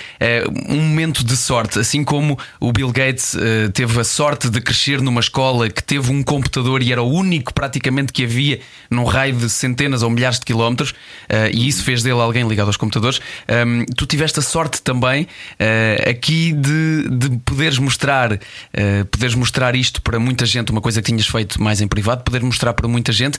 um 0.69 0.77
momento 0.77 1.25
de 1.25 1.37
sorte. 1.37 1.79
Assim 1.79 2.03
como 2.03 2.39
o 2.59 2.73
Bill 2.73 2.91
Gates 2.91 3.37
teve 3.73 4.01
a 4.01 4.05
sorte 4.05 4.51
de 4.51 4.61
crescer 4.61 5.01
numa 5.01 5.21
escola 5.21 5.69
que 5.71 5.83
teve 5.83 6.11
um 6.11 6.23
computador 6.23 6.83
e 6.83 6.93
era 6.93 7.03
o 7.03 7.11
único 7.11 7.53
praticamente 7.61 8.11
que 8.11 8.25
havia 8.25 8.59
num 8.91 9.05
raio 9.05 9.35
de 9.35 9.51
centenas 9.51 10.03
ou 10.03 10.09
milhares 10.09 10.39
de 10.39 10.47
quilómetros, 10.47 10.95
eh, 11.29 11.51
e 11.53 11.69
isso 11.69 11.85
fez 11.85 12.03
dele 12.03 12.19
alguém 12.19 12.49
ligado 12.49 12.69
aos 12.69 12.79
computadores. 12.79 13.21
Ehm, 13.47 13.85
tu 13.95 14.07
tiveste 14.07 14.39
a 14.39 14.43
sorte 14.43 14.81
também 14.81 15.29
eh, 15.59 16.03
aqui 16.09 16.55
de, 16.55 17.07
de 17.11 17.37
poderes 17.45 17.79
mostrar, 17.79 18.33
eh, 18.73 19.05
poderes 19.11 19.35
mostrar 19.35 19.77
isto 19.77 20.01
para 20.01 20.19
muita 20.19 20.47
gente, 20.47 20.73
uma 20.73 20.81
coisa 20.81 21.03
que 21.03 21.13
tinhas 21.13 21.27
feito 21.27 21.63
mais 21.63 21.83
em 21.83 21.87
privado, 21.87 22.25
poder 22.25 22.43
mostrar 22.43 22.73
para 22.73 22.89
muita 22.89 23.13
gente, 23.13 23.39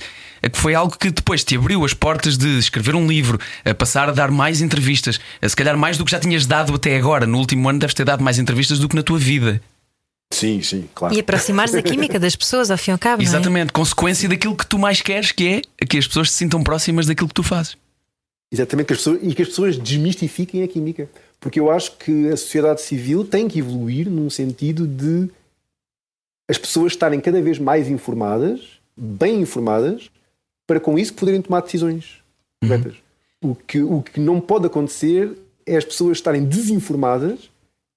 que 0.52 0.58
foi 0.58 0.76
algo 0.76 0.96
que 0.96 1.10
depois 1.10 1.44
te 1.44 1.56
abriu 1.56 1.84
as 1.84 1.96
portas 1.96 2.38
de 2.38 2.60
escrever 2.60 2.96
um 2.96 3.08
livro, 3.08 3.40
a 3.66 3.74
passar 3.74 4.08
a 4.08 4.12
dar 4.12 4.30
mais 4.30 4.62
entrevistas, 4.62 5.20
eh, 5.42 5.50
se 5.50 5.56
calhar 5.56 5.76
mais 5.76 5.98
do 5.98 6.06
que 6.06 6.12
já 6.12 6.20
tinhas 6.20 6.46
dado 6.46 6.76
até 6.76 6.96
agora. 6.96 7.26
No 7.26 7.40
último 7.40 7.68
ano 7.68 7.80
deves 7.80 7.96
ter 7.96 8.06
dado 8.06 8.24
mais 8.24 8.38
entrevistas 8.38 8.78
do 8.78 8.88
que 8.88 8.96
na 8.96 9.02
tua 9.02 9.18
vida. 9.18 9.60
Sim, 10.32 10.62
sim, 10.62 10.90
claro. 10.96 11.14
E 11.14 11.20
aproximares 11.20 11.76
a 11.76 11.82
química 11.82 12.20
das 12.20 12.36
pessoas, 12.36 12.72
ao 12.72 12.78
fim 12.78 12.92
e 12.92 12.94
ao 12.94 12.98
cabo. 12.98 13.22
é? 13.22 13.26
Exatamente, 13.26 13.74
consequência 13.74 14.28
daquilo 14.28 14.56
que 14.56 14.66
tu 14.66 14.80
mais 14.80 15.02
queres, 15.02 15.32
que 15.32 15.62
é 15.80 15.86
que 15.86 15.98
as 15.98 16.08
pessoas 16.08 16.32
se 16.32 16.38
sintam 16.38 16.64
próximas 16.64 17.06
daquilo 17.06 17.28
que 17.28 17.34
tu 17.34 17.44
fazes. 17.44 17.78
Exatamente, 18.52 18.88
que 18.88 18.94
as 18.94 19.00
pessoas, 19.00 19.20
e 19.22 19.36
que 19.36 19.42
as 19.42 19.48
pessoas 19.50 19.78
desmistifiquem 19.78 20.64
a 20.64 20.68
química. 20.68 21.10
Porque 21.40 21.60
eu 21.60 21.70
acho 21.70 21.98
que 21.98 22.30
a 22.30 22.38
sociedade 22.38 22.82
civil 22.82 23.26
tem 23.26 23.48
que 23.48 23.60
evoluir 23.60 24.10
num 24.10 24.30
sentido 24.30 24.88
de 24.88 25.30
as 26.50 26.58
pessoas 26.58 26.94
estarem 26.94 27.20
cada 27.20 27.42
vez 27.42 27.60
mais 27.60 27.88
informadas, 27.90 28.80
bem 28.96 29.42
informadas, 29.42 30.10
para 30.68 30.80
com 30.80 30.98
isso 30.98 31.14
poderem 31.14 31.42
tomar 31.42 31.62
decisões 31.62 32.22
corretas. 32.62 32.96
O, 33.44 33.56
que, 33.56 33.82
o 33.82 34.02
que 34.02 34.20
não 34.20 34.40
pode 34.40 34.68
acontecer 34.68 35.32
é 35.66 35.78
as 35.78 35.86
pessoas 35.86 36.18
estarem 36.18 36.46
desinformadas 36.46 37.51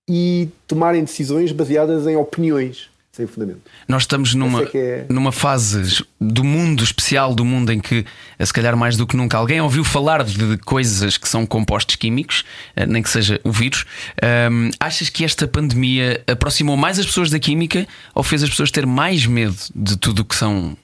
e 0.09 0.49
tomarem 0.67 1.03
decisões 1.03 1.53
baseadas 1.53 2.07
em 2.07 2.17
opiniões 2.17 2.91
sem 3.15 3.29
fundamento. 3.29 3.61
Nós 3.87 4.03
estamos 4.03 4.35
numa, 4.35 4.63
é 4.63 4.77
é- 4.77 5.07
numa 5.09 5.31
fase 5.31 6.05
do 6.21 6.43
mundo 6.43 6.83
especial, 6.83 7.33
do 7.33 7.45
mundo 7.45 7.73
em 7.73 7.79
que, 7.79 8.05
eh, 8.39 8.45
se 8.45 8.53
calhar 8.53 8.77
mais 8.77 8.97
do 8.97 9.07
que 9.07 9.17
nunca, 9.17 9.37
alguém 9.39 9.61
ouviu 9.61 9.85
falar 9.85 10.25
de 10.25 10.59
coisas 10.59 11.17
que 11.17 11.29
são 11.29 11.47
compostos 11.47 11.95
químicos, 11.95 12.45
eh, 12.75 12.85
nem 12.87 13.03
que 13.03 13.09
seja 13.09 13.41
o 13.45 13.53
vírus. 13.53 13.85
Ahm, 14.21 14.71
achas 14.81 15.09
que 15.09 15.25
esta 15.25 15.47
pandemia 15.47 16.25
aproximou 16.27 16.77
mais 16.77 16.99
as 16.99 17.07
pessoas 17.07 17.31
da 17.31 17.39
química 17.39 17.87
ou 18.15 18.25
fez 18.25 18.43
as 18.43 18.51
pessoas 18.51 18.73
ter 18.73 18.85
mais 18.85 19.27
medo 19.27 19.57
de 19.75 19.97
tudo 19.97 20.23
o 20.23 20.25
que 20.25 20.35
são 20.35 20.77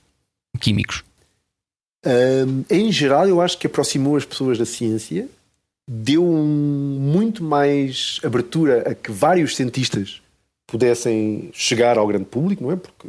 químicos? 0.61 1.03
Hum, 2.07 2.65
em 2.71 2.93
geral, 2.93 3.27
eu 3.29 3.41
acho 3.41 3.59
que 3.59 3.67
aproximou 3.67 4.17
as 4.17 4.25
pessoas 4.25 4.57
da 4.57 4.65
ciência, 4.65 5.29
deu 5.93 6.25
um- 6.25 6.99
muito 7.01 7.43
mais 7.43 8.21
abertura 8.23 8.89
a 8.89 8.95
que 8.95 9.11
vários 9.11 9.57
cientistas 9.57 10.23
pudessem 10.65 11.51
chegar 11.53 11.99
ao 11.99 12.07
grande 12.07 12.27
público, 12.27 12.63
não 12.63 12.71
é? 12.71 12.77
Porque, 12.77 13.09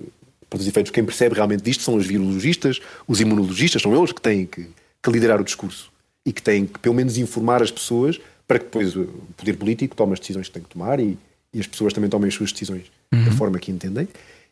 para 0.49 0.59
os 0.59 0.67
efeitos, 0.67 0.91
quem 0.91 1.05
percebe 1.05 1.35
realmente 1.35 1.61
disto 1.61 1.83
são 1.83 1.93
os 1.93 2.07
virologistas, 2.07 2.81
os 3.07 3.21
imunologistas, 3.21 3.83
são 3.83 3.95
eles 3.95 4.11
que 4.11 4.19
têm 4.19 4.47
que, 4.47 4.67
que 5.01 5.11
liderar 5.11 5.39
o 5.39 5.43
discurso 5.43 5.91
e 6.25 6.33
que 6.33 6.41
têm 6.41 6.65
que, 6.65 6.79
pelo 6.79 6.95
menos, 6.95 7.17
informar 7.19 7.61
as 7.61 7.69
pessoas 7.69 8.19
para 8.47 8.57
que 8.57 8.65
depois 8.65 8.95
o 8.95 9.05
poder 9.37 9.55
político 9.57 9.95
tome 9.95 10.13
as 10.13 10.19
decisões 10.19 10.47
que 10.47 10.53
tem 10.53 10.63
que 10.63 10.69
tomar 10.69 10.99
e, 10.99 11.17
e 11.53 11.59
as 11.59 11.67
pessoas 11.67 11.93
também 11.93 12.09
tomem 12.09 12.29
as 12.29 12.33
suas 12.33 12.51
decisões 12.51 12.85
da 13.13 13.31
forma 13.31 13.59
que 13.59 13.71
entendem. 13.71 14.07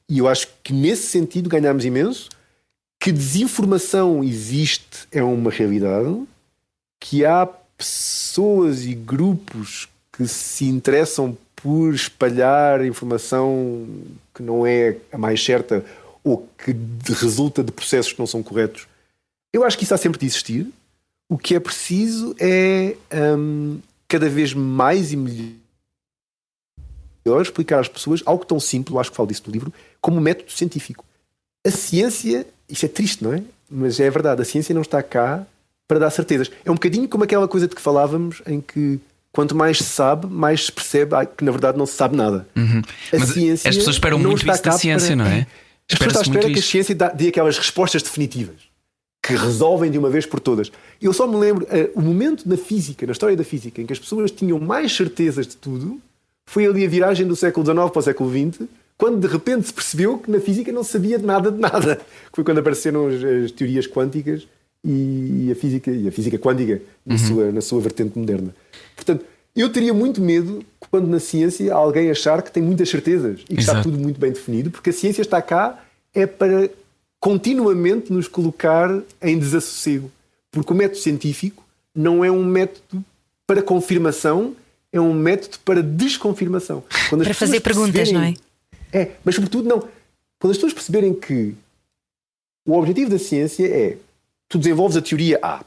E 0.07 0.19
eu 0.19 0.27
acho 0.27 0.47
que, 0.63 0.71
nesse 0.71 1.07
sentido, 1.07 1.49
ganhámos 1.49 1.83
imenso 1.83 2.29
que 3.01 3.11
desinformação 3.11 4.23
existe 4.23 5.07
é 5.11 5.23
uma 5.23 5.49
realidade, 5.49 6.23
que 6.99 7.25
há 7.25 7.49
pessoas 7.79 8.85
e 8.85 8.93
grupos 8.93 9.87
que 10.11 10.27
se 10.27 10.65
interessam 10.65 11.35
por 11.55 11.93
espalhar 11.93 12.85
informação 12.85 13.87
que 14.35 14.43
não 14.43 14.67
é 14.67 14.97
a 15.13 15.17
mais 15.17 15.41
certa 15.43 15.85
ou 16.21 16.45
que 16.57 16.75
resulta 17.13 17.63
de 17.63 17.71
processos 17.71 18.11
que 18.11 18.19
não 18.19 18.27
são 18.27 18.43
corretos. 18.43 18.85
Eu 19.53 19.63
acho 19.63 19.77
que 19.77 19.85
isso 19.85 19.93
há 19.93 19.97
sempre 19.97 20.19
de 20.19 20.25
existir. 20.25 20.67
O 21.29 21.37
que 21.37 21.55
é 21.55 21.59
preciso 21.59 22.35
é 22.37 22.97
hum, 23.37 23.79
cada 24.09 24.27
vez 24.27 24.53
mais 24.53 25.13
e 25.13 25.15
melhor 25.15 25.55
explicar 27.41 27.79
às 27.79 27.87
pessoas 27.87 28.21
algo 28.25 28.45
tão 28.45 28.59
simples, 28.59 28.97
acho 28.97 29.11
que 29.11 29.15
falo 29.15 29.29
disso 29.29 29.43
no 29.47 29.53
livro, 29.53 29.73
como 30.01 30.19
método 30.19 30.51
científico. 30.51 31.05
A 31.65 31.71
ciência, 31.71 32.45
isto 32.67 32.85
é 32.85 32.89
triste, 32.89 33.23
não 33.23 33.33
é? 33.33 33.41
Mas 33.69 34.01
é 34.01 34.09
verdade, 34.09 34.41
a 34.41 34.45
ciência 34.45 34.75
não 34.75 34.81
está 34.81 35.01
cá 35.01 35.47
para 35.89 35.97
dar 35.97 36.11
certezas. 36.11 36.51
É 36.63 36.69
um 36.69 36.75
bocadinho 36.75 37.09
como 37.09 37.23
aquela 37.23 37.47
coisa 37.47 37.67
de 37.67 37.75
que 37.75 37.81
falávamos, 37.81 38.43
em 38.45 38.61
que 38.61 38.99
quanto 39.31 39.55
mais 39.55 39.79
se 39.79 39.85
sabe, 39.85 40.27
mais 40.27 40.67
se 40.67 40.71
percebe 40.71 41.15
que 41.35 41.43
na 41.43 41.51
verdade 41.51 41.79
não 41.79 41.87
se 41.87 41.93
sabe 41.93 42.15
nada. 42.15 42.47
A 42.55 42.59
Uhum. 42.59 42.81
Mas 43.11 43.29
ciência 43.29 43.69
as 43.69 43.75
pessoas 43.75 43.95
esperam 43.95 44.19
muito 44.19 44.47
isso 44.47 44.63
da 44.63 44.71
ciência, 44.71 45.15
não 45.15 45.25
é? 45.25 45.47
As 45.91 45.97
pessoas 45.97 46.27
estão 46.27 46.35
à 46.35 46.37
espera 46.37 46.53
que 46.53 46.59
a 46.59 46.61
ciência 46.61 46.95
dê 47.15 47.27
aquelas 47.29 47.57
respostas 47.57 48.03
definitivas 48.03 48.69
que 49.21 49.33
resolvem 49.33 49.89
de 49.89 49.97
uma 49.97 50.11
vez 50.11 50.27
por 50.27 50.39
todas. 50.39 50.71
Eu 51.01 51.11
só 51.11 51.27
me 51.27 51.35
lembro, 51.35 51.67
eh, 51.71 51.89
o 51.95 52.01
momento 52.01 52.47
na 52.47 52.55
física, 52.55 53.05
na 53.05 53.11
história 53.11 53.35
da 53.35 53.43
física, 53.43 53.81
em 53.81 53.85
que 53.85 53.91
as 53.91 53.99
pessoas 53.99 54.29
tinham 54.31 54.59
mais 54.59 54.95
certezas 54.95 55.47
de 55.47 55.57
tudo, 55.57 55.99
foi 56.45 56.65
ali 56.67 56.85
a 56.85 56.89
viragem 56.89 57.27
do 57.27 57.35
século 57.35 57.65
XIX 57.65 57.89
para 57.89 57.99
o 57.99 58.03
século 58.03 58.29
XX, 58.29 58.67
quando 58.97 59.19
de 59.19 59.27
repente 59.27 59.67
se 59.67 59.73
percebeu 59.73 60.19
que 60.19 60.29
na 60.29 60.39
física 60.39 60.71
não 60.71 60.83
se 60.83 60.91
sabia 60.91 61.17
de 61.17 61.25
nada 61.25 61.51
de 61.51 61.59
nada. 61.59 61.99
Foi 62.31 62.43
quando 62.43 62.59
apareceram 62.59 63.07
as, 63.07 63.23
as 63.23 63.51
teorias 63.51 63.87
quânticas 63.87 64.47
e 64.83 65.49
a 65.51 65.55
física, 65.55 65.91
e 65.91 66.07
a 66.07 66.11
física 66.11 66.37
quântica 66.37 66.81
na, 67.05 67.17
sua, 67.17 67.51
na 67.51 67.61
sua 67.61 67.81
vertente 67.81 68.17
moderna. 68.17 68.55
Portanto, 68.95 69.25
eu 69.55 69.69
teria 69.69 69.93
muito 69.93 70.21
medo 70.21 70.63
quando 70.79 71.07
na 71.07 71.19
ciência 71.19 71.73
alguém 71.73 72.09
achar 72.09 72.41
que 72.41 72.51
tem 72.51 72.63
muitas 72.63 72.89
certezas 72.89 73.41
e 73.49 73.55
que 73.55 73.61
está 73.61 73.73
Exato. 73.73 73.89
tudo 73.89 74.01
muito 74.01 74.19
bem 74.19 74.31
definido, 74.31 74.71
porque 74.71 74.89
a 74.89 74.93
ciência 74.93 75.21
está 75.21 75.41
cá 75.41 75.83
é 76.13 76.25
para 76.25 76.69
continuamente 77.19 78.11
nos 78.13 78.27
colocar 78.27 79.01
em 79.21 79.37
desassossego. 79.37 80.09
Porque 80.51 80.71
o 80.71 80.75
método 80.75 80.99
científico 80.99 81.63
não 81.93 82.23
é 82.23 82.31
um 82.31 82.43
método 82.43 83.03
para 83.45 83.61
confirmação, 83.61 84.55
é 84.91 84.99
um 84.99 85.13
método 85.13 85.59
para 85.65 85.83
desconfirmação. 85.83 86.83
Para 87.09 87.33
fazer 87.33 87.59
perguntas, 87.59 88.11
não 88.11 88.21
é? 88.21 88.33
É, 88.91 89.11
mas 89.23 89.35
sobretudo 89.35 89.67
não. 89.67 89.79
Quando 90.39 90.51
as 90.51 90.57
pessoas 90.57 90.73
perceberem 90.73 91.13
que 91.13 91.53
o 92.65 92.73
objetivo 92.73 93.11
da 93.11 93.19
ciência 93.19 93.67
é 93.67 93.97
tu 94.49 94.57
desenvolves 94.57 94.97
a 94.97 95.01
teoria 95.01 95.39
A 95.41 95.63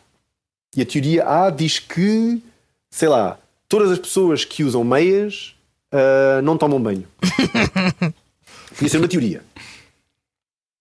e 0.77 0.83
a 0.83 0.87
teoria 0.87 1.27
A 1.27 1.49
diz 1.49 1.79
que, 1.79 2.43
sei 2.91 3.09
lá, 3.09 3.39
todas 3.69 3.91
as 3.91 3.99
pessoas 3.99 4.45
que 4.45 4.63
usam 4.63 4.85
meias 4.85 5.55
ah, 5.93 6.41
não 6.43 6.57
tomam 6.57 6.83
banho. 6.83 7.07
Podia 8.75 8.89
ser 8.89 8.97
uma 8.97 9.09
teoria. 9.09 9.45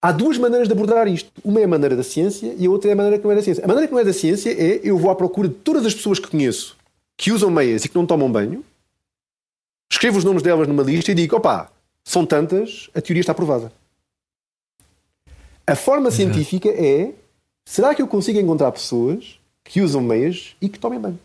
Há 0.02 0.12
duas 0.12 0.38
maneiras 0.38 0.68
de 0.68 0.74
abordar 0.74 1.08
isto. 1.08 1.30
Uma 1.44 1.60
é 1.60 1.66
a 1.66 1.68
maneira 1.68 1.96
da 1.96 2.04
ciência 2.04 2.56
e 2.58 2.66
a 2.66 2.70
outra 2.70 2.90
é 2.90 2.94
a 2.94 2.96
maneira 2.96 3.20
que 3.20 3.24
não 3.24 3.32
é 3.32 3.36
da 3.36 3.44
ciência. 3.44 3.64
A 3.64 3.68
maneira 3.68 3.88
que 3.88 3.94
não 3.94 4.00
é 4.00 4.04
da 4.04 4.14
ciência 4.14 4.50
é 4.50 4.80
eu 4.84 4.98
vou 4.98 5.12
à 5.12 5.16
procura 5.16 5.48
de 5.48 5.56
todas 5.56 5.86
as 5.86 5.94
pessoas 5.94 6.18
que 6.18 6.28
conheço 6.28 6.78
que 7.18 7.32
usam 7.32 7.52
meias 7.52 7.86
e 7.86 7.90
que 7.90 7.96
não 7.96 8.06
tomam 8.06 8.32
banho, 8.32 8.66
escrevo 9.92 10.18
os 10.18 10.24
nomes 10.24 10.42
delas 10.42 10.68
numa 10.68 10.82
lista 10.82 11.12
e 11.12 11.14
digo: 11.14 11.36
opá, 11.36 11.70
são 12.04 12.26
tantas, 12.26 12.90
a 12.96 13.02
teoria 13.02 13.22
está 13.22 13.34
provada. 13.34 13.72
A 15.68 15.76
forma 15.76 16.10
científica 16.10 16.70
é: 16.70 17.14
será 17.66 17.94
que 17.96 18.02
eu 18.02 18.08
consigo 18.08 18.40
encontrar 18.40 18.72
pessoas 18.72 19.40
que 19.64 19.82
usam 19.82 20.02
meias 20.02 20.56
e 20.62 20.68
que 20.68 20.80
tomem 20.80 21.00
banho? 21.00 21.20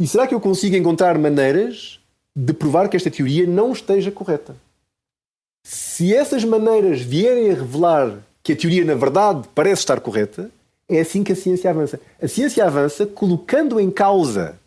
E 0.00 0.06
será 0.06 0.26
que 0.26 0.34
eu 0.34 0.40
consigo 0.40 0.76
encontrar 0.76 1.18
maneiras 1.18 2.00
de 2.34 2.52
provar 2.52 2.88
que 2.88 2.96
esta 2.96 3.10
teoria 3.10 3.46
não 3.46 3.72
esteja 3.72 4.10
correta? 4.10 4.56
Se 5.62 6.14
essas 6.14 6.44
maneiras 6.44 7.00
vierem 7.02 7.50
a 7.50 7.54
revelar 7.54 8.18
que 8.42 8.52
a 8.52 8.56
teoria, 8.56 8.84
na 8.84 8.94
verdade, 8.94 9.46
parece 9.54 9.82
estar 9.82 10.00
correta, 10.00 10.50
é 10.88 11.00
assim 11.00 11.22
que 11.22 11.32
a 11.32 11.36
ciência 11.36 11.70
avança. 11.70 12.00
A 12.20 12.26
ciência 12.26 12.64
avança 12.64 13.06
colocando 13.06 13.78
em 13.78 13.90
causa 13.90 14.58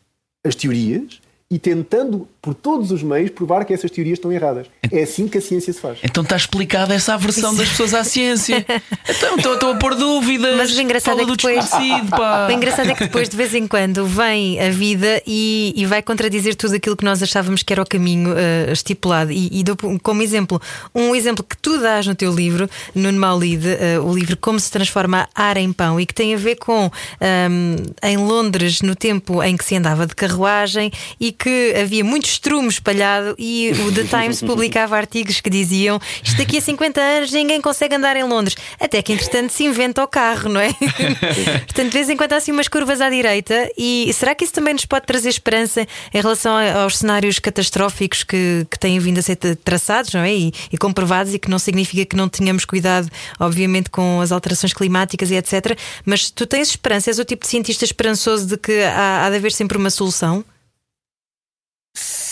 as 0.46 0.56
teorias 0.56 1.20
e 1.50 1.58
tentando 1.58 2.28
por 2.44 2.54
todos 2.54 2.92
os 2.92 3.02
meios, 3.02 3.30
provar 3.32 3.64
que 3.64 3.74
essas 3.74 3.90
teorias 3.90 4.18
estão 4.18 4.30
erradas. 4.30 4.68
É 4.92 5.04
assim 5.04 5.30
que 5.30 5.38
a 5.38 5.42
ciência 5.42 5.72
se 5.72 5.80
faz. 5.80 6.00
Então 6.04 6.24
está 6.24 6.36
explicada 6.36 6.94
essa 6.94 7.14
aversão 7.14 7.56
das 7.56 7.70
pessoas 7.70 7.94
à 7.94 8.04
ciência. 8.04 8.66
Então 9.16 9.38
estou, 9.38 9.54
estou 9.54 9.72
a 9.72 9.76
pôr 9.76 9.96
dúvidas. 9.96 10.56
Mas 10.58 10.76
o 10.76 10.82
engraçado 10.82 11.20
é 11.20 11.24
que 11.24 11.26
do 11.32 11.36
depois- 11.38 11.70
pá. 12.10 12.48
O 12.50 12.52
engraçado 12.52 12.90
é 12.90 12.94
que 12.94 13.04
depois, 13.06 13.30
de 13.30 13.38
vez 13.38 13.54
em 13.54 13.68
quando, 13.68 14.06
vem 14.06 14.60
a 14.60 14.70
vida 14.70 15.22
e, 15.26 15.74
e 15.76 15.86
vai 15.86 16.02
contradizer 16.02 16.56
tudo 16.56 16.76
aquilo 16.76 16.96
que 16.98 17.06
nós 17.06 17.22
achávamos 17.24 17.64
que 17.64 17.72
era 17.72 17.82
o 17.82 17.86
caminho 17.86 18.34
eh, 18.36 18.72
estipulado. 18.74 19.32
E, 19.32 19.60
e 19.60 19.64
dou 19.64 19.78
como 20.02 20.22
exemplo, 20.22 20.62
um 20.94 21.16
exemplo 21.16 21.44
que 21.44 21.56
tu 21.58 21.78
dás 21.80 22.06
no 22.08 22.16
teu 22.16 22.34
livro, 22.34 22.70
Nuno 22.94 23.20
Maulide, 23.20 23.70
eh, 23.70 24.00
o 24.00 24.14
livro 24.14 24.36
Como 24.38 24.60
se 24.60 24.70
transforma 24.72 25.30
ar 25.34 25.56
em 25.58 25.72
pão, 25.72 26.00
e 26.00 26.06
que 26.06 26.14
tem 26.14 26.34
a 26.34 26.38
ver 26.38 26.56
com 26.56 26.92
ahm, 27.22 27.76
em 28.04 28.18
Londres, 28.18 28.82
no 28.82 28.96
tempo 28.96 29.42
em 29.44 29.56
que 29.56 29.64
se 29.64 29.76
andava 29.76 30.06
de 30.06 30.16
carruagem 30.16 30.92
e 31.20 31.32
que 31.32 31.74
havia 31.80 32.04
muito 32.04 32.33
estrumo 32.34 32.68
espalhado, 32.70 33.36
e 33.38 33.72
o 33.88 33.92
The 33.92 34.04
Times 34.04 34.42
publicava 34.44 34.96
artigos 34.98 35.40
que 35.42 35.50
diziam 35.50 36.00
isto 36.24 36.38
daqui 36.38 36.58
a 36.58 36.62
50 36.62 37.00
anos 37.02 37.32
ninguém 37.32 37.62
consegue 37.62 37.96
andar 37.96 38.16
em 38.18 38.24
Londres. 38.24 38.56
Até 38.80 39.02
que, 39.02 39.14
entretanto, 39.14 39.52
se 39.52 39.64
inventa 39.64 40.04
o 40.04 40.08
carro, 40.08 40.50
não 40.50 40.60
é? 40.62 40.74
Portanto, 41.66 41.88
de 41.88 41.94
vez 41.94 42.10
em 42.10 42.18
quando 42.18 42.34
há 42.34 42.38
assim 42.38 42.52
umas 42.52 42.68
curvas 42.68 43.02
à 43.02 43.10
direita. 43.10 43.70
E 43.78 44.12
será 44.14 44.36
que 44.36 44.44
isso 44.44 44.54
também 44.54 44.74
nos 44.74 44.86
pode 44.86 45.06
trazer 45.06 45.30
esperança 45.30 45.88
em 46.14 46.22
relação 46.22 46.54
aos 46.82 46.98
cenários 46.98 47.40
catastróficos 47.40 48.24
que, 48.24 48.66
que 48.70 48.80
têm 48.80 49.00
vindo 49.00 49.20
a 49.20 49.22
ser 49.22 49.36
tra- 49.36 49.56
traçados, 49.56 50.14
não 50.14 50.22
é? 50.22 50.34
E, 50.34 50.54
e 50.72 50.78
comprovados, 50.78 51.34
e 51.34 51.40
que 51.40 51.50
não 51.50 51.60
significa 51.60 52.06
que 52.06 52.16
não 52.16 52.28
tenhamos 52.28 52.66
cuidado, 52.66 53.10
obviamente, 53.40 53.90
com 53.90 54.22
as 54.22 54.32
alterações 54.32 54.74
climáticas 54.74 55.32
e 55.32 55.36
etc. 55.36 55.78
Mas 56.06 56.30
tu 56.30 56.46
tens 56.46 56.70
esperança, 56.70 57.10
és 57.10 57.20
o 57.20 57.26
tipo 57.26 57.44
de 57.44 57.50
cientista 57.50 57.86
esperançoso 57.86 58.48
de 58.48 58.58
que 58.58 58.82
há, 58.84 59.26
há 59.26 59.30
de 59.30 59.36
haver 59.36 59.52
sempre 59.52 59.78
uma 59.78 59.90
solução? 59.90 60.44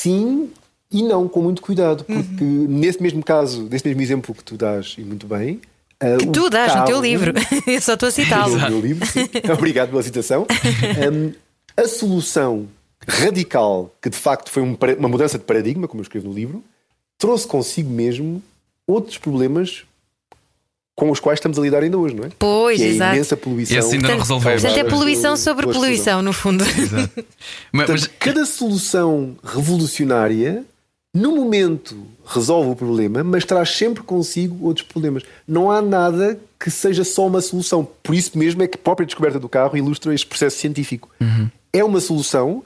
Sim 0.01 0.51
e 0.91 1.01
não, 1.01 1.27
com 1.27 1.41
muito 1.41 1.61
cuidado, 1.61 2.03
porque 2.03 2.43
nesse 2.43 3.01
mesmo 3.01 3.23
caso, 3.23 3.67
nesse 3.71 3.87
mesmo 3.87 4.01
exemplo 4.01 4.35
que 4.35 4.43
tu 4.43 4.57
dás, 4.57 4.95
e 4.97 5.01
muito 5.01 5.25
bem. 5.25 5.61
ah, 6.01 6.17
Que 6.19 6.27
tu 6.27 6.49
dás 6.49 6.75
no 6.75 6.83
teu 6.83 6.99
livro. 6.99 7.33
Eu 7.65 7.81
só 7.81 7.93
estou 7.93 8.09
a 8.09 8.11
citá-lo. 8.11 8.57
no 8.57 8.69
meu 8.69 8.81
livro, 8.81 9.05
sim. 9.07 9.29
Obrigado 9.53 9.89
pela 9.89 10.03
citação. 10.03 10.45
Um, 11.09 11.33
a 11.77 11.87
solução 11.87 12.67
radical, 13.07 13.89
que 14.01 14.09
de 14.09 14.17
facto 14.17 14.51
foi 14.51 14.61
um 14.61 14.77
uma 14.99 15.07
mudança 15.07 15.37
de 15.37 15.45
paradigma, 15.45 15.87
como 15.87 16.01
eu 16.01 16.03
escrevo 16.03 16.27
no 16.27 16.33
livro, 16.33 16.61
trouxe 17.17 17.47
consigo 17.47 17.89
mesmo 17.89 18.43
outros 18.85 19.17
problemas 19.17 19.85
com 20.95 21.09
os 21.09 21.19
quais 21.19 21.37
estamos 21.39 21.57
a 21.57 21.61
lidar 21.61 21.81
ainda 21.83 21.97
hoje, 21.97 22.15
não 22.15 22.25
é? 22.25 22.29
Pois, 22.37 22.77
que 22.77 22.83
é 22.83 22.87
a 22.87 22.89
exato. 22.89 23.15
imensa 23.15 23.37
poluição. 23.37 23.77
Esse 23.77 23.95
ainda 23.95 24.07
não 24.09 24.17
resolveu. 24.19 24.51
portanto, 24.51 24.77
é 24.77 24.83
poluição 24.83 25.37
sobre 25.37 25.65
poluição, 25.65 26.21
no 26.21 26.33
fundo. 26.33 26.63
Mas, 26.65 26.91
mas- 27.71 27.85
Portanto, 27.87 28.11
cada 28.19 28.45
solução 28.45 29.35
revolucionária, 29.43 30.63
no 31.13 31.35
momento, 31.35 31.97
resolve 32.25 32.69
o 32.69 32.75
problema, 32.75 33.23
mas 33.23 33.43
traz 33.45 33.69
sempre 33.75 34.03
consigo 34.03 34.65
outros 34.65 34.85
problemas. 34.85 35.23
Não 35.47 35.71
há 35.71 35.81
nada 35.81 36.39
que 36.59 36.69
seja 36.69 37.03
só 37.03 37.25
uma 37.27 37.41
solução. 37.41 37.87
Por 38.03 38.13
isso 38.13 38.37
mesmo 38.37 38.61
é 38.61 38.67
que 38.67 38.75
a 38.75 38.81
própria 38.81 39.05
descoberta 39.05 39.39
do 39.39 39.49
carro 39.49 39.75
ilustra 39.75 40.13
este 40.13 40.27
processo 40.27 40.57
científico. 40.57 41.09
É 41.73 41.83
uma 41.83 41.99
solução, 41.99 42.63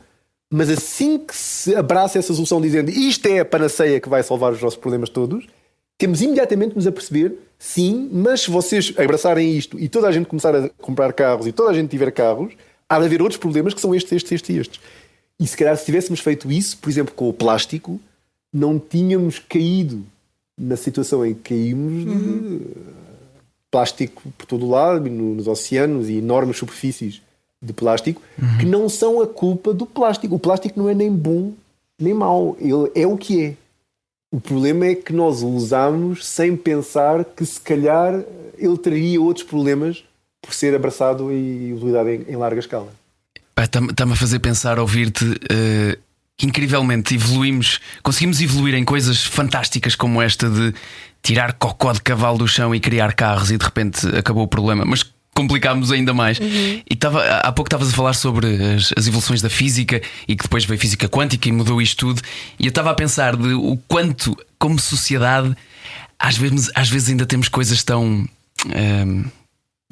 mas 0.51 0.69
assim 0.69 1.17
que 1.19 1.35
se 1.35 1.75
abraça 1.75 2.19
essa 2.19 2.33
solução 2.33 2.59
dizendo 2.59 2.89
isto 2.91 3.25
é 3.27 3.39
a 3.39 3.45
panaceia 3.45 3.99
que 3.99 4.09
vai 4.09 4.21
salvar 4.23 4.51
os 4.51 4.61
nossos 4.61 4.77
problemas 4.79 5.09
todos, 5.09 5.45
temos 5.97 6.21
imediatamente 6.21 6.71
de 6.71 6.75
nos 6.75 6.87
aperceber, 6.87 7.33
sim, 7.59 8.09
mas 8.11 8.41
se 8.41 8.51
vocês 8.51 8.93
abraçarem 8.97 9.55
isto 9.57 9.79
e 9.79 9.87
toda 9.89 10.07
a 10.07 10.11
gente 10.11 10.27
começar 10.27 10.55
a 10.55 10.69
comprar 10.81 11.11
carros 11.13 11.47
e 11.47 11.51
toda 11.51 11.71
a 11.71 11.73
gente 11.73 11.89
tiver 11.89 12.11
carros, 12.11 12.53
há 12.89 12.99
de 12.99 13.05
haver 13.05 13.21
outros 13.21 13.39
problemas 13.39 13.73
que 13.73 13.81
são 13.81 13.93
estes, 13.95 14.11
estes, 14.11 14.31
estes 14.31 14.55
e 14.55 14.59
estes. 14.59 14.79
E 15.39 15.45
se 15.47 15.57
calhar 15.57 15.75
se 15.77 15.85
tivéssemos 15.85 16.19
feito 16.19 16.51
isso, 16.51 16.77
por 16.77 16.89
exemplo, 16.89 17.13
com 17.13 17.27
o 17.27 17.33
plástico, 17.33 17.99
não 18.53 18.79
tínhamos 18.79 19.39
caído 19.39 20.03
na 20.57 20.77
situação 20.77 21.25
em 21.25 21.33
que 21.33 21.49
caímos 21.49 22.05
de 22.05 22.61
plástico 23.69 24.23
por 24.37 24.45
todo 24.45 24.65
o 24.65 24.69
lado, 24.69 25.09
no- 25.09 25.35
nos 25.35 25.47
oceanos 25.47 26.09
e 26.09 26.13
enormes 26.17 26.57
superfícies 26.57 27.21
de 27.61 27.73
plástico, 27.73 28.21
que 28.59 28.65
não 28.65 28.87
são 28.87 29.21
a 29.21 29.27
culpa 29.27 29.73
do 29.73 29.85
plástico. 29.85 30.35
O 30.35 30.39
plástico 30.39 30.79
não 30.79 30.89
é 30.89 30.93
nem 30.93 31.11
bom 31.11 31.51
nem 31.97 32.13
mau, 32.13 32.57
ele 32.59 32.91
é 32.93 33.07
o 33.07 33.17
que 33.17 33.41
é. 33.41 33.53
O 34.35 34.41
problema 34.41 34.87
é 34.87 34.95
que 34.95 35.13
nós 35.13 35.41
o 35.41 35.47
usamos 35.47 36.25
sem 36.25 36.57
pensar 36.57 37.23
que 37.23 37.45
se 37.45 37.57
calhar 37.57 38.21
ele 38.57 38.77
traria 38.77 39.21
outros 39.21 39.45
problemas 39.45 40.03
por 40.41 40.53
ser 40.53 40.75
abraçado 40.75 41.31
e 41.31 41.71
utilizado 41.71 42.09
em, 42.09 42.25
em 42.27 42.35
larga 42.35 42.59
escala. 42.59 42.91
Está-me 43.57 44.11
a 44.11 44.15
fazer 44.17 44.39
pensar, 44.39 44.77
ouvir-te, 44.77 45.23
que 46.35 46.45
incrivelmente 46.45 47.15
evoluímos, 47.15 47.79
conseguimos 48.03 48.41
evoluir 48.41 48.75
em 48.75 48.83
coisas 48.83 49.23
fantásticas 49.23 49.95
como 49.95 50.21
esta 50.21 50.49
de 50.49 50.73
tirar 51.23 51.53
cocó 51.53 51.93
de 51.93 52.01
cavalo 52.01 52.39
do 52.39 52.47
chão 52.47 52.75
e 52.75 52.81
criar 52.81 53.13
carros 53.13 53.51
e 53.51 53.57
de 53.57 53.63
repente 53.63 54.05
acabou 54.17 54.43
o 54.43 54.49
problema. 54.49 54.83
Mas 54.83 55.09
complicámos 55.35 55.91
ainda 55.91 56.13
mais. 56.13 56.39
E 56.39 56.81
estava, 56.93 57.21
há 57.23 57.51
pouco 57.51 57.67
estavas 57.67 57.89
a 57.89 57.91
falar 57.91 58.13
sobre 58.13 58.47
as, 58.75 58.93
as 58.97 59.05
evoluções 59.05 59.41
da 59.41 59.49
física 59.49 60.01
e 60.27 60.35
que 60.35 60.43
depois 60.43 60.65
veio 60.65 60.79
física 60.79 61.07
quântica 61.07 61.49
e 61.49 61.51
mudou 61.51 61.81
isto 61.81 62.07
tudo. 62.07 62.21
E 62.57 62.65
eu 62.65 62.69
estava 62.69 62.89
a 62.89 62.93
pensar 62.93 63.35
de 63.35 63.53
o 63.53 63.77
quanto, 63.87 64.35
como 64.57 64.79
sociedade, 64.79 65.55
às 66.17 66.37
vezes, 66.37 66.71
às 66.73 66.89
vezes 66.89 67.09
ainda 67.09 67.25
temos 67.25 67.49
coisas 67.49 67.83
tão. 67.83 68.27
ehm, 68.73 69.25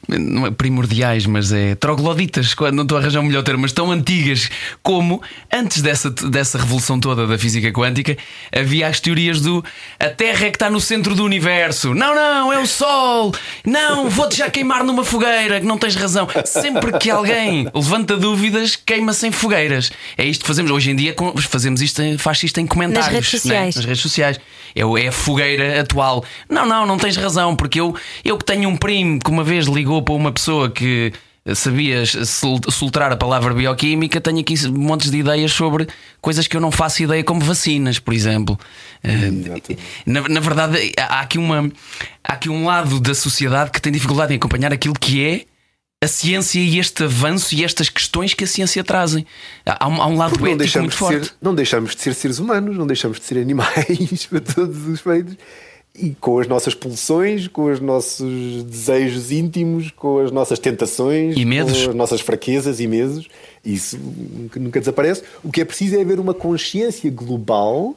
não 0.07 0.45
é 0.45 0.51
primordiais, 0.51 1.25
mas 1.25 1.51
é 1.51 1.75
trogloditas, 1.75 2.53
quando 2.53 2.75
não 2.75 2.83
estou 2.83 2.97
a 2.97 3.01
arranjar 3.01 3.21
um 3.21 3.23
melhor 3.23 3.43
termo, 3.43 3.61
mas 3.61 3.71
tão 3.71 3.91
antigas 3.91 4.49
como 4.81 5.21
antes 5.51 5.81
dessa, 5.81 6.09
dessa 6.09 6.57
revolução 6.57 6.99
toda 6.99 7.25
da 7.25 7.37
física 7.37 7.71
quântica, 7.71 8.17
havia 8.55 8.87
as 8.87 8.99
teorias 8.99 9.41
do 9.41 9.63
a 9.99 10.09
Terra 10.09 10.47
é 10.47 10.49
que 10.49 10.57
está 10.57 10.69
no 10.69 10.81
centro 10.81 11.15
do 11.15 11.23
universo. 11.23 11.93
Não, 11.93 12.13
não, 12.13 12.51
é 12.51 12.59
o 12.59 12.65
Sol. 12.65 13.33
Não, 13.65 14.09
vou-te 14.09 14.37
já 14.37 14.49
queimar 14.49 14.83
numa 14.83 15.03
fogueira, 15.03 15.59
que 15.59 15.65
não 15.65 15.77
tens 15.77 15.95
razão. 15.95 16.27
Sempre 16.45 16.97
que 16.99 17.09
alguém 17.09 17.67
levanta 17.73 18.17
dúvidas, 18.17 18.75
queima-se 18.75 19.27
em 19.27 19.31
fogueiras. 19.31 19.91
É 20.17 20.25
isto 20.25 20.41
que 20.41 20.47
fazemos. 20.47 20.71
Hoje 20.71 20.91
em 20.91 20.95
dia 20.95 21.15
fazemos 21.49 21.81
isto, 21.81 22.01
faz 22.19 22.43
isto 22.43 22.59
em 22.59 22.67
comentários. 22.67 23.07
redes 23.07 23.33
né? 23.33 23.39
sociais. 23.39 23.75
Nas 23.75 23.85
redes 23.85 24.01
sociais. 24.01 24.39
É, 24.75 24.81
é 24.81 25.07
a 25.07 25.11
fogueira 25.11 25.79
atual. 25.79 26.23
Não, 26.49 26.65
não, 26.65 26.85
não 26.85 26.97
tens 26.97 27.15
razão, 27.15 27.55
porque 27.55 27.79
eu, 27.79 27.95
eu 28.25 28.37
que 28.37 28.45
tenho 28.45 28.67
um 28.69 28.75
primo 28.75 29.19
que 29.19 29.29
uma 29.29 29.43
vez 29.43 29.67
ligou 29.67 29.92
para 30.01 30.13
uma 30.15 30.31
pessoa 30.31 30.69
que 30.69 31.11
sabia 31.55 32.05
sol- 32.25 32.61
soltar 32.71 33.11
a 33.11 33.17
palavra 33.17 33.53
bioquímica, 33.53 34.21
tenho 34.21 34.39
aqui 34.39 34.55
montes 34.69 35.11
de 35.11 35.17
ideias 35.17 35.51
sobre 35.51 35.87
coisas 36.21 36.47
que 36.47 36.55
eu 36.55 36.61
não 36.61 36.71
faço 36.71 37.03
ideia, 37.03 37.21
como 37.23 37.41
vacinas, 37.41 37.99
por 37.99 38.13
exemplo. 38.13 38.57
Na, 40.05 40.21
na 40.27 40.39
verdade, 40.39 40.93
há 40.97 41.19
aqui, 41.19 41.37
uma, 41.37 41.69
há 42.23 42.33
aqui 42.33 42.49
um 42.49 42.65
lado 42.65 42.99
da 42.99 43.13
sociedade 43.13 43.71
que 43.71 43.81
tem 43.81 43.91
dificuldade 43.91 44.33
em 44.33 44.37
acompanhar 44.37 44.71
aquilo 44.73 44.93
que 44.93 45.23
é. 45.25 45.45
A 46.01 46.07
ciência 46.07 46.59
e 46.59 46.79
este 46.79 47.05
avanço 47.05 47.55
e 47.55 47.63
estas 47.63 47.87
questões 47.87 48.33
que 48.33 48.43
a 48.43 48.47
ciência 48.47 48.83
trazem. 48.83 49.25
Há 49.65 49.87
um, 49.87 50.01
há 50.01 50.07
um 50.07 50.17
lado 50.17 50.33
ético 50.33 50.79
muito 50.79 50.91
de 50.91 50.97
forte. 50.97 51.25
ser, 51.27 51.33
não 51.41 51.55
deixamos 51.55 51.95
de 51.95 52.01
ser 52.01 52.13
seres 52.13 52.39
humanos, 52.39 52.77
não 52.77 52.85
deixamos 52.85 53.21
de 53.21 53.25
ser 53.25 53.37
animais 53.37 54.25
para 54.29 54.41
todos 54.41 54.85
os 54.85 54.99
feitos. 54.99 55.37
E 55.95 56.15
com 56.15 56.39
as 56.39 56.47
nossas 56.47 56.73
pulsões, 56.73 57.47
com 57.47 57.71
os 57.71 57.79
nossos 57.79 58.63
desejos 58.63 59.31
íntimos, 59.31 59.91
com 59.91 60.19
as 60.19 60.31
nossas 60.31 60.57
tentações, 60.57 61.37
E 61.37 61.45
com 61.85 61.89
as 61.89 61.95
nossas 61.95 62.19
fraquezas 62.19 62.79
e 62.79 62.87
medos, 62.87 63.27
isso 63.63 63.97
nunca, 63.97 64.59
nunca 64.59 64.79
desaparece. 64.79 65.23
O 65.43 65.51
que 65.51 65.61
é 65.61 65.65
preciso 65.65 65.95
é 65.95 66.01
haver 66.01 66.19
uma 66.19 66.33
consciência 66.33 67.11
global 67.11 67.95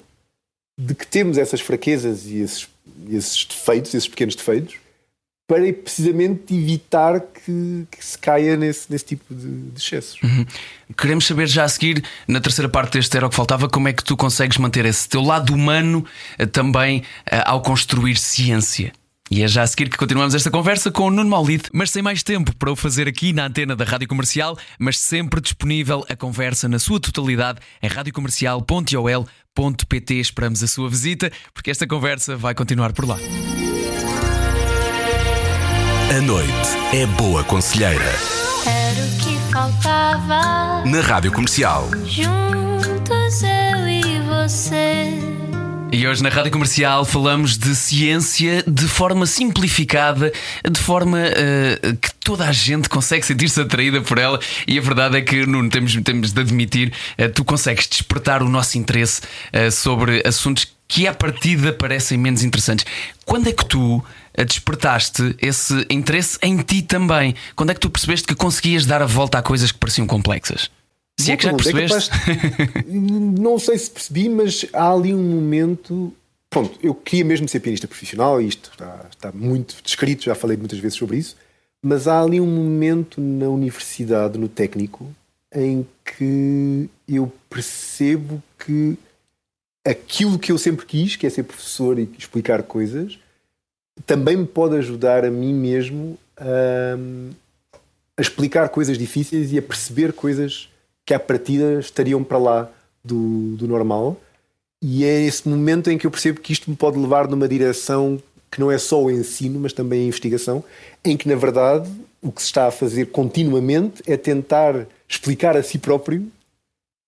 de 0.79 0.95
que 0.95 1.07
temos 1.07 1.39
essas 1.39 1.63
fraquezas 1.63 2.27
e 2.27 2.39
esses, 2.41 2.69
e 3.09 3.17
esses 3.17 3.47
defeitos, 3.47 3.95
esses 3.95 4.09
pequenos 4.09 4.35
defeitos, 4.35 4.75
para 5.47 5.73
precisamente 5.73 6.55
evitar 6.55 7.21
que, 7.21 7.87
que 7.91 8.05
se 8.05 8.19
caia 8.19 8.57
nesse, 8.57 8.91
nesse 8.91 9.05
tipo 9.05 9.33
de, 9.33 9.71
de 9.71 9.81
excessos. 9.81 10.19
Queremos 10.97 11.25
saber 11.25 11.47
já 11.47 11.65
a 11.65 11.69
seguir, 11.69 12.03
na 12.27 12.41
terceira 12.41 12.69
parte 12.69 12.95
deste 12.95 13.17
Era 13.17 13.27
o 13.27 13.31
que 13.31 13.37
Faltava, 13.37 13.69
como 13.69 13.87
é 13.87 13.93
que 13.93 14.03
tu 14.03 14.17
consegues 14.17 14.59
manter 14.59 14.85
esse 14.85 15.09
teu 15.09 15.23
lado 15.23 15.55
humano 15.55 16.05
eh, 16.37 16.47
também 16.47 17.05
eh, 17.27 17.43
ao 17.47 17.63
construir 17.63 18.17
ciência. 18.17 18.93
E 19.31 19.43
é 19.43 19.49
já 19.49 19.63
a 19.63 19.67
seguir 19.67 19.89
que 19.89 19.97
continuamos 19.97 20.35
esta 20.35 20.51
conversa 20.51 20.91
com 20.91 21.05
o 21.05 21.11
Nuno 21.11 21.31
Maulide, 21.31 21.71
mas 21.73 21.91
sem 21.91 22.03
mais 22.03 22.23
tempo 22.23 22.55
para 22.57 22.71
o 22.71 22.77
fazer 22.77 23.09
aqui 23.09 23.33
na 23.33 23.47
antena 23.47 23.75
da 23.75 23.83
Rádio 23.85 24.07
Comercial, 24.07 24.59
mas 24.79 24.99
sempre 24.99 25.41
disponível 25.41 26.05
a 26.09 26.15
conversa 26.15 26.69
na 26.69 26.79
sua 26.79 27.01
totalidade 27.01 27.59
em 27.83 27.89
radiocomercial.ol.pt. 27.89 30.15
Esperamos 30.15 30.63
a 30.63 30.69
sua 30.69 30.89
visita, 30.89 31.33
porque 31.53 31.73
esta 31.73 31.89
conversa 31.89 32.37
vai 32.37 32.55
continuar 32.55 32.93
por 32.93 33.05
lá. 33.07 33.19
A 36.09 36.21
noite 36.21 36.51
é 36.95 37.05
boa 37.05 37.43
conselheira. 37.43 38.15
Era 38.65 39.01
o 39.01 39.19
que 39.19 39.53
faltava. 39.53 40.85
Na 40.85 41.01
Rádio 41.01 41.33
Comercial. 41.33 41.91
Juntos 42.05 43.43
eu 43.43 43.89
e 43.89 44.21
você. 44.21 45.11
E 45.91 46.07
hoje 46.07 46.23
na 46.23 46.29
Rádio 46.29 46.53
Comercial 46.53 47.05
falamos 47.05 47.59
de 47.59 47.75
ciência 47.75 48.63
de 48.69 48.87
forma 48.87 49.27
simplificada, 49.27 50.33
de 50.71 50.79
forma 50.79 51.19
uh, 51.19 51.97
que 51.97 52.15
toda 52.23 52.49
a 52.49 52.53
gente 52.53 52.89
consegue 52.89 53.27
sentir-se 53.27 53.61
atraída 53.61 54.01
por 54.01 54.19
ela. 54.19 54.39
E 54.65 54.79
a 54.79 54.81
verdade 54.81 55.17
é 55.17 55.23
que, 55.23 55.45
Nuno, 55.45 55.69
temos, 55.69 55.93
temos 56.05 56.33
de 56.33 56.41
admitir, 56.41 56.93
uh, 57.19 57.29
tu 57.31 57.45
consegues 57.45 57.89
despertar 57.89 58.45
o 58.45 58.49
nosso 58.49 58.79
interesse 58.79 59.23
uh, 59.53 59.73
sobre 59.73 60.23
assuntos 60.25 60.69
que 60.89 61.07
à 61.07 61.13
partida 61.13 61.73
parecem 61.73 62.17
menos 62.17 62.45
interessantes. 62.45 62.87
Quando 63.25 63.49
é 63.49 63.53
que 63.53 63.65
tu 63.65 64.05
despertaste 64.45 65.35
esse 65.41 65.87
interesse 65.91 66.39
em 66.43 66.59
ti 66.59 66.83
também? 66.83 67.35
Quando 67.55 67.71
é 67.71 67.75
que 67.75 67.81
tu 67.81 67.91
percebeste 67.91 68.27
que 68.27 68.35
conseguias 68.35 68.87
dar 68.87 69.03
a 69.03 69.07
volta 69.07 69.39
a 69.39 69.43
coisas 69.43 69.73
que 69.73 69.79
pareciam 69.79 70.07
complexas? 70.07 70.71
Se 71.19 71.33
é 71.33 71.37
que 71.37 71.45
já 71.45 71.55
percebeste? 71.55 72.11
É 72.11 72.83
não 72.93 73.59
sei 73.59 73.79
se 73.79 73.91
percebi, 73.91 74.29
mas 74.29 74.67
há 74.73 74.93
ali 74.93 75.15
um 75.15 75.23
momento. 75.23 76.13
Pronto, 76.51 76.79
eu 76.83 76.95
queria 76.95 77.25
mesmo 77.25 77.49
ser 77.49 77.61
pianista 77.61 77.89
profissional, 77.89 78.41
e 78.41 78.49
isto 78.49 78.71
está, 78.71 79.07
está 79.11 79.33
muito 79.33 79.77
descrito, 79.83 80.25
já 80.25 80.35
falei 80.35 80.57
muitas 80.57 80.79
vezes 80.79 80.97
sobre 80.97 81.17
isso, 81.17 81.37
mas 81.83 82.07
há 82.07 82.23
ali 82.23 82.41
um 82.41 82.47
momento 82.47 83.21
na 83.21 83.49
universidade, 83.49 84.39
no 84.39 84.49
técnico, 84.49 85.13
em 85.53 85.87
que 86.05 86.89
eu 87.09 87.33
percebo 87.51 88.43
que 88.59 88.97
aquilo 89.85 90.39
que 90.39 90.53
eu 90.53 90.59
sempre 90.59 90.85
quis, 90.85 91.17
que 91.17 91.27
é 91.27 91.31
ser 91.31 91.45
professor 91.45 91.99
e 91.99 92.09
explicar 92.19 92.63
coisas, 92.63 93.19
também 94.05 94.37
me 94.37 94.47
pode 94.47 94.77
ajudar 94.77 95.25
a 95.25 95.31
mim 95.31 95.55
mesmo 95.55 96.19
a, 96.37 96.97
a 98.17 98.21
explicar 98.21 98.69
coisas 98.69 98.99
difíceis 98.99 99.53
e 99.53 99.59
a 99.59 99.63
perceber 99.63 100.13
coisas 100.13 100.69
que 101.05 101.15
à 101.15 101.21
partida 101.21 101.79
estariam 101.79 102.23
para 102.23 102.39
lá 102.39 102.71
do, 103.05 103.57
do 103.57 103.67
normal. 103.67 104.21
E 104.83 105.05
é 105.05 105.23
esse 105.23 105.49
momento 105.49 105.91
em 105.91 105.97
que 105.97 106.07
eu 106.07 106.11
percebo 106.11 106.41
que 106.41 106.53
isto 106.53 106.69
me 106.69 106.77
pode 106.77 106.99
levar 106.99 107.29
numa 107.29 107.49
direção 107.49 108.21
que 108.51 108.61
não 108.61 108.71
é 108.71 108.79
só 108.79 109.03
o 109.03 109.11
ensino, 109.11 109.59
mas 109.61 109.73
também 109.73 110.03
a 110.03 110.07
investigação, 110.07 110.63
em 111.05 111.17
que 111.17 111.29
na 111.29 111.35
verdade 111.35 111.91
o 112.23 112.33
que 112.33 112.41
se 112.41 112.47
está 112.47 112.67
a 112.67 112.71
fazer 112.71 113.07
continuamente 113.07 114.03
é 114.07 114.17
tentar 114.17 114.87
explicar 115.09 115.57
a 115.57 115.63
si 115.63 115.79
próprio 115.79 116.23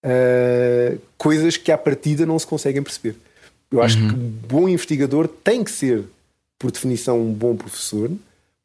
uh, 0.05 0.99
coisas 1.17 1.57
que 1.57 1.73
à 1.73 1.79
partida 1.79 2.25
não 2.25 2.39
se 2.39 2.47
conseguem 2.47 2.83
perceber. 2.83 3.17
Eu 3.71 3.83
acho 3.83 3.99
uhum. 3.99 4.09
que 4.09 4.15
um 4.15 4.29
bom 4.49 4.69
investigador 4.69 5.29
tem 5.29 5.63
que 5.63 5.71
ser, 5.71 6.05
por 6.59 6.71
definição, 6.71 7.21
um 7.21 7.33
bom 7.33 7.57
professor. 7.57 8.11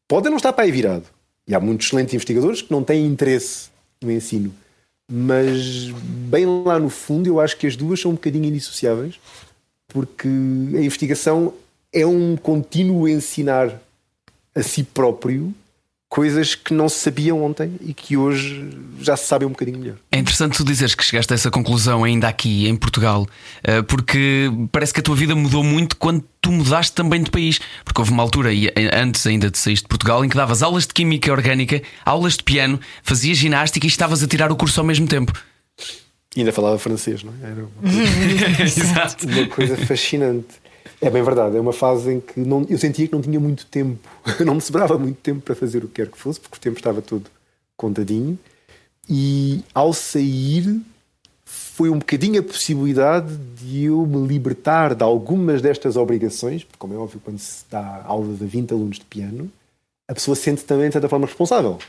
Pode 0.07 0.29
não 0.29 0.37
estar 0.37 0.53
para 0.53 0.65
aí 0.65 0.71
virado. 0.71 1.05
E 1.47 1.53
há 1.53 1.59
muitos 1.59 1.87
excelentes 1.87 2.13
investigadores 2.13 2.61
que 2.61 2.71
não 2.71 2.83
têm 2.83 3.05
interesse 3.05 3.69
no 4.01 4.11
ensino 4.11 4.53
mas 5.11 5.89
bem 6.01 6.45
lá 6.63 6.79
no 6.79 6.89
fundo 6.89 7.27
eu 7.27 7.39
acho 7.39 7.57
que 7.57 7.67
as 7.67 7.75
duas 7.75 7.99
são 7.99 8.11
um 8.11 8.15
bocadinho 8.15 8.45
indissociáveis, 8.45 9.19
porque 9.87 10.27
a 10.27 10.81
investigação 10.81 11.53
é 11.91 12.05
um 12.05 12.35
contínuo 12.35 13.07
ensinar 13.07 13.79
a 14.55 14.63
si 14.63 14.83
próprio 14.83 15.53
coisas 16.13 16.53
que 16.53 16.75
não 16.75 16.87
se 16.87 16.99
sabiam 16.99 17.43
ontem 17.43 17.75
e 17.81 17.91
que 17.91 18.15
hoje 18.15 18.69
já 19.01 19.17
se 19.17 19.25
sabem 19.25 19.47
um 19.47 19.51
bocadinho 19.51 19.79
melhor. 19.79 19.95
É 20.11 20.19
interessante 20.19 20.55
tu 20.55 20.63
dizeres 20.63 20.93
que 20.93 21.03
chegaste 21.03 21.33
a 21.33 21.35
essa 21.35 21.49
conclusão 21.49 22.03
ainda 22.03 22.27
aqui 22.27 22.67
em 22.67 22.75
Portugal, 22.75 23.27
eh, 23.63 23.81
porque 23.81 24.47
parece 24.71 24.93
que 24.93 24.99
a 24.99 25.03
tua 25.03 25.15
vida 25.15 25.33
mudou 25.33 25.63
muito 25.63 25.97
quando 25.97 26.23
tu 26.39 26.51
mudaste 26.51 26.93
também 26.93 27.23
de 27.23 27.31
país. 27.31 27.59
Porque 27.83 27.99
houve 27.99 28.11
uma 28.11 28.21
altura, 28.21 28.51
antes 28.93 29.25
ainda 29.25 29.49
de 29.49 29.57
sair 29.57 29.73
de 29.73 29.87
Portugal, 29.87 30.23
em 30.23 30.29
que 30.29 30.37
davas 30.37 30.61
aulas 30.61 30.85
de 30.85 30.93
química 30.93 31.31
orgânica, 31.31 31.81
aulas 32.05 32.37
de 32.37 32.43
piano, 32.43 32.79
fazias 33.01 33.35
ginástica 33.35 33.87
e 33.87 33.89
estavas 33.89 34.21
a 34.21 34.27
tirar 34.27 34.51
o 34.51 34.55
curso 34.55 34.79
ao 34.79 34.85
mesmo 34.85 35.07
tempo. 35.07 35.33
E 36.35 36.41
ainda 36.41 36.51
falava 36.51 36.77
francês, 36.77 37.23
não 37.23 37.33
é? 37.41 37.49
Era 37.49 37.65
uma, 37.81 39.33
uma 39.41 39.47
coisa 39.47 39.77
fascinante. 39.77 40.61
É 41.01 41.09
bem 41.09 41.23
verdade, 41.23 41.57
é 41.57 41.59
uma 41.59 41.73
fase 41.73 42.13
em 42.13 42.19
que 42.19 42.39
não, 42.39 42.65
eu 42.69 42.77
sentia 42.77 43.07
que 43.07 43.13
não 43.13 43.21
tinha 43.21 43.39
muito 43.39 43.65
tempo, 43.65 43.99
não 44.45 44.55
me 44.55 44.61
sobrava 44.61 44.97
muito 44.97 45.17
tempo 45.21 45.41
para 45.41 45.55
fazer 45.55 45.83
o 45.83 45.87
que 45.87 45.95
quer 45.95 46.07
que 46.09 46.17
fosse, 46.17 46.39
porque 46.39 46.57
o 46.57 46.59
tempo 46.59 46.77
estava 46.77 47.01
todo 47.01 47.29
contadinho. 47.75 48.37
E 49.09 49.63
ao 49.73 49.93
sair, 49.93 50.81
foi 51.75 51.89
um 51.89 51.99
bocadinho 51.99 52.39
a 52.39 52.43
possibilidade 52.43 53.35
de 53.35 53.85
eu 53.85 54.05
me 54.05 54.27
libertar 54.27 54.95
de 54.95 55.03
algumas 55.03 55.61
destas 55.61 55.97
obrigações, 55.97 56.63
porque, 56.63 56.77
como 56.77 56.93
é 56.93 56.97
óbvio, 56.97 57.21
quando 57.23 57.39
se 57.39 57.65
dá 57.69 58.03
aula 58.05 58.33
de 58.33 58.45
20 58.45 58.71
alunos 58.71 58.99
de 58.99 59.05
piano, 59.05 59.51
a 60.07 60.13
pessoa 60.13 60.35
sente 60.35 60.63
também, 60.63 60.87
de 60.87 60.93
certa 60.93 61.09
forma, 61.09 61.25
responsável 61.25 61.79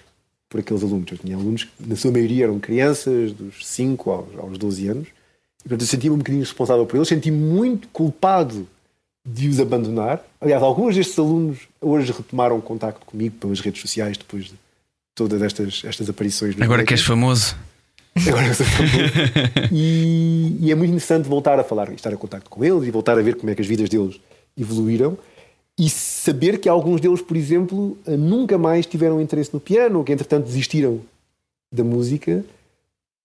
por 0.49 0.61
aqueles 0.61 0.83
alunos. 0.83 1.11
Eu 1.11 1.19
tinha 1.19 1.37
alunos 1.37 1.65
que, 1.65 1.71
na 1.87 1.97
sua 1.97 2.11
maioria, 2.11 2.45
eram 2.45 2.59
crianças, 2.59 3.33
dos 3.33 3.67
5 3.67 4.11
aos, 4.11 4.39
aos 4.39 4.59
12 4.59 4.89
anos, 4.89 5.09
e 5.09 5.69
portanto 5.69 5.81
eu 5.83 5.87
sentia-me 5.87 6.15
um 6.15 6.19
bocadinho 6.19 6.43
responsável 6.43 6.87
por 6.87 6.97
eles, 6.97 7.09
senti-me 7.09 7.39
muito 7.39 7.89
culpado 7.89 8.69
de 9.27 9.49
os 9.49 9.59
abandonar. 9.59 10.23
Aliás, 10.41 10.63
alguns 10.63 10.95
destes 10.95 11.19
alunos 11.19 11.59
hoje 11.81 12.13
retomaram 12.13 12.61
contacto 12.61 13.05
comigo 13.07 13.37
pelas 13.37 13.61
redes 13.61 13.81
sociais 13.81 14.17
depois 14.17 14.47
de 14.47 14.55
todas 15.15 15.41
estas, 15.41 15.83
estas 15.85 16.11
aparições. 16.11 16.61
Agora 16.61 16.85
que 16.85 16.93
és 16.93 17.03
famoso. 17.03 17.57
Agora 18.29 18.47
eu 18.47 18.55
sou 18.55 18.67
famoso. 18.67 18.95
e, 19.73 20.57
e, 20.61 20.71
é 20.71 20.75
muito 20.75 20.91
interessante 20.91 21.29
voltar 21.29 21.59
a 21.59 21.65
falar, 21.65 21.91
estar 21.93 22.13
em 22.13 22.17
contacto 22.17 22.51
com 22.51 22.65
eles 22.65 22.87
e 22.87 22.91
voltar 22.91 23.19
a 23.19 23.23
ver 23.23 23.37
como 23.37 23.51
é 23.51 23.55
que 23.55 23.63
as 23.63 23.67
vidas 23.67 23.89
deles 23.89 24.21
evoluíram 24.57 25.17
e 25.79 25.89
saber 25.91 26.59
que 26.59 26.69
alguns 26.69 27.01
deles, 27.01 27.21
por 27.21 27.37
exemplo, 27.37 27.99
nunca 28.07 28.57
mais 28.57 28.87
tiveram 28.87 29.21
interesse 29.21 29.53
no 29.53 29.59
piano 29.59 29.99
ou 29.99 30.05
que 30.05 30.13
entretanto 30.13 30.47
desistiram 30.47 31.01
da 31.73 31.83
música 31.83 32.45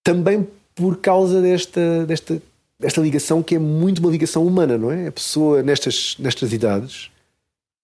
também 0.02 0.48
por 0.74 0.96
causa 0.96 1.40
desta, 1.40 2.04
desta 2.06 2.42
esta 2.82 3.00
ligação 3.00 3.42
que 3.42 3.54
é 3.54 3.58
muito 3.58 3.98
uma 3.98 4.10
ligação 4.10 4.46
humana, 4.46 4.78
não 4.78 4.90
é? 4.90 5.08
A 5.08 5.12
pessoa 5.12 5.62
nestas, 5.62 6.16
nestas 6.18 6.52
idades 6.52 7.10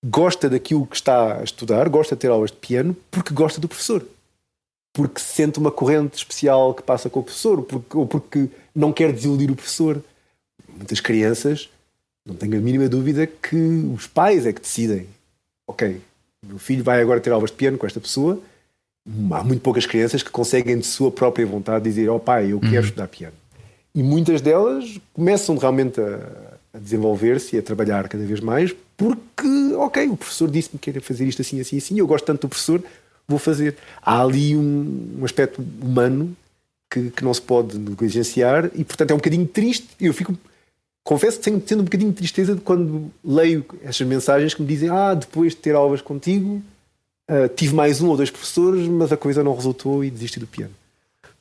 gosta 0.04 0.48
daquilo 0.48 0.86
que 0.86 0.96
está 0.96 1.40
a 1.40 1.44
estudar, 1.44 1.88
gosta 1.88 2.14
de 2.14 2.20
ter 2.20 2.28
aulas 2.28 2.50
de 2.50 2.56
piano 2.56 2.96
porque 3.10 3.34
gosta 3.34 3.60
do 3.60 3.68
professor. 3.68 4.06
Porque 4.94 5.20
sente 5.20 5.58
uma 5.58 5.70
corrente 5.70 6.16
especial 6.16 6.72
que 6.72 6.82
passa 6.82 7.10
com 7.10 7.20
o 7.20 7.22
professor, 7.22 7.58
ou 7.58 7.64
porque, 7.64 7.96
ou 7.96 8.06
porque 8.06 8.48
não 8.74 8.92
quer 8.92 9.12
desiludir 9.12 9.50
o 9.50 9.56
professor. 9.56 10.02
Muitas 10.74 11.00
crianças, 11.00 11.68
não 12.24 12.34
tenho 12.34 12.56
a 12.56 12.60
mínima 12.60 12.88
dúvida 12.88 13.26
que 13.26 13.56
os 13.94 14.06
pais 14.06 14.46
é 14.46 14.52
que 14.52 14.60
decidem. 14.60 15.06
Ok, 15.68 16.00
meu 16.46 16.58
filho 16.58 16.82
vai 16.82 17.02
agora 17.02 17.20
ter 17.20 17.30
aulas 17.30 17.50
de 17.50 17.56
piano 17.56 17.76
com 17.76 17.86
esta 17.86 18.00
pessoa. 18.00 18.40
Há 19.30 19.44
muito 19.44 19.60
poucas 19.60 19.86
crianças 19.86 20.22
que 20.22 20.30
conseguem 20.30 20.78
de 20.78 20.86
sua 20.86 21.10
própria 21.10 21.46
vontade 21.46 21.84
dizer: 21.84 22.08
Oh 22.08 22.18
pai, 22.18 22.52
eu 22.52 22.60
quero 22.60 22.74
uhum. 22.74 22.80
estudar 22.80 23.08
piano 23.08 23.34
e 23.96 24.02
muitas 24.02 24.42
delas 24.42 25.00
começam 25.14 25.56
realmente 25.56 25.98
a, 25.98 26.20
a 26.74 26.78
desenvolver-se 26.78 27.56
e 27.56 27.58
a 27.58 27.62
trabalhar 27.62 28.06
cada 28.08 28.24
vez 28.26 28.40
mais 28.40 28.76
porque, 28.94 29.74
ok, 29.74 30.08
o 30.08 30.16
professor 30.18 30.50
disse-me 30.50 30.78
que 30.78 30.84
queria 30.84 31.00
fazer 31.00 31.26
isto 31.26 31.40
assim, 31.40 31.58
assim, 31.60 31.78
assim, 31.78 31.98
eu 31.98 32.06
gosto 32.06 32.26
tanto 32.26 32.42
do 32.42 32.48
professor, 32.48 32.82
vou 33.26 33.38
fazer. 33.38 33.76
Há 34.02 34.22
ali 34.22 34.54
um, 34.54 35.16
um 35.18 35.24
aspecto 35.24 35.64
humano 35.80 36.36
que, 36.90 37.10
que, 37.10 37.24
não 37.24 37.32
se 37.32 37.40
pode 37.40 37.78
negligenciar 37.78 38.70
e, 38.74 38.84
portanto, 38.84 39.10
é 39.10 39.14
um 39.14 39.18
bocadinho 39.18 39.46
triste. 39.46 39.88
Eu 39.98 40.12
fico, 40.12 40.36
confesso 41.02 41.38
que 41.38 41.44
tenho 41.44 41.60
tendo 41.60 41.80
um 41.80 41.84
bocadinho 41.84 42.10
de 42.10 42.16
tristeza 42.16 42.54
de 42.54 42.60
quando 42.60 43.10
leio 43.24 43.64
estas 43.82 44.06
mensagens 44.06 44.52
que 44.54 44.60
me 44.62 44.68
dizem: 44.68 44.90
Ah, 44.90 45.14
depois 45.14 45.52
de 45.52 45.58
ter 45.58 45.74
aulas 45.74 46.00
contigo, 46.00 46.62
uh, 47.30 47.48
tive 47.54 47.74
mais 47.74 48.00
um 48.00 48.08
ou 48.08 48.16
dois 48.16 48.30
professores, 48.30 48.86
mas 48.88 49.12
a 49.12 49.16
coisa 49.16 49.42
não 49.42 49.54
resultou 49.54 50.04
e 50.04 50.10
desisti 50.10 50.40
do 50.40 50.46
piano 50.46 50.72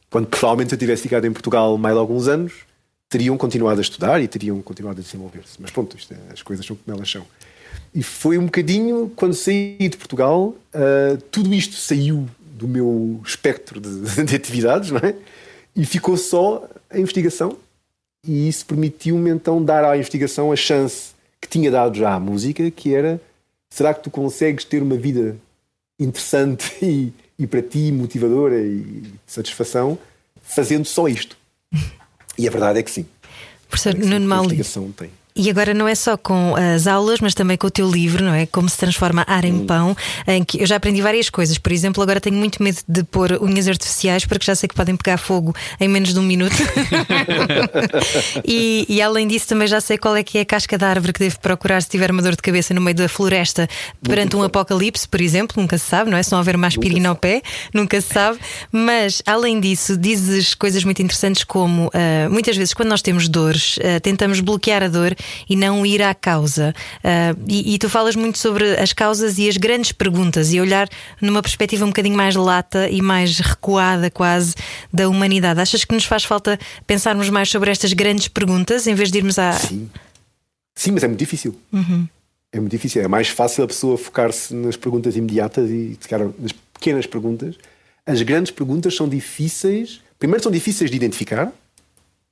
quando 0.10 0.28
provavelmente 0.28 0.74
eu 0.74 0.78
tivesse 0.78 1.04
ficado 1.04 1.26
em 1.26 1.32
Portugal 1.34 1.78
mais 1.78 1.96
alguns 1.96 2.28
anos, 2.28 2.54
teriam 3.10 3.38
continuado 3.38 3.80
a 3.80 3.82
estudar 3.82 4.22
e 4.22 4.28
teriam 4.28 4.62
continuado 4.62 5.00
a 5.00 5.04
desenvolver-se. 5.04 5.58
Mas 5.60 5.72
pronto, 5.72 5.98
isto, 5.98 6.14
é, 6.14 6.34
as 6.34 6.42
coisas 6.42 6.66
são 6.66 6.76
como 6.76 6.98
elas 6.98 7.10
são. 7.10 7.26
E 7.94 8.04
foi 8.04 8.38
um 8.38 8.46
bocadinho, 8.46 9.12
quando 9.16 9.34
saí 9.34 9.78
de 9.80 9.98
Portugal, 9.98 10.56
uh, 10.74 11.18
tudo 11.32 11.54
isto 11.54 11.76
saiu 11.76 12.28
do 12.40 12.68
meu 12.68 13.22
espectro 13.26 13.80
de, 13.80 14.24
de, 14.24 14.36
atividades, 14.36 14.92
não 14.92 15.00
é? 15.00 15.16
E 15.76 15.86
ficou 15.86 16.18
só 16.18 16.68
a 16.90 17.00
investigação. 17.00 17.58
E 18.28 18.48
isso 18.48 18.66
permitiu-me 18.66 19.30
então 19.30 19.64
dar 19.64 19.86
à 19.86 19.96
investigação 19.96 20.52
a 20.52 20.56
chance 20.56 21.14
que 21.40 21.48
tinha 21.48 21.70
dado 21.70 21.98
já 21.98 22.14
à 22.14 22.20
música, 22.20 22.72
que 22.72 22.94
era 22.94 23.22
será 23.70 23.94
que 23.94 24.04
tu 24.04 24.10
consegues 24.10 24.66
ter 24.66 24.82
uma 24.82 24.98
vida 24.98 25.38
interessante 26.00 26.74
e, 26.84 27.14
e 27.38 27.46
para 27.46 27.62
ti 27.62 27.92
motivadora 27.92 28.60
e 28.62 28.80
de 28.80 29.14
satisfação 29.28 29.98
fazendo 30.42 30.86
só 30.86 31.08
isto. 31.08 31.38
E 32.38 32.48
a 32.48 32.52
verdade 32.52 32.80
é 32.80 32.84
que 32.84 32.92
sim. 32.92 33.06
Professor 33.70 33.96
Nuno 33.96 34.28
Mauli. 34.28 34.62
tem. 34.98 35.10
E 35.38 35.50
agora 35.50 35.74
não 35.74 35.86
é 35.86 35.94
só 35.96 36.16
com 36.16 36.56
as 36.56 36.88
aulas, 36.88 37.20
mas 37.20 37.34
também 37.34 37.58
com 37.58 37.68
o 37.68 37.70
teu 37.70 37.92
livro, 37.92 38.24
não 38.24 38.34
é? 38.34 38.46
Como 38.46 38.70
se 38.70 38.78
transforma 38.78 39.26
ar 39.28 39.44
em 39.44 39.66
pão, 39.66 39.94
em 40.26 40.42
que 40.42 40.62
eu 40.62 40.66
já 40.66 40.78
aprendi 40.78 41.02
várias 41.02 41.30
coisas. 41.30 41.58
Por 41.58 41.74
exemplo, 41.74 42.02
agora 42.02 42.22
tenho 42.22 42.38
muito 42.38 42.64
medo 42.64 42.80
de 42.88 43.04
pôr 43.04 43.34
unhas 43.42 43.68
artificiais 43.68 44.24
porque 44.24 44.46
já 44.46 44.56
sei 44.56 44.70
que 44.70 44.74
podem 44.74 44.96
pegar 44.96 45.18
fogo 45.18 45.54
em 45.78 45.90
menos 45.90 46.14
de 46.14 46.20
um 46.22 46.24
minuto. 46.24 46.56
e, 48.48 48.86
e, 48.88 49.02
além 49.02 49.28
disso, 49.28 49.46
também 49.48 49.68
já 49.68 49.82
sei 49.82 49.98
qual 49.98 50.16
é 50.16 50.24
que 50.24 50.38
é 50.38 50.42
a 50.42 50.46
casca 50.46 50.78
da 50.78 50.88
árvore 50.88 51.12
que 51.12 51.20
devo 51.20 51.38
procurar 51.42 51.82
se 51.82 51.90
tiver 51.90 52.12
uma 52.12 52.22
dor 52.22 52.38
de 52.38 52.42
cabeça 52.42 52.74
no 52.74 52.80
meio 52.80 52.96
da 52.96 53.10
floresta 53.10 53.68
perante 54.02 54.38
um 54.38 54.44
apocalipse, 54.44 55.06
por 55.06 55.20
exemplo. 55.20 55.62
Nunca 55.62 55.78
se 55.78 55.86
sabe, 55.86 56.10
não 56.10 56.18
é? 56.18 56.24
Se 56.24 56.32
não 56.32 56.38
houver 56.38 56.56
uma 56.56 56.68
aspirina 56.68 57.10
ao 57.10 57.16
pé, 57.16 57.42
nunca 57.74 58.00
se 58.00 58.14
sabe. 58.14 58.40
Mas 58.72 59.22
além 59.26 59.60
disso, 59.60 59.98
dizes 59.98 60.56
coisas 60.56 60.86
muito 60.86 61.02
interessantes 61.02 61.44
como 61.44 61.88
uh, 61.88 62.32
muitas 62.32 62.56
vezes 62.56 62.74
quando 62.74 62.88
nós 62.88 63.02
temos 63.02 63.28
dores, 63.28 63.76
uh, 63.80 64.00
tentamos 64.02 64.40
bloquear 64.40 64.82
a 64.82 64.88
dor 64.88 65.14
e 65.50 65.56
não 65.56 65.86
ir 65.86 66.02
à 66.02 66.14
causa. 66.14 66.74
Uh, 66.98 67.44
e, 67.48 67.76
e, 67.76 67.78
tu 67.78 67.90
falas 67.90 68.16
muito 68.16 68.38
sobre 68.38 68.76
as 68.78 68.94
causas 68.94 69.38
e 69.38 69.48
as 69.48 69.58
grandes 69.58 69.92
perguntas 69.92 70.54
e 70.54 70.60
olhar 70.60 70.90
numa 71.22 71.42
perspectiva 71.42 71.86
um 71.86 71.90
bocadinho 71.90 72.16
mais 72.16 72.36
lata 72.36 72.90
e 72.90 73.02
mais 73.02 73.40
recuada, 73.40 74.10
quase, 74.10 74.56
da 74.92 75.10
humanidade. 75.10 75.60
Achas 75.60 75.86
que 75.86 75.94
nos 75.94 76.06
faz 76.06 76.24
falta 76.24 76.60
pensarmos 76.86 77.30
mais 77.30 77.50
sobre 77.50 77.72
estas 77.72 77.94
grandes 77.94 78.28
perguntas 78.28 78.88
em 78.88 78.96
vez 78.96 79.12
de 79.12 79.18
irmos 79.18 79.38
à. 79.40 79.54
Sim, 79.54 79.90
Sim 80.76 80.92
mas 80.92 81.04
é 81.04 81.08
muito 81.08 81.20
difícil. 81.20 81.56
Uhum. 81.72 82.08
É 82.52 82.60
muito 82.60 82.72
difícil. 82.72 83.02
É 83.02 83.08
mais 83.08 83.28
fácil 83.30 83.64
a 83.64 83.68
pessoa 83.68 83.98
focar-se 83.98 84.54
nas 84.54 84.78
perguntas 84.78 85.16
imediatas 85.16 85.70
e 85.70 85.98
nas 86.40 86.52
pequenas 86.74 87.06
perguntas. 87.06 87.56
As 88.06 88.22
grandes 88.22 88.52
perguntas 88.52 88.96
são 88.96 89.10
difíceis. 89.10 90.02
Primeiro, 90.18 90.42
são 90.42 90.52
difíceis 90.52 90.90
de 90.90 90.96
identificar 90.96 91.52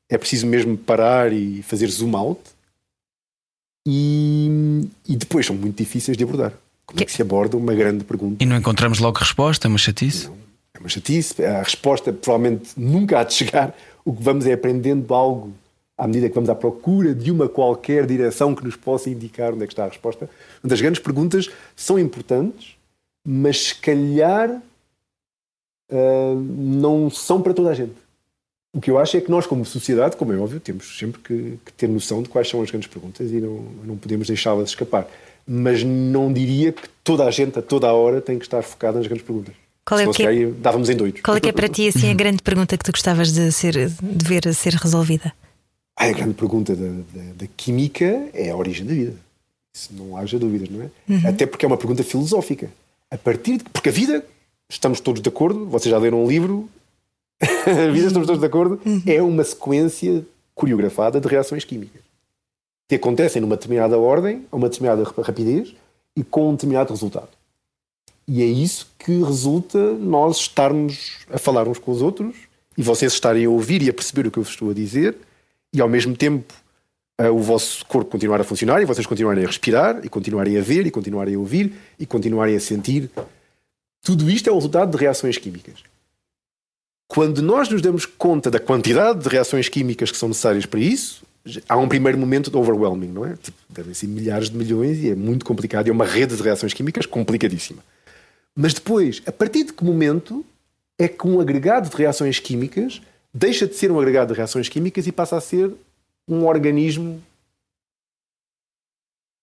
é 0.09 0.17
preciso 0.17 0.45
mesmo 0.45 0.77
parar 0.77 1.31
e 1.33 1.63
fazer 1.63 1.87
zoom 1.87 2.15
out. 2.15 2.39
E, 3.85 4.87
e 5.07 5.15
depois 5.15 5.45
são 5.45 5.55
muito 5.55 5.77
difíceis 5.77 6.17
de 6.17 6.23
abordar. 6.23 6.53
Como 6.85 6.97
que... 6.97 7.03
é 7.03 7.05
que 7.05 7.11
se 7.11 7.21
aborda 7.21 7.57
uma 7.57 7.73
grande 7.73 8.03
pergunta? 8.03 8.43
E 8.43 8.45
não 8.45 8.57
encontramos 8.57 8.99
logo 8.99 9.19
resposta, 9.19 9.67
é 9.67 9.69
uma 9.69 9.77
chatice? 9.77 10.27
Não, 10.27 10.37
é 10.73 10.79
uma 10.79 10.89
chatice. 10.89 11.43
A 11.43 11.61
resposta 11.61 12.13
provavelmente 12.13 12.71
nunca 12.77 13.19
há 13.19 13.23
de 13.23 13.33
chegar. 13.33 13.75
O 14.05 14.13
que 14.13 14.23
vamos 14.23 14.45
é 14.45 14.53
aprendendo 14.53 15.13
algo 15.13 15.53
à 15.97 16.07
medida 16.07 16.27
que 16.27 16.35
vamos 16.35 16.49
à 16.49 16.55
procura 16.55 17.13
de 17.13 17.31
uma 17.31 17.47
qualquer 17.47 18.05
direção 18.05 18.55
que 18.55 18.63
nos 18.63 18.75
possa 18.75 19.09
indicar 19.09 19.53
onde 19.53 19.63
é 19.63 19.67
que 19.67 19.73
está 19.73 19.85
a 19.85 19.89
resposta. 19.89 20.29
Uma 20.63 20.69
das 20.69 20.81
grandes 20.81 21.01
perguntas 21.01 21.49
são 21.75 21.99
importantes, 21.99 22.75
mas 23.25 23.67
se 23.67 23.75
calhar 23.75 24.49
uh, 25.91 26.35
não 26.35 27.09
são 27.09 27.41
para 27.41 27.53
toda 27.53 27.69
a 27.69 27.73
gente. 27.73 28.02
O 28.73 28.81
que 28.81 28.89
eu 28.89 28.97
acho 28.97 29.15
é 29.15 29.21
que 29.21 29.29
nós, 29.29 29.45
como 29.45 29.63
sociedade, 29.63 30.17
como 30.17 30.33
é 30.33 30.37
óbvio, 30.37 30.59
temos 30.59 30.97
sempre 30.97 31.21
que, 31.21 31.59
que 31.63 31.71
ter 31.73 31.87
noção 31.87 32.23
de 32.23 32.29
quais 32.29 32.49
são 32.49 32.61
as 32.61 32.71
grandes 32.71 32.89
perguntas 32.89 33.31
e 33.31 33.35
não, 33.35 33.63
não 33.83 33.95
podemos 33.95 34.27
deixá-las 34.27 34.69
escapar. 34.69 35.07
Mas 35.45 35.83
não 35.83 36.33
diria 36.33 36.71
que 36.71 36.81
toda 37.03 37.23
a 37.25 37.31
gente, 37.31 37.59
a 37.59 37.61
toda 37.61 37.87
a 37.87 37.93
hora, 37.93 38.19
tem 38.19 38.39
que 38.39 38.45
estar 38.45 38.63
focada 38.63 38.97
nas 38.97 39.05
grandes 39.05 39.25
perguntas. 39.25 39.53
Qual 39.85 39.99
é, 39.99 40.07
que 40.11 40.23
é... 40.23 40.45
dávamos 40.47 40.89
em 40.89 40.95
doidos. 40.95 41.21
Qual 41.21 41.37
é 41.37 41.39
que 41.39 41.49
é 41.49 41.51
para 41.51 41.67
ti 41.67 41.87
assim, 41.87 42.09
a 42.09 42.13
grande 42.13 42.41
pergunta 42.41 42.77
que 42.77 42.83
tu 42.83 42.91
gostavas 42.91 43.31
de, 43.31 43.51
ser, 43.51 43.89
de 43.89 44.25
ver 44.25 44.51
ser 44.55 44.73
resolvida? 44.73 45.33
Ah, 45.95 46.05
a 46.05 46.11
grande 46.11 46.33
pergunta 46.33 46.75
da, 46.75 46.87
da, 46.87 47.33
da, 47.35 47.47
química 47.55 48.27
é 48.33 48.49
a 48.49 48.55
origem 48.55 48.85
da 48.85 48.93
vida. 48.93 49.13
Isso 49.75 49.93
não 49.93 50.17
haja 50.17 50.39
dúvidas, 50.39 50.69
não 50.69 50.81
é? 50.81 50.89
Uhum. 51.09 51.29
Até 51.29 51.45
porque 51.45 51.65
é 51.65 51.67
uma 51.67 51.77
pergunta 51.77 52.03
filosófica. 52.03 52.71
A 53.11 53.17
partir 53.17 53.57
de. 53.57 53.65
Porque 53.65 53.89
a 53.89 53.91
vida, 53.91 54.25
estamos 54.69 54.99
todos 54.99 55.21
de 55.21 55.29
acordo, 55.29 55.65
vocês 55.67 55.91
já 55.91 55.97
leram 55.97 56.23
um 56.23 56.27
livro, 56.27 56.69
a 57.41 57.91
vida, 57.91 58.07
estamos 58.07 58.27
todos 58.27 58.39
de 58.39 58.45
acordo, 58.45 58.79
uhum. 58.85 59.01
é 59.05 59.21
uma 59.21 59.43
sequência 59.43 60.25
coreografada 60.55 61.19
de 61.19 61.27
reações 61.27 61.65
químicas 61.65 62.03
que 62.87 62.95
acontecem 62.95 63.41
numa 63.41 63.55
determinada 63.55 63.97
ordem, 63.97 64.45
a 64.51 64.55
uma 64.55 64.69
determinada 64.69 65.03
rapidez 65.21 65.73
e 66.15 66.23
com 66.23 66.49
um 66.49 66.51
determinado 66.53 66.93
resultado. 66.93 67.29
E 68.27 68.41
é 68.41 68.45
isso 68.45 68.87
que 68.99 69.23
resulta 69.23 69.93
nós 69.93 70.37
estarmos 70.37 71.17
a 71.31 71.37
falar 71.37 71.67
uns 71.67 71.79
com 71.79 71.91
os 71.91 72.01
outros 72.01 72.35
e 72.77 72.83
vocês 72.83 73.13
estarem 73.13 73.45
a 73.45 73.49
ouvir 73.49 73.81
e 73.81 73.89
a 73.89 73.93
perceber 73.93 74.27
o 74.27 74.31
que 74.31 74.37
eu 74.37 74.43
vos 74.43 74.51
estou 74.51 74.69
a 74.69 74.73
dizer 74.73 75.15
e 75.73 75.81
ao 75.81 75.89
mesmo 75.89 76.15
tempo 76.15 76.53
uh, 77.19 77.31
o 77.31 77.39
vosso 77.39 77.85
corpo 77.85 78.11
continuar 78.11 78.39
a 78.39 78.43
funcionar 78.43 78.81
e 78.81 78.85
vocês 78.85 79.05
continuarem 79.05 79.43
a 79.43 79.47
respirar 79.47 80.05
e 80.05 80.09
continuarem 80.09 80.57
a 80.57 80.61
ver 80.61 80.85
e 80.85 80.91
continuarem 80.91 81.35
a 81.35 81.39
ouvir 81.39 81.73
e 81.99 82.05
continuarem 82.05 82.55
a 82.55 82.59
sentir. 82.59 83.09
Tudo 84.01 84.29
isto 84.29 84.49
é 84.49 84.51
o 84.51 84.55
resultado 84.55 84.91
de 84.91 84.97
reações 84.97 85.37
químicas. 85.37 85.83
Quando 87.13 87.43
nós 87.43 87.69
nos 87.69 87.79
damos 87.79 88.07
conta 88.07 88.49
da 88.49 88.59
quantidade 88.59 89.19
de 89.19 89.29
reações 89.29 89.69
químicas 89.69 90.09
que 90.09 90.17
são 90.17 90.27
necessárias 90.29 90.65
para 90.65 90.79
isso, 90.79 91.23
há 91.69 91.77
um 91.77 91.87
primeiro 91.87 92.17
momento 92.17 92.49
de 92.49 92.57
overwhelming, 92.57 93.09
não 93.09 93.23
é? 93.23 93.35
Tipo, 93.35 93.55
devem 93.69 93.93
ser 93.93 94.07
milhares 94.07 94.49
de 94.49 94.57
milhões 94.57 94.97
e 94.97 95.11
é 95.11 95.15
muito 95.15 95.45
complicado. 95.45 95.87
É 95.87 95.91
uma 95.91 96.05
rede 96.05 96.35
de 96.35 96.41
reações 96.41 96.73
químicas 96.73 97.05
complicadíssima. 97.05 97.83
Mas 98.55 98.73
depois, 98.73 99.21
a 99.27 99.31
partir 99.31 99.63
de 99.65 99.73
que 99.73 99.83
momento 99.83 100.43
é 100.97 101.07
que 101.07 101.27
um 101.27 101.39
agregado 101.39 101.87
de 101.87 101.95
reações 101.95 102.39
químicas 102.39 102.99
deixa 103.31 103.67
de 103.67 103.75
ser 103.75 103.91
um 103.91 103.99
agregado 103.99 104.33
de 104.33 104.37
reações 104.37 104.67
químicas 104.67 105.05
e 105.05 105.11
passa 105.11 105.37
a 105.37 105.41
ser 105.41 105.71
um 106.27 106.47
organismo 106.47 107.21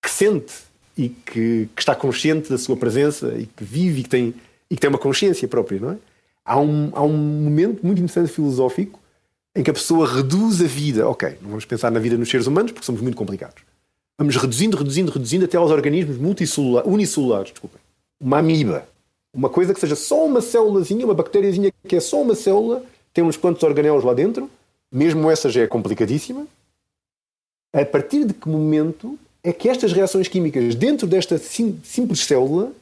que 0.02 0.10
sente 0.10 0.54
e 0.98 1.08
que, 1.08 1.68
que 1.72 1.80
está 1.80 1.94
consciente 1.94 2.50
da 2.50 2.58
sua 2.58 2.76
presença 2.76 3.32
e 3.38 3.46
que 3.46 3.62
vive 3.62 4.00
e 4.00 4.02
que 4.02 4.08
tem, 4.08 4.34
e 4.68 4.74
que 4.74 4.80
tem 4.80 4.90
uma 4.90 4.98
consciência 4.98 5.46
própria, 5.46 5.78
não 5.78 5.92
é? 5.92 6.09
Há 6.45 6.59
um, 6.59 6.91
há 6.95 7.03
um 7.03 7.16
momento 7.16 7.84
muito 7.84 7.99
interessante 7.99 8.32
filosófico 8.32 9.01
em 9.55 9.62
que 9.62 9.70
a 9.70 9.74
pessoa 9.74 10.07
reduz 10.07 10.61
a 10.61 10.66
vida. 10.66 11.09
Ok, 11.09 11.38
não 11.41 11.51
vamos 11.51 11.64
pensar 11.64 11.91
na 11.91 12.01
vida 12.01 12.16
nos 12.16 12.28
seres 12.28 12.47
humanos 12.47 12.72
porque 12.72 12.86
somos 12.86 13.01
muito 13.01 13.16
complicados. 13.16 13.62
Vamos 14.18 14.36
reduzindo, 14.36 14.76
reduzindo, 14.76 15.11
reduzindo 15.11 15.45
até 15.47 15.57
aos 15.57 15.70
organismos 15.70 16.16
unicelulares, 16.84 17.53
desculpem. 17.53 17.80
Uma 18.20 18.38
amiba. 18.38 18.86
Uma 19.32 19.49
coisa 19.49 19.72
que 19.72 19.80
seja 19.80 19.97
só 19.97 20.26
uma 20.26 20.41
célulazinha, 20.41 21.05
uma 21.05 21.14
bactériazinha 21.14 21.72
que 21.86 21.97
é 21.97 22.01
só 22.01 22.20
uma 22.20 22.34
célula, 22.34 22.84
tem 23.14 23.24
uns 23.24 23.36
quantos 23.36 23.62
organelos 23.62 24.05
lá 24.05 24.12
dentro, 24.12 24.51
mesmo 24.93 25.30
essa 25.30 25.49
já 25.49 25.62
é 25.62 25.66
complicadíssima. 25.66 26.47
A 27.72 27.84
partir 27.84 28.24
de 28.24 28.34
que 28.34 28.49
momento 28.49 29.18
é 29.43 29.53
que 29.53 29.68
estas 29.68 29.93
reações 29.93 30.28
químicas 30.28 30.74
dentro 30.74 31.07
desta 31.07 31.38
sim, 31.38 31.80
simples 31.84 32.24
célula 32.24 32.72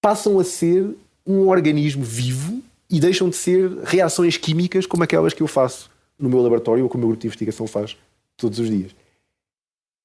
passam 0.00 0.38
a 0.38 0.44
ser 0.44 0.94
um 1.26 1.48
organismo 1.48 2.02
vivo 2.02 2.62
e 2.88 2.98
deixam 2.98 3.28
de 3.28 3.36
ser 3.36 3.70
reações 3.84 4.36
químicas 4.36 4.86
como 4.86 5.04
aquelas 5.04 5.32
que 5.32 5.42
eu 5.42 5.46
faço 5.46 5.90
no 6.18 6.28
meu 6.28 6.42
laboratório 6.42 6.82
ou 6.84 6.90
que 6.90 6.96
o 6.96 6.98
meu 6.98 7.08
grupo 7.08 7.20
de 7.20 7.28
investigação 7.28 7.66
faz 7.66 7.96
todos 8.36 8.58
os 8.58 8.68
dias. 8.68 8.90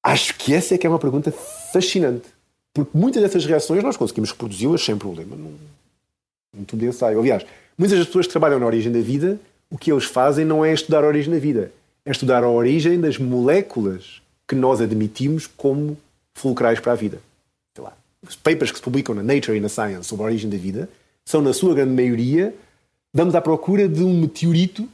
Acho 0.02 0.36
que 0.36 0.54
essa 0.54 0.74
é 0.74 0.78
que 0.78 0.86
é 0.86 0.90
uma 0.90 0.98
pergunta 0.98 1.32
fascinante. 1.72 2.28
Porque 2.72 2.96
muitas 2.96 3.22
dessas 3.22 3.44
reações 3.44 3.82
nós 3.82 3.96
conseguimos 3.96 4.30
reproduzi-las 4.30 4.84
sem 4.84 4.96
problema. 4.96 5.34
Num, 5.34 5.54
num 6.54 6.64
tudo 6.64 6.80
de 6.80 6.86
ensaio. 6.86 7.18
Aliás, 7.18 7.44
muitas 7.76 7.98
das 7.98 8.06
pessoas 8.06 8.26
que 8.26 8.32
trabalham 8.32 8.60
na 8.60 8.66
origem 8.66 8.92
da 8.92 9.00
vida, 9.00 9.40
o 9.70 9.76
que 9.76 9.90
eles 9.90 10.04
fazem 10.04 10.44
não 10.44 10.64
é 10.64 10.72
estudar 10.72 11.02
a 11.02 11.06
origem 11.08 11.32
da 11.32 11.40
vida, 11.40 11.72
é 12.04 12.10
estudar 12.10 12.44
a 12.44 12.48
origem 12.48 13.00
das 13.00 13.18
moléculas 13.18 14.22
que 14.46 14.54
nós 14.54 14.80
admitimos 14.80 15.46
como 15.46 15.96
fulcrais 16.34 16.78
para 16.78 16.92
a 16.92 16.94
vida. 16.94 17.18
Sei 17.74 17.82
lá, 17.82 17.96
os 18.22 18.36
papers 18.36 18.70
que 18.70 18.78
se 18.78 18.84
publicam 18.84 19.14
na 19.14 19.22
Nature 19.22 19.56
e 19.56 19.60
na 19.60 19.68
Science 19.68 20.04
sobre 20.04 20.24
a 20.24 20.26
origem 20.28 20.48
da 20.48 20.56
vida 20.56 20.88
são, 21.26 21.42
na 21.42 21.52
sua 21.52 21.74
grande 21.74 21.92
maioria, 21.92 22.54
damos 23.12 23.34
à 23.34 23.40
procura 23.40 23.88
de 23.88 24.02
um 24.02 24.20
meteorito 24.20 24.88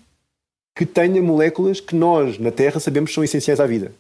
que 0.75 0.87
tenha 0.87 1.23
moléculas 1.23 1.81
que 1.81 1.95
nós, 1.95 2.39
na 2.39 2.51
Terra, 2.51 2.81
sabemos 2.81 3.11
que 3.11 3.15
são 3.15 3.23
essenciais 3.23 3.61
à 3.61 3.67
vida. 3.67 3.93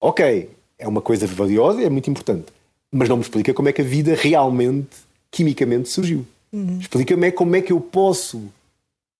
Ok, 0.00 0.50
é 0.78 0.86
uma 0.88 1.00
coisa 1.00 1.26
valiosa 1.26 1.82
e 1.82 1.84
é 1.84 1.90
muito 1.90 2.08
importante, 2.08 2.46
mas 2.92 3.08
não 3.08 3.16
me 3.16 3.22
explica 3.22 3.52
como 3.52 3.68
é 3.68 3.72
que 3.72 3.82
a 3.82 3.84
vida 3.84 4.14
realmente, 4.14 4.96
quimicamente, 5.30 5.88
surgiu. 5.88 6.24
Uhum. 6.52 6.78
Explica-me 6.78 7.26
é 7.26 7.30
como 7.32 7.56
é 7.56 7.62
que 7.62 7.72
eu 7.72 7.80
posso, 7.80 8.42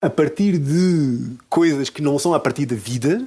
a 0.00 0.10
partir 0.10 0.58
de 0.58 1.36
coisas 1.48 1.90
que 1.90 2.02
não 2.02 2.18
são 2.18 2.34
a 2.34 2.40
partir 2.40 2.66
da 2.66 2.76
vida, 2.76 3.26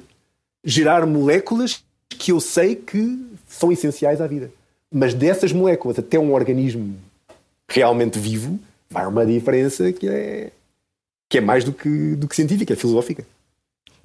gerar 0.64 1.06
moléculas 1.06 1.82
que 2.08 2.32
eu 2.32 2.40
sei 2.40 2.74
que 2.74 3.18
são 3.46 3.70
essenciais 3.70 4.20
à 4.20 4.26
vida. 4.26 4.50
Mas 4.92 5.12
dessas 5.12 5.52
moléculas 5.52 5.98
até 5.98 6.18
um 6.18 6.32
organismo 6.32 6.96
realmente 7.68 8.18
vivo, 8.18 8.58
vai 8.90 9.06
uma 9.06 9.26
diferença 9.26 9.92
que 9.92 10.08
é, 10.08 10.52
que 11.28 11.38
é 11.38 11.40
mais 11.40 11.64
do 11.64 11.72
que, 11.72 12.16
do 12.16 12.28
que 12.28 12.36
científica, 12.36 12.72
é 12.72 12.76
filosófica. 12.76 13.24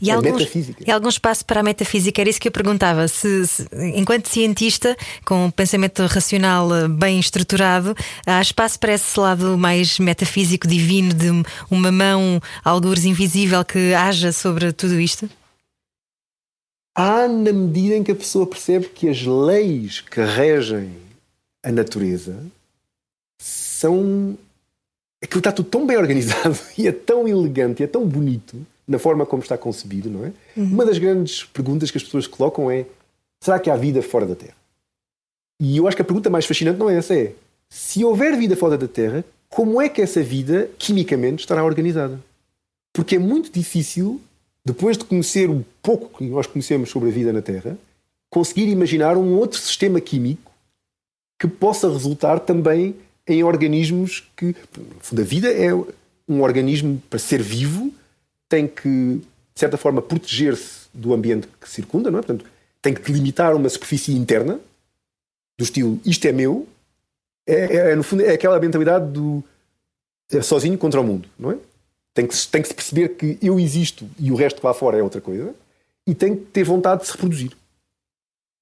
E 0.01 0.09
é 0.09 0.13
alguns, 0.13 0.39
metafísica. 0.39 0.83
E 0.85 0.91
algum 0.91 1.09
espaço 1.09 1.45
para 1.45 1.59
a 1.59 1.63
metafísica? 1.63 2.21
Era 2.21 2.29
isso 2.29 2.41
que 2.41 2.47
eu 2.47 2.51
perguntava. 2.51 3.07
Se, 3.07 3.45
se, 3.45 3.67
enquanto 3.95 4.27
cientista, 4.27 4.97
com 5.23 5.45
um 5.45 5.51
pensamento 5.51 6.03
racional 6.07 6.73
eh, 6.73 6.87
bem 6.87 7.19
estruturado, 7.19 7.95
há 8.25 8.41
espaço 8.41 8.79
para 8.79 8.93
esse 8.93 9.19
lado 9.19 9.55
mais 9.59 9.99
metafísico, 9.99 10.67
divino, 10.67 11.13
de 11.13 11.29
uma 11.69 11.91
mão, 11.91 12.41
algures 12.63 13.05
invisível, 13.05 13.63
que 13.63 13.93
haja 13.93 14.31
sobre 14.31 14.73
tudo 14.73 14.99
isto? 14.99 15.29
Há 16.95 17.27
na 17.27 17.53
medida 17.53 17.95
em 17.95 18.03
que 18.03 18.11
a 18.11 18.15
pessoa 18.15 18.47
percebe 18.47 18.87
que 18.87 19.07
as 19.07 19.21
leis 19.21 20.01
que 20.01 20.19
regem 20.19 20.91
a 21.63 21.71
natureza 21.71 22.43
são 23.39 24.35
aquilo 25.23 25.39
está 25.39 25.51
tudo 25.51 25.69
tão 25.69 25.85
bem 25.85 25.97
organizado 25.97 26.57
e 26.77 26.87
é 26.87 26.91
tão 26.91 27.27
elegante 27.27 27.81
e 27.81 27.83
é 27.83 27.87
tão 27.87 28.05
bonito 28.07 28.65
na 28.87 28.99
forma 28.99 29.25
como 29.25 29.41
está 29.41 29.57
concebido, 29.57 30.09
não 30.09 30.25
é? 30.25 30.33
Uhum. 30.57 30.65
Uma 30.65 30.85
das 30.85 30.97
grandes 30.97 31.43
perguntas 31.45 31.91
que 31.91 31.97
as 31.97 32.03
pessoas 32.03 32.27
colocam 32.27 32.69
é: 32.69 32.85
será 33.41 33.59
que 33.59 33.69
há 33.69 33.75
vida 33.75 34.01
fora 34.01 34.25
da 34.25 34.35
Terra? 34.35 34.55
E 35.61 35.77
eu 35.77 35.87
acho 35.87 35.95
que 35.95 36.01
a 36.01 36.05
pergunta 36.05 36.29
mais 36.29 36.45
fascinante 36.45 36.79
não 36.79 36.89
é 36.89 36.97
essa, 36.97 37.15
é: 37.15 37.33
se 37.69 38.03
houver 38.03 38.35
vida 38.35 38.55
fora 38.55 38.77
da 38.77 38.87
Terra, 38.87 39.23
como 39.49 39.81
é 39.81 39.87
que 39.87 40.01
essa 40.01 40.21
vida 40.21 40.69
quimicamente 40.77 41.41
estará 41.41 41.63
organizada? 41.63 42.19
Porque 42.93 43.15
é 43.15 43.19
muito 43.19 43.51
difícil, 43.51 44.19
depois 44.65 44.97
de 44.97 45.05
conhecer 45.05 45.49
o 45.49 45.65
pouco 45.81 46.17
que 46.17 46.25
nós 46.25 46.47
conhecemos 46.47 46.89
sobre 46.89 47.09
a 47.09 47.11
vida 47.11 47.31
na 47.31 47.41
Terra, 47.41 47.77
conseguir 48.29 48.67
imaginar 48.67 49.17
um 49.17 49.37
outro 49.37 49.59
sistema 49.59 50.01
químico 50.01 50.51
que 51.39 51.47
possa 51.47 51.89
resultar 51.89 52.39
também 52.39 52.95
em 53.27 53.43
organismos 53.43 54.23
que. 54.35 54.55
No 54.77 54.99
fundo, 54.99 55.21
a 55.21 55.25
vida 55.25 55.51
é 55.51 55.73
um 56.27 56.41
organismo, 56.41 57.01
para 57.09 57.19
ser 57.19 57.41
vivo, 57.41 57.93
tem 58.47 58.67
que, 58.67 58.89
de 58.89 59.59
certa 59.59 59.77
forma, 59.77 60.01
proteger-se 60.01 60.87
do 60.93 61.13
ambiente 61.13 61.47
que 61.59 61.69
circunda, 61.69 62.11
não 62.11 62.19
é? 62.19 62.21
Portanto, 62.21 62.45
tem 62.81 62.93
que 62.93 63.01
delimitar 63.01 63.55
uma 63.55 63.69
superfície 63.69 64.13
interna 64.13 64.59
do 65.57 65.63
estilo 65.63 65.99
isto 66.05 66.25
é 66.25 66.31
meu, 66.31 66.67
é, 67.47 67.53
é, 67.53 67.91
é, 67.91 67.95
no 67.95 68.03
fundo 68.03 68.23
é 68.23 68.33
aquela 68.33 68.59
mentalidade 68.59 69.11
do 69.11 69.43
é 70.31 70.41
sozinho 70.41 70.77
contra 70.77 70.99
o 70.99 71.03
mundo, 71.03 71.27
não 71.37 71.51
é? 71.51 71.57
Tem 72.13 72.25
que, 72.25 72.47
tem 72.47 72.61
que 72.61 72.67
se 72.67 72.73
perceber 72.73 73.09
que 73.09 73.37
eu 73.41 73.59
existo 73.59 74.09
e 74.17 74.31
o 74.31 74.35
resto 74.35 74.65
lá 74.65 74.73
fora 74.73 74.97
é 74.97 75.03
outra 75.03 75.21
coisa 75.21 75.53
e 76.07 76.15
tem 76.15 76.35
que 76.35 76.45
ter 76.45 76.63
vontade 76.63 77.01
de 77.01 77.07
se 77.07 77.13
reproduzir. 77.13 77.51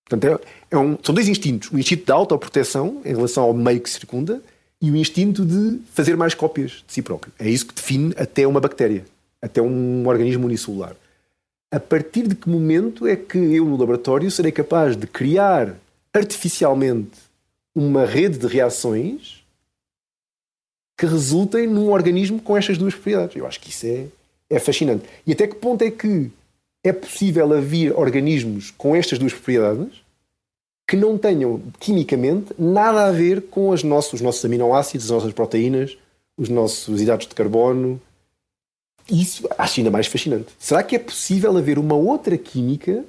Portanto, 0.09 0.41
é, 0.71 0.75
é 0.75 0.77
um, 0.77 0.97
são 1.03 1.13
dois 1.13 1.27
instintos: 1.27 1.71
o 1.71 1.77
instinto 1.77 2.05
da 2.05 2.15
autoproteção 2.15 3.01
em 3.05 3.15
relação 3.15 3.43
ao 3.43 3.53
meio 3.53 3.79
que 3.79 3.89
circunda 3.89 4.41
e 4.81 4.89
o 4.89 4.95
instinto 4.95 5.45
de 5.45 5.79
fazer 5.93 6.17
mais 6.17 6.33
cópias 6.33 6.83
de 6.87 6.93
si 6.93 7.01
próprio. 7.01 7.31
É 7.37 7.47
isso 7.47 7.67
que 7.67 7.75
define 7.75 8.13
até 8.17 8.47
uma 8.47 8.59
bactéria, 8.59 9.05
até 9.41 9.61
um 9.61 10.07
organismo 10.07 10.47
unicelular. 10.47 10.95
A 11.71 11.79
partir 11.79 12.27
de 12.27 12.33
que 12.33 12.49
momento 12.49 13.05
é 13.05 13.15
que 13.15 13.37
eu, 13.37 13.65
no 13.65 13.77
laboratório, 13.77 14.31
serei 14.31 14.51
capaz 14.51 14.97
de 14.97 15.05
criar 15.05 15.75
artificialmente 16.11 17.11
uma 17.75 18.05
rede 18.05 18.39
de 18.39 18.47
reações 18.47 19.43
que 20.97 21.05
resultem 21.05 21.67
num 21.67 21.91
organismo 21.91 22.41
com 22.41 22.57
estas 22.57 22.77
duas 22.77 22.95
propriedades? 22.95 23.35
Eu 23.35 23.45
acho 23.45 23.59
que 23.59 23.69
isso 23.69 23.85
é, 23.85 24.07
é 24.49 24.59
fascinante. 24.59 25.05
E 25.27 25.31
até 25.31 25.45
que 25.45 25.55
ponto 25.55 25.83
é 25.83 25.91
que 25.91 26.31
é 26.83 26.93
possível 26.93 27.53
haver 27.53 27.97
organismos 27.97 28.71
com 28.71 28.95
estas 28.95 29.19
duas 29.19 29.33
propriedades 29.33 30.01
que 30.87 30.95
não 30.95 31.17
tenham 31.17 31.61
quimicamente 31.79 32.53
nada 32.57 33.05
a 33.05 33.11
ver 33.11 33.43
com 33.43 33.71
as 33.71 33.83
nossas, 33.83 34.13
os 34.13 34.21
nossos 34.21 34.43
aminoácidos, 34.43 35.05
as 35.05 35.11
nossas 35.11 35.33
proteínas, 35.33 35.97
os 36.35 36.49
nossos 36.49 36.99
hidratos 37.01 37.27
de 37.27 37.35
carbono. 37.35 38.01
Isso 39.09 39.47
acho 39.57 39.79
ainda 39.79 39.91
mais 39.91 40.07
fascinante. 40.07 40.47
Será 40.57 40.81
que 40.81 40.95
é 40.95 40.99
possível 40.99 41.55
haver 41.55 41.77
uma 41.77 41.95
outra 41.95 42.37
química 42.37 43.03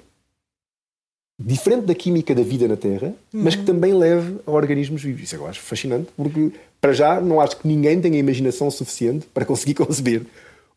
diferente 1.42 1.86
da 1.86 1.94
química 1.94 2.34
da 2.34 2.42
vida 2.42 2.68
na 2.68 2.76
Terra, 2.76 3.14
uhum. 3.32 3.42
mas 3.44 3.56
que 3.56 3.64
também 3.64 3.94
leve 3.94 4.36
a 4.46 4.50
organismos 4.50 5.02
vivos? 5.02 5.22
Isso 5.22 5.36
eu 5.36 5.46
acho 5.46 5.60
fascinante, 5.60 6.08
porque 6.14 6.52
para 6.80 6.92
já 6.92 7.18
não 7.18 7.40
acho 7.40 7.56
que 7.56 7.66
ninguém 7.66 7.98
tenha 7.98 8.18
imaginação 8.18 8.70
suficiente 8.70 9.26
para 9.32 9.46
conseguir 9.46 9.72
conceber 9.74 10.26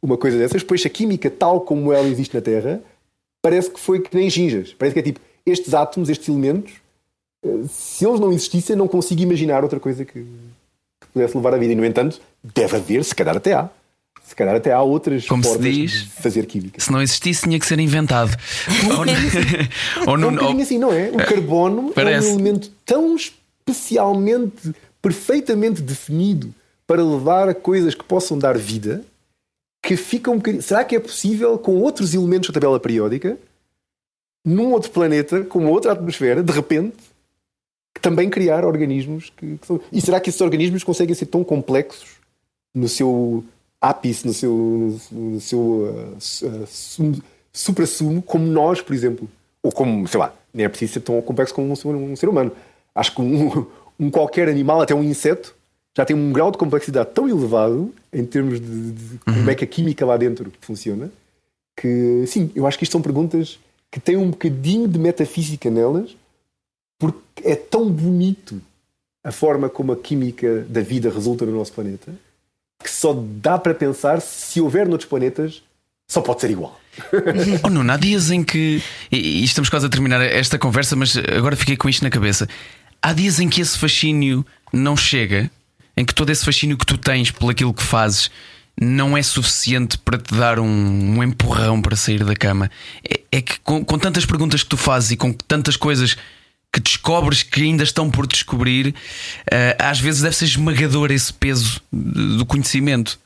uma 0.04 0.18
coisa 0.18 0.38
dessas, 0.38 0.62
pois 0.62 0.86
a 0.86 0.90
química 0.90 1.32
tal 1.32 1.62
como 1.62 1.94
ela 1.94 2.08
existe 2.08 2.36
na 2.36 2.42
Terra 2.42 2.82
parece 3.42 3.70
que 3.72 3.80
foi 3.80 4.02
que 4.02 4.16
nem 4.16 4.30
ginjas. 4.30 4.74
Parece 4.78 4.94
que 4.94 5.00
é 5.00 5.04
tipo, 5.04 5.20
estes 5.46 5.74
átomos, 5.74 6.10
estes 6.10 6.28
elementos, 6.28 6.74
eh, 7.44 7.64
se 7.70 8.06
eles 8.06 8.20
não 8.20 8.32
existissem, 8.32 8.76
não 8.76 8.88
consigo 8.88 9.22
imaginar 9.22 9.64
outra 9.64 9.80
coisa 9.80 10.04
que, 10.04 10.20
que 10.22 11.08
pudesse 11.14 11.36
levar 11.36 11.54
a 11.54 11.58
vida. 11.58 11.72
E, 11.74 11.76
no 11.76 11.86
entanto, 11.86 12.20
deve 12.44 12.76
haver, 12.76 13.04
se 13.04 13.16
calhar 13.16 13.36
até 13.36 13.54
há. 13.54 13.70
Se 14.26 14.36
calhar 14.36 14.56
até 14.56 14.72
há 14.72 14.82
outras 14.82 15.28
Como 15.28 15.44
formas 15.44 15.74
diz, 15.74 15.92
de 15.92 16.10
fazer 16.10 16.46
química. 16.46 16.80
Se 16.80 16.92
não 16.92 17.02
existisse, 17.02 17.44
tinha 17.44 17.60
que 17.60 17.66
ser 17.66 17.80
inventado. 17.80 18.32
ou, 20.08 20.18
não, 20.18 20.30
é 20.30 20.50
um 20.50 20.62
assim, 20.62 20.78
não 20.78 20.94
é? 20.94 21.10
O 21.10 21.18
carbono 21.18 21.92
Parece. 21.94 22.28
é 22.28 22.32
um 22.32 22.34
elemento 22.36 22.72
tão 22.86 23.16
especialmente, 23.16 24.74
perfeitamente 25.02 25.82
definido 25.82 26.54
para 26.88 27.04
levar 27.04 27.50
a 27.50 27.54
coisas 27.54 27.94
que 27.94 28.04
possam 28.04 28.38
dar 28.38 28.58
vida 28.58 29.04
que 29.84 29.98
fica 29.98 30.32
um 30.32 30.38
bocadinho. 30.38 30.64
Será 30.64 30.86
que 30.86 30.96
é 30.96 31.00
possível, 31.00 31.60
com 31.60 31.82
outros 31.82 32.14
elementos 32.14 32.50
da 32.50 32.54
tabela 32.54 32.80
periódica, 32.80 33.38
num 34.46 34.72
outro 34.72 34.90
planeta, 34.90 35.44
com 35.44 35.68
outra 35.68 35.92
atmosfera, 35.92 36.42
de 36.42 36.52
repente, 36.54 36.96
também 38.02 38.30
criar 38.30 38.64
organismos 38.66 39.30
que, 39.36 39.58
que 39.58 39.68
são... 39.68 39.82
E 39.92 40.02
será 40.02 40.22
que 40.22 40.30
esses 40.30 40.40
organismos 40.40 40.86
conseguem 40.86 41.14
ser 41.14 41.26
tão 41.26 41.44
complexos 41.44 42.12
no 42.74 42.88
seu 42.88 43.44
ápice, 43.80 44.26
no 44.26 44.34
seu, 44.34 44.98
no 45.12 45.42
seu 45.42 45.60
uh, 45.60 46.18
uh, 46.18 47.22
supra-sumo, 47.52 48.22
como 48.22 48.46
nós, 48.48 48.82
por 48.82 48.94
exemplo? 48.94 49.30
Ou 49.62 49.72
como, 49.72 50.08
sei 50.08 50.20
lá, 50.20 50.34
nem 50.54 50.66
é 50.66 50.70
preciso 50.70 50.94
ser 50.94 51.02
tão 51.02 51.22
complexo 51.22 51.54
como 51.54 51.70
um 51.70 51.76
ser, 51.76 51.88
um 51.90 52.16
ser 52.16 52.30
humano. 52.30 52.54
Acho 52.96 53.16
que 53.16 53.22
um, 53.22 53.68
um 54.00 54.10
qualquer 54.10 54.48
animal, 54.48 54.82
até 54.82 54.96
um 54.96 55.04
inseto, 55.04 55.54
já 55.96 56.06
tem 56.06 56.16
um 56.16 56.32
grau 56.32 56.52
de 56.52 56.58
complexidade 56.58 57.12
tão 57.12 57.30
elevado 57.30 57.94
em 58.12 58.26
termos 58.26 58.60
de, 58.60 58.92
de 58.92 59.18
como 59.20 59.40
uhum. 59.40 59.50
é 59.50 59.56
que 59.56 59.64
a 59.64 59.68
química 59.68 60.06
lá 60.06 60.18
dentro 60.18 60.52
funciona 60.62 61.12
que 61.78 62.26
sim, 62.28 62.52
eu 62.56 62.68
acho 62.68 62.78
que 62.78 62.84
isto 62.84 62.92
são 62.92 63.02
perguntas 63.02 63.60
que 63.92 64.00
têm 64.00 64.18
um 64.18 64.32
bocadinho 64.32 64.88
de 64.88 65.00
metafísica 65.00 65.70
nelas 65.70 66.16
porque 67.00 67.44
é 67.44 67.56
tão 67.56 67.90
bonito 67.90 68.62
a 69.24 69.32
forma 69.32 69.70
como 69.70 69.92
a 69.92 69.96
química 69.96 70.66
da 70.70 70.82
vida 70.82 71.10
resulta 71.10 71.46
no 71.46 71.56
nosso 71.56 71.74
planeta 71.74 72.14
que 72.82 72.90
só 72.90 73.14
dá 73.42 73.58
para 73.58 73.74
pensar 73.74 74.22
se 74.22 74.60
houver 74.60 74.88
noutros 74.88 75.10
planetas 75.10 75.64
só 76.10 76.22
pode 76.22 76.42
ser 76.42 76.52
igual. 76.52 76.80
oh, 77.64 77.70
não, 77.70 77.92
há 77.92 77.98
dias 77.98 78.30
em 78.30 78.44
que. 78.44 78.84
E 79.12 79.44
estamos 79.44 79.70
quase 79.70 79.86
a 79.88 79.90
terminar 79.90 80.22
esta 80.22 80.60
conversa, 80.60 80.96
mas 80.96 81.18
agora 81.18 81.56
fiquei 81.56 81.76
com 81.76 81.90
isto 81.90 82.04
na 82.04 82.10
cabeça. 82.10 82.48
Há 83.02 83.14
dias 83.14 83.40
em 83.40 83.50
que 83.50 83.62
esse 83.62 83.80
fascínio 83.80 84.46
não 84.72 84.96
chega 84.96 85.50
em 85.96 86.06
que 86.06 86.14
todo 86.14 86.30
esse 86.30 86.44
fascínio 86.44 86.78
que 86.78 86.86
tu 86.86 86.98
tens 86.98 87.32
por 87.32 87.52
aquilo 87.52 87.74
que 87.74 87.84
fazes 87.84 88.30
não 88.80 89.16
é 89.16 89.22
suficiente 89.22 89.98
para 89.98 90.18
te 90.18 90.34
dar 90.34 90.60
um, 90.60 90.66
um 90.66 91.24
empurrão 91.24 91.82
para 91.82 91.96
sair 91.96 92.24
da 92.24 92.36
cama. 92.36 92.72
É, 93.08 93.22
é 93.32 93.42
que 93.42 93.60
com, 93.60 93.86
com, 93.86 94.00
tantas 94.00 94.26
perguntas 94.26 94.64
que 94.64 94.70
tu 94.70 94.78
fazes 94.78 95.12
e 95.12 95.18
com 95.18 95.32
tantas 95.32 95.78
coisas 95.78 96.18
que 96.72 96.80
descobres 96.80 97.44
que 97.44 97.62
ainda 97.62 97.84
estão 97.84 98.10
por 98.10 98.26
descobrir, 98.26 98.88
uh, 98.88 99.76
às 99.78 100.00
vezes 100.00 100.22
deve 100.22 100.36
ser 100.36 100.46
esmagador 100.46 101.12
esse 101.12 101.32
peso 101.32 101.80
do 101.92 102.46
conhecimento. 102.48 103.20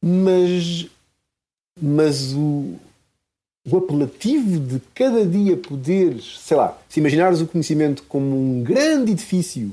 Mas, 0.00 0.86
mas 1.80 2.32
o, 2.34 2.78
o 3.68 3.76
apelativo 3.78 4.60
de 4.60 4.80
cada 4.94 5.26
dia 5.26 5.56
poderes, 5.56 6.38
sei 6.38 6.56
lá, 6.56 6.78
se 6.88 7.00
imaginares 7.00 7.40
o 7.40 7.46
conhecimento 7.48 8.04
como 8.04 8.58
um 8.58 8.62
grande 8.62 9.10
edifício 9.10 9.72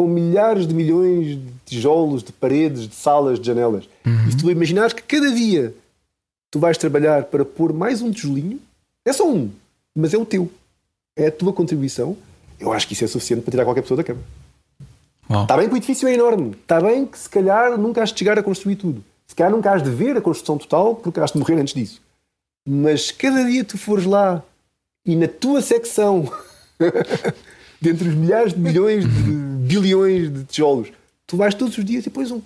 com 0.00 0.08
milhares 0.08 0.66
de 0.66 0.72
milhões 0.72 1.36
de 1.36 1.52
tijolos, 1.66 2.22
de 2.22 2.32
paredes, 2.32 2.88
de 2.88 2.94
salas, 2.94 3.38
de 3.38 3.46
janelas. 3.46 3.86
Uhum. 4.06 4.28
E 4.28 4.30
se 4.30 4.38
tu 4.38 4.50
imaginares 4.50 4.94
que 4.94 5.02
cada 5.02 5.30
dia 5.30 5.74
tu 6.50 6.58
vais 6.58 6.78
trabalhar 6.78 7.24
para 7.24 7.44
pôr 7.44 7.70
mais 7.70 8.00
um 8.00 8.10
tijolinho, 8.10 8.58
é 9.04 9.12
só 9.12 9.30
um, 9.30 9.50
mas 9.94 10.14
é 10.14 10.16
o 10.16 10.24
teu. 10.24 10.50
É 11.14 11.26
a 11.26 11.30
tua 11.30 11.52
contribuição. 11.52 12.16
Eu 12.58 12.72
acho 12.72 12.88
que 12.88 12.94
isso 12.94 13.04
é 13.04 13.08
suficiente 13.08 13.42
para 13.42 13.50
tirar 13.50 13.64
qualquer 13.66 13.82
pessoa 13.82 13.98
da 13.98 14.02
cama. 14.02 14.22
Está 15.42 15.54
bem 15.58 15.68
que 15.68 15.74
o 15.74 15.76
edifício 15.76 16.08
é 16.08 16.14
enorme. 16.14 16.52
Está 16.52 16.80
bem 16.80 17.04
que 17.04 17.18
se 17.18 17.28
calhar 17.28 17.76
nunca 17.76 18.02
has 18.02 18.10
de 18.10 18.20
chegar 18.20 18.38
a 18.38 18.42
construir 18.42 18.76
tudo. 18.76 19.04
Se 19.26 19.34
calhar 19.34 19.52
nunca 19.52 19.70
has 19.70 19.82
de 19.82 19.90
ver 19.90 20.16
a 20.16 20.22
construção 20.22 20.56
total 20.56 20.94
porque 20.94 21.20
has 21.20 21.32
de 21.32 21.38
morrer 21.38 21.60
antes 21.60 21.74
disso. 21.74 22.00
Mas 22.66 23.10
cada 23.10 23.44
dia 23.44 23.64
tu 23.64 23.76
fores 23.76 24.06
lá 24.06 24.42
e 25.04 25.14
na 25.14 25.28
tua 25.28 25.60
secção, 25.60 26.26
dentre 27.82 28.08
os 28.08 28.14
milhares 28.14 28.54
de 28.54 28.60
milhões 28.60 29.04
de 29.04 29.49
bilhões 29.78 30.32
de 30.32 30.44
tijolos. 30.44 30.88
Tu 31.26 31.36
vais 31.36 31.54
todos 31.54 31.76
os 31.76 31.84
dias 31.84 32.06
e 32.06 32.10
pões 32.10 32.30
um. 32.30 32.40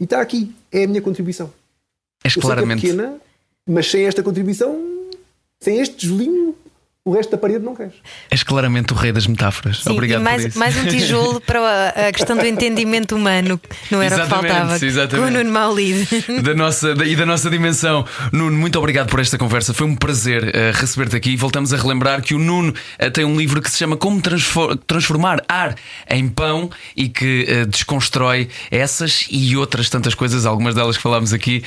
E 0.00 0.04
está 0.04 0.20
aqui. 0.20 0.54
É 0.70 0.84
a 0.84 0.86
minha 0.86 1.02
contribuição. 1.02 1.52
És 2.24 2.34
claramente. 2.34 2.86
É 2.86 2.90
pequena, 2.90 3.20
mas 3.66 3.90
sem 3.90 4.04
esta 4.04 4.22
contribuição, 4.22 5.10
sem 5.60 5.78
este 5.78 5.96
tijolinho, 5.96 6.56
o 7.06 7.12
resto 7.12 7.30
da 7.30 7.38
parede 7.38 7.64
não 7.64 7.72
queres. 7.72 7.94
És 8.28 8.42
claramente 8.42 8.92
o 8.92 8.96
rei 8.96 9.12
das 9.12 9.28
metáforas. 9.28 9.78
Sim, 9.78 9.90
Obrigado 9.90 10.22
mais, 10.22 10.42
por 10.42 10.48
isso. 10.48 10.58
mais 10.58 10.76
um 10.76 10.86
tijolo 10.86 11.40
para 11.40 11.90
a 11.90 12.12
questão 12.12 12.36
do 12.36 12.44
entendimento 12.44 13.14
humano, 13.14 13.60
não 13.92 14.02
era 14.02 14.16
o 14.16 14.20
que 14.22 14.26
faltava. 14.26 14.74
Exatamente. 14.84 15.14
Com 15.14 15.22
o 15.22 15.30
Nuno 15.30 15.52
Maulid. 15.52 16.08
Da 16.42 16.52
nossa, 16.52 16.96
da, 16.96 17.06
e 17.06 17.14
da 17.14 17.24
nossa 17.24 17.48
dimensão. 17.48 18.04
Nuno, 18.32 18.58
muito 18.58 18.76
obrigado 18.76 19.08
por 19.08 19.20
esta 19.20 19.38
conversa. 19.38 19.72
Foi 19.72 19.86
um 19.86 19.94
prazer 19.94 20.42
uh, 20.42 20.50
receber-te 20.74 21.14
aqui. 21.14 21.36
Voltamos 21.36 21.72
a 21.72 21.76
relembrar 21.76 22.20
que 22.22 22.34
o 22.34 22.40
Nuno 22.40 22.70
uh, 22.70 23.10
tem 23.12 23.24
um 23.24 23.36
livro 23.36 23.62
que 23.62 23.70
se 23.70 23.78
chama 23.78 23.96
Como 23.96 24.20
Transformar 24.84 25.44
Ar 25.48 25.76
em 26.10 26.28
Pão 26.28 26.68
e 26.96 27.08
que 27.08 27.46
uh, 27.48 27.66
desconstrói 27.66 28.48
essas 28.68 29.28
e 29.30 29.56
outras 29.56 29.88
tantas 29.88 30.12
coisas, 30.12 30.44
algumas 30.44 30.74
delas 30.74 30.96
que 30.96 31.02
falámos 31.04 31.32
aqui, 31.32 31.62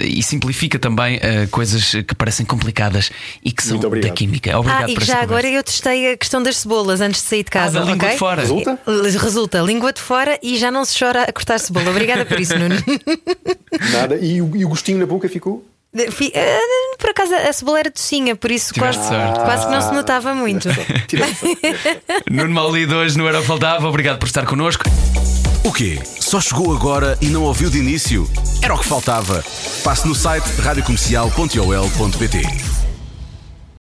e 0.00 0.22
simplifica 0.22 0.78
também 0.78 1.18
coisas 1.50 1.92
que 2.06 2.14
parecem 2.14 2.44
complicadas 2.44 3.10
e 3.42 3.52
que 3.52 3.62
são 3.62 3.78
da 3.78 4.10
química. 4.10 4.49
Obrigado 4.58 4.88
ah, 4.88 4.90
e 4.90 5.04
já 5.04 5.20
agora 5.20 5.48
eu 5.48 5.62
testei 5.62 6.12
a 6.12 6.16
questão 6.16 6.42
das 6.42 6.58
cebolas 6.58 7.00
antes 7.00 7.22
de 7.22 7.28
sair 7.28 7.44
de 7.44 7.50
casa. 7.50 7.80
Ah, 7.80 7.84
língua 7.84 7.96
okay? 7.96 8.10
de 8.10 8.18
fora. 8.18 8.42
Resulta? 8.42 8.78
Resulta, 9.18 9.60
língua 9.60 9.92
de 9.92 10.00
fora 10.00 10.38
e 10.42 10.56
já 10.56 10.70
não 10.70 10.84
se 10.84 10.98
chora 10.98 11.22
a 11.22 11.32
cortar 11.32 11.58
cebola. 11.58 11.90
Obrigada 11.90 12.24
por 12.24 12.38
isso, 12.38 12.58
Nuno. 12.58 12.76
Nada. 13.92 14.16
E 14.16 14.40
o, 14.40 14.56
e 14.56 14.64
o 14.64 14.68
gostinho 14.68 14.98
na 14.98 15.06
boca 15.06 15.28
ficou? 15.28 15.64
Eh, 15.92 16.58
por 16.98 17.10
acaso 17.10 17.34
a 17.34 17.52
cebola 17.52 17.80
era 17.80 17.90
docinha, 17.90 18.36
por 18.36 18.50
isso 18.50 18.72
quase, 18.74 19.00
quase 19.44 19.66
que 19.66 19.72
não 19.72 19.82
se 19.82 19.92
notava 19.92 20.34
muito. 20.34 20.68
Nuno 22.30 22.54
Maulido 22.54 22.96
hoje 22.96 23.18
não 23.18 23.28
era 23.28 23.42
faltava. 23.42 23.88
Obrigado 23.88 24.18
por 24.18 24.26
estar 24.26 24.46
connosco. 24.46 24.84
O 25.64 25.72
quê? 25.72 25.98
Só 26.20 26.40
chegou 26.40 26.74
agora 26.74 27.18
e 27.20 27.26
não 27.26 27.42
ouviu 27.42 27.68
de 27.68 27.78
início? 27.78 28.30
Era 28.62 28.74
o 28.74 28.78
que 28.78 28.86
faltava. 28.86 29.44
Passe 29.82 30.06
no 30.06 30.14
site 30.14 30.48
radiocomercial.ol.pt 30.60 32.89